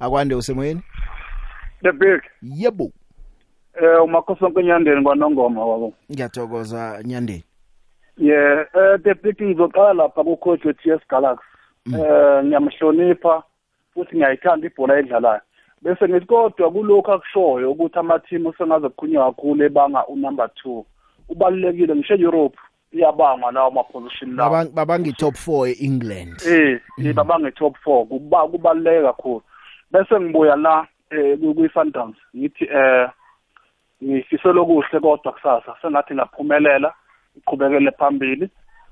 Akwande 0.00 0.34
usemoyeni? 0.34 0.80
The 1.82 1.92
big 1.92 2.20
yebo. 2.42 2.90
Eh 3.82 4.04
umakhosi 4.04 4.44
onkenyandeni 4.44 5.02
kwanongoma 5.02 5.66
wabo. 5.66 5.94
Ngiyathokoza 6.12 7.02
nyandeni 7.04 7.44
yeah 8.18 8.66
eh 8.74 9.00
the 9.02 9.14
big 9.14 9.42
ngizoqala 9.42 9.92
lapha 9.92 10.24
ku-coach 10.24 10.64
we-ts 10.64 11.08
galaxy. 11.10 11.44
Eh 11.86 12.44
ngiyamhlonipha 12.44 13.42
futhi 13.94 14.16
ngiyayithanda 14.16 14.66
ibhola 14.66 14.98
edlalayo. 14.98 15.40
Bese 15.82 16.08
ngithi 16.08 16.26
kodwa 16.26 16.70
kulokhu 16.70 17.12
akushoyo 17.12 17.70
ukuthi 17.72 17.98
amathimu 17.98 18.54
sengaze 18.54 18.88
kukhulunywa 18.88 19.32
kakhulu 19.32 19.64
ebanga 19.64 20.06
unumber 20.06 20.50
two. 20.54 20.86
Ubalulekile 21.28 21.94
ngisho 21.94 22.14
e-europe 22.14 22.58
iyabangwa 22.92 23.52
lawo 23.52 23.70
ma-position 23.70 24.36
lawo. 24.36 24.50
Baba- 24.50 24.70
babangi 24.70 25.12
top 25.12 25.34
4 25.34 25.68
eEngland. 25.68 26.42
Eh 26.46 26.80
eh, 26.98 27.14
babange 27.14 27.50
top 27.50 27.76
4 27.86 28.04
kuba 28.06 28.48
kubaluleke 28.48 29.02
kakhulu. 29.02 29.42
Bese 29.90 30.20
ngibuya 30.20 30.56
la 30.56 30.86
eh 31.10 31.38
kwi 31.38 31.68
Sundowns 31.74 32.16
ngithi 32.36 32.64
eh 32.64 33.08
ngifisela 34.04 34.60
okuhle 34.60 35.00
kodwa 35.00 35.32
kusasa. 35.32 35.76
Sengathi 35.82 36.14
ngaphumelela 36.14 36.94
iqhubekele 37.36 37.90
phambili. 37.90 38.48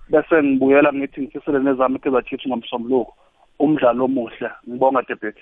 Bese 0.08 0.42
ngibuyela 0.42 0.92
ngithi 0.92 1.20
ngifisele 1.20 1.58
nezami 1.58 1.98
Kaizer 1.98 2.24
Chiefs 2.24 2.46
ngomsombuluko. 2.46 3.14
Umdlalo 3.58 4.04
omuhle. 4.04 4.50
Ngibonga 4.68 5.02
Debek 5.02 5.36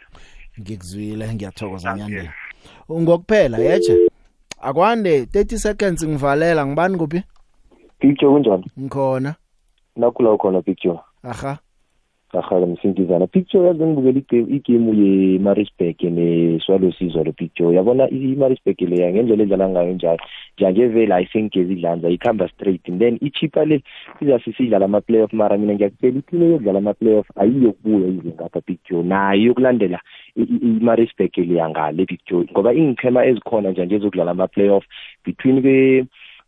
ngikuzwile 0.61 1.35
ngiyathokoza 1.35 1.97
nyandeni 1.97 2.31
ngokuphela 2.93 3.59
yeche 3.59 4.09
akwande 4.63 5.25
30 5.25 5.57
seconds 5.59 6.05
ngivalela 6.05 6.67
ngibani 6.67 6.97
kuphi? 6.99 7.23
Picture 7.99 8.33
kunjani? 8.33 8.71
Ngikhona. 8.81 9.35
Nakula 9.97 10.33
ukhona 10.33 10.63
picture 10.63 10.99
aha. 11.23 11.59
Ahaka 12.33 12.67
msintizana 12.67 13.27
picture 13.27 13.67
yazi 13.67 13.85
ngibukela 13.85 14.19
igame 14.19 14.57
igame 14.57 14.93
ye-marisburg 14.99 16.03
ne-swallow 16.03 16.93
sizwa 16.93 17.25
lo 17.25 17.33
picture. 17.33 17.77
Yabona 17.77 18.11
i-marisburg 18.11 18.81
leya 18.81 19.13
ngendlela 19.13 19.43
edlala 19.43 19.69
ngayo 19.69 19.93
njalo. 19.93 20.19
Njanje 20.59 20.87
vele 20.87 21.15
ayisengezi 21.15 21.73
idlanza 21.73 22.09
ikhamba 22.11 22.49
straight. 22.49 22.89
And 22.89 23.01
then 23.01 23.19
ichipa 23.21 23.65
le 23.65 23.83
izasise 24.21 24.65
idlala 24.65 24.85
ama-playoff. 24.85 25.33
Mara 25.33 25.59
mina 25.59 25.75
ngiyakutshela 25.75 26.19
ithile 26.19 26.47
yokudlala 26.47 26.79
ama-playoff 26.79 27.27
ayiyokubuya 27.37 28.09
ize 28.09 28.29
ngapha 28.35 28.61
picture. 28.61 29.03
Nayo 29.03 29.43
yokulandela 29.43 30.01
i- 30.37 30.43
i- 30.43 30.61
i-marisburg 30.63 31.37
leya 31.37 31.69
ngale 31.69 32.05
picture. 32.07 32.47
Ngoba 32.53 32.75
iingichema 32.75 33.25
ezikhona 33.27 33.71
njanje 33.71 33.95
ezokudlala 33.95 34.31
ama-playoff 34.31 34.85
between 35.25 35.63
kwe 35.63 36.05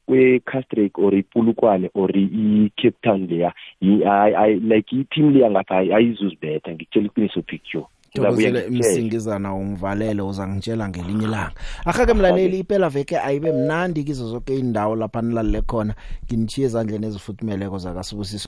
kwe-castrake 0.07 0.99
or 1.03 1.15
ipulukwane 1.15 1.91
or 1.95 2.11
i-cape 2.17 2.97
town 3.03 3.27
leya 3.27 3.53
yi- 3.81 4.05
I- 4.05 4.35
I- 4.35 4.61
like 4.61 4.97
i-team 4.97 5.31
leya 5.35 5.51
ngapha 5.51 5.75
ayi- 5.79 5.93
ayizuzibetha. 5.95 6.73
Ngikutshela 6.73 7.07
iqiniso 7.07 7.43
picture 7.43 7.85
Ngizabuya 8.17 8.51
thokozile 8.51 8.61
ngikutshele. 8.71 8.95
msingizana 8.95 9.55
ungivalele 9.55 10.23
uzangitshela 10.23 10.89
ngelinye 10.89 11.25
ilanga. 11.25 11.53
Ahake 11.85 12.15
mlaleli 12.15 12.59
iphela 12.59 12.89
veke 12.89 13.19
ayibe 13.19 13.53
mnandi 13.53 14.05
kizo 14.05 14.29
zonke 14.29 14.59
indawo 14.59 14.97
lapha 14.97 15.23
nilalele 15.23 15.63
khona. 15.63 15.95
Nginichiye 16.27 16.67
ezandleni 16.67 17.07
ezifuthumeleko 17.07 17.79
zakasibusiso 17.79 18.39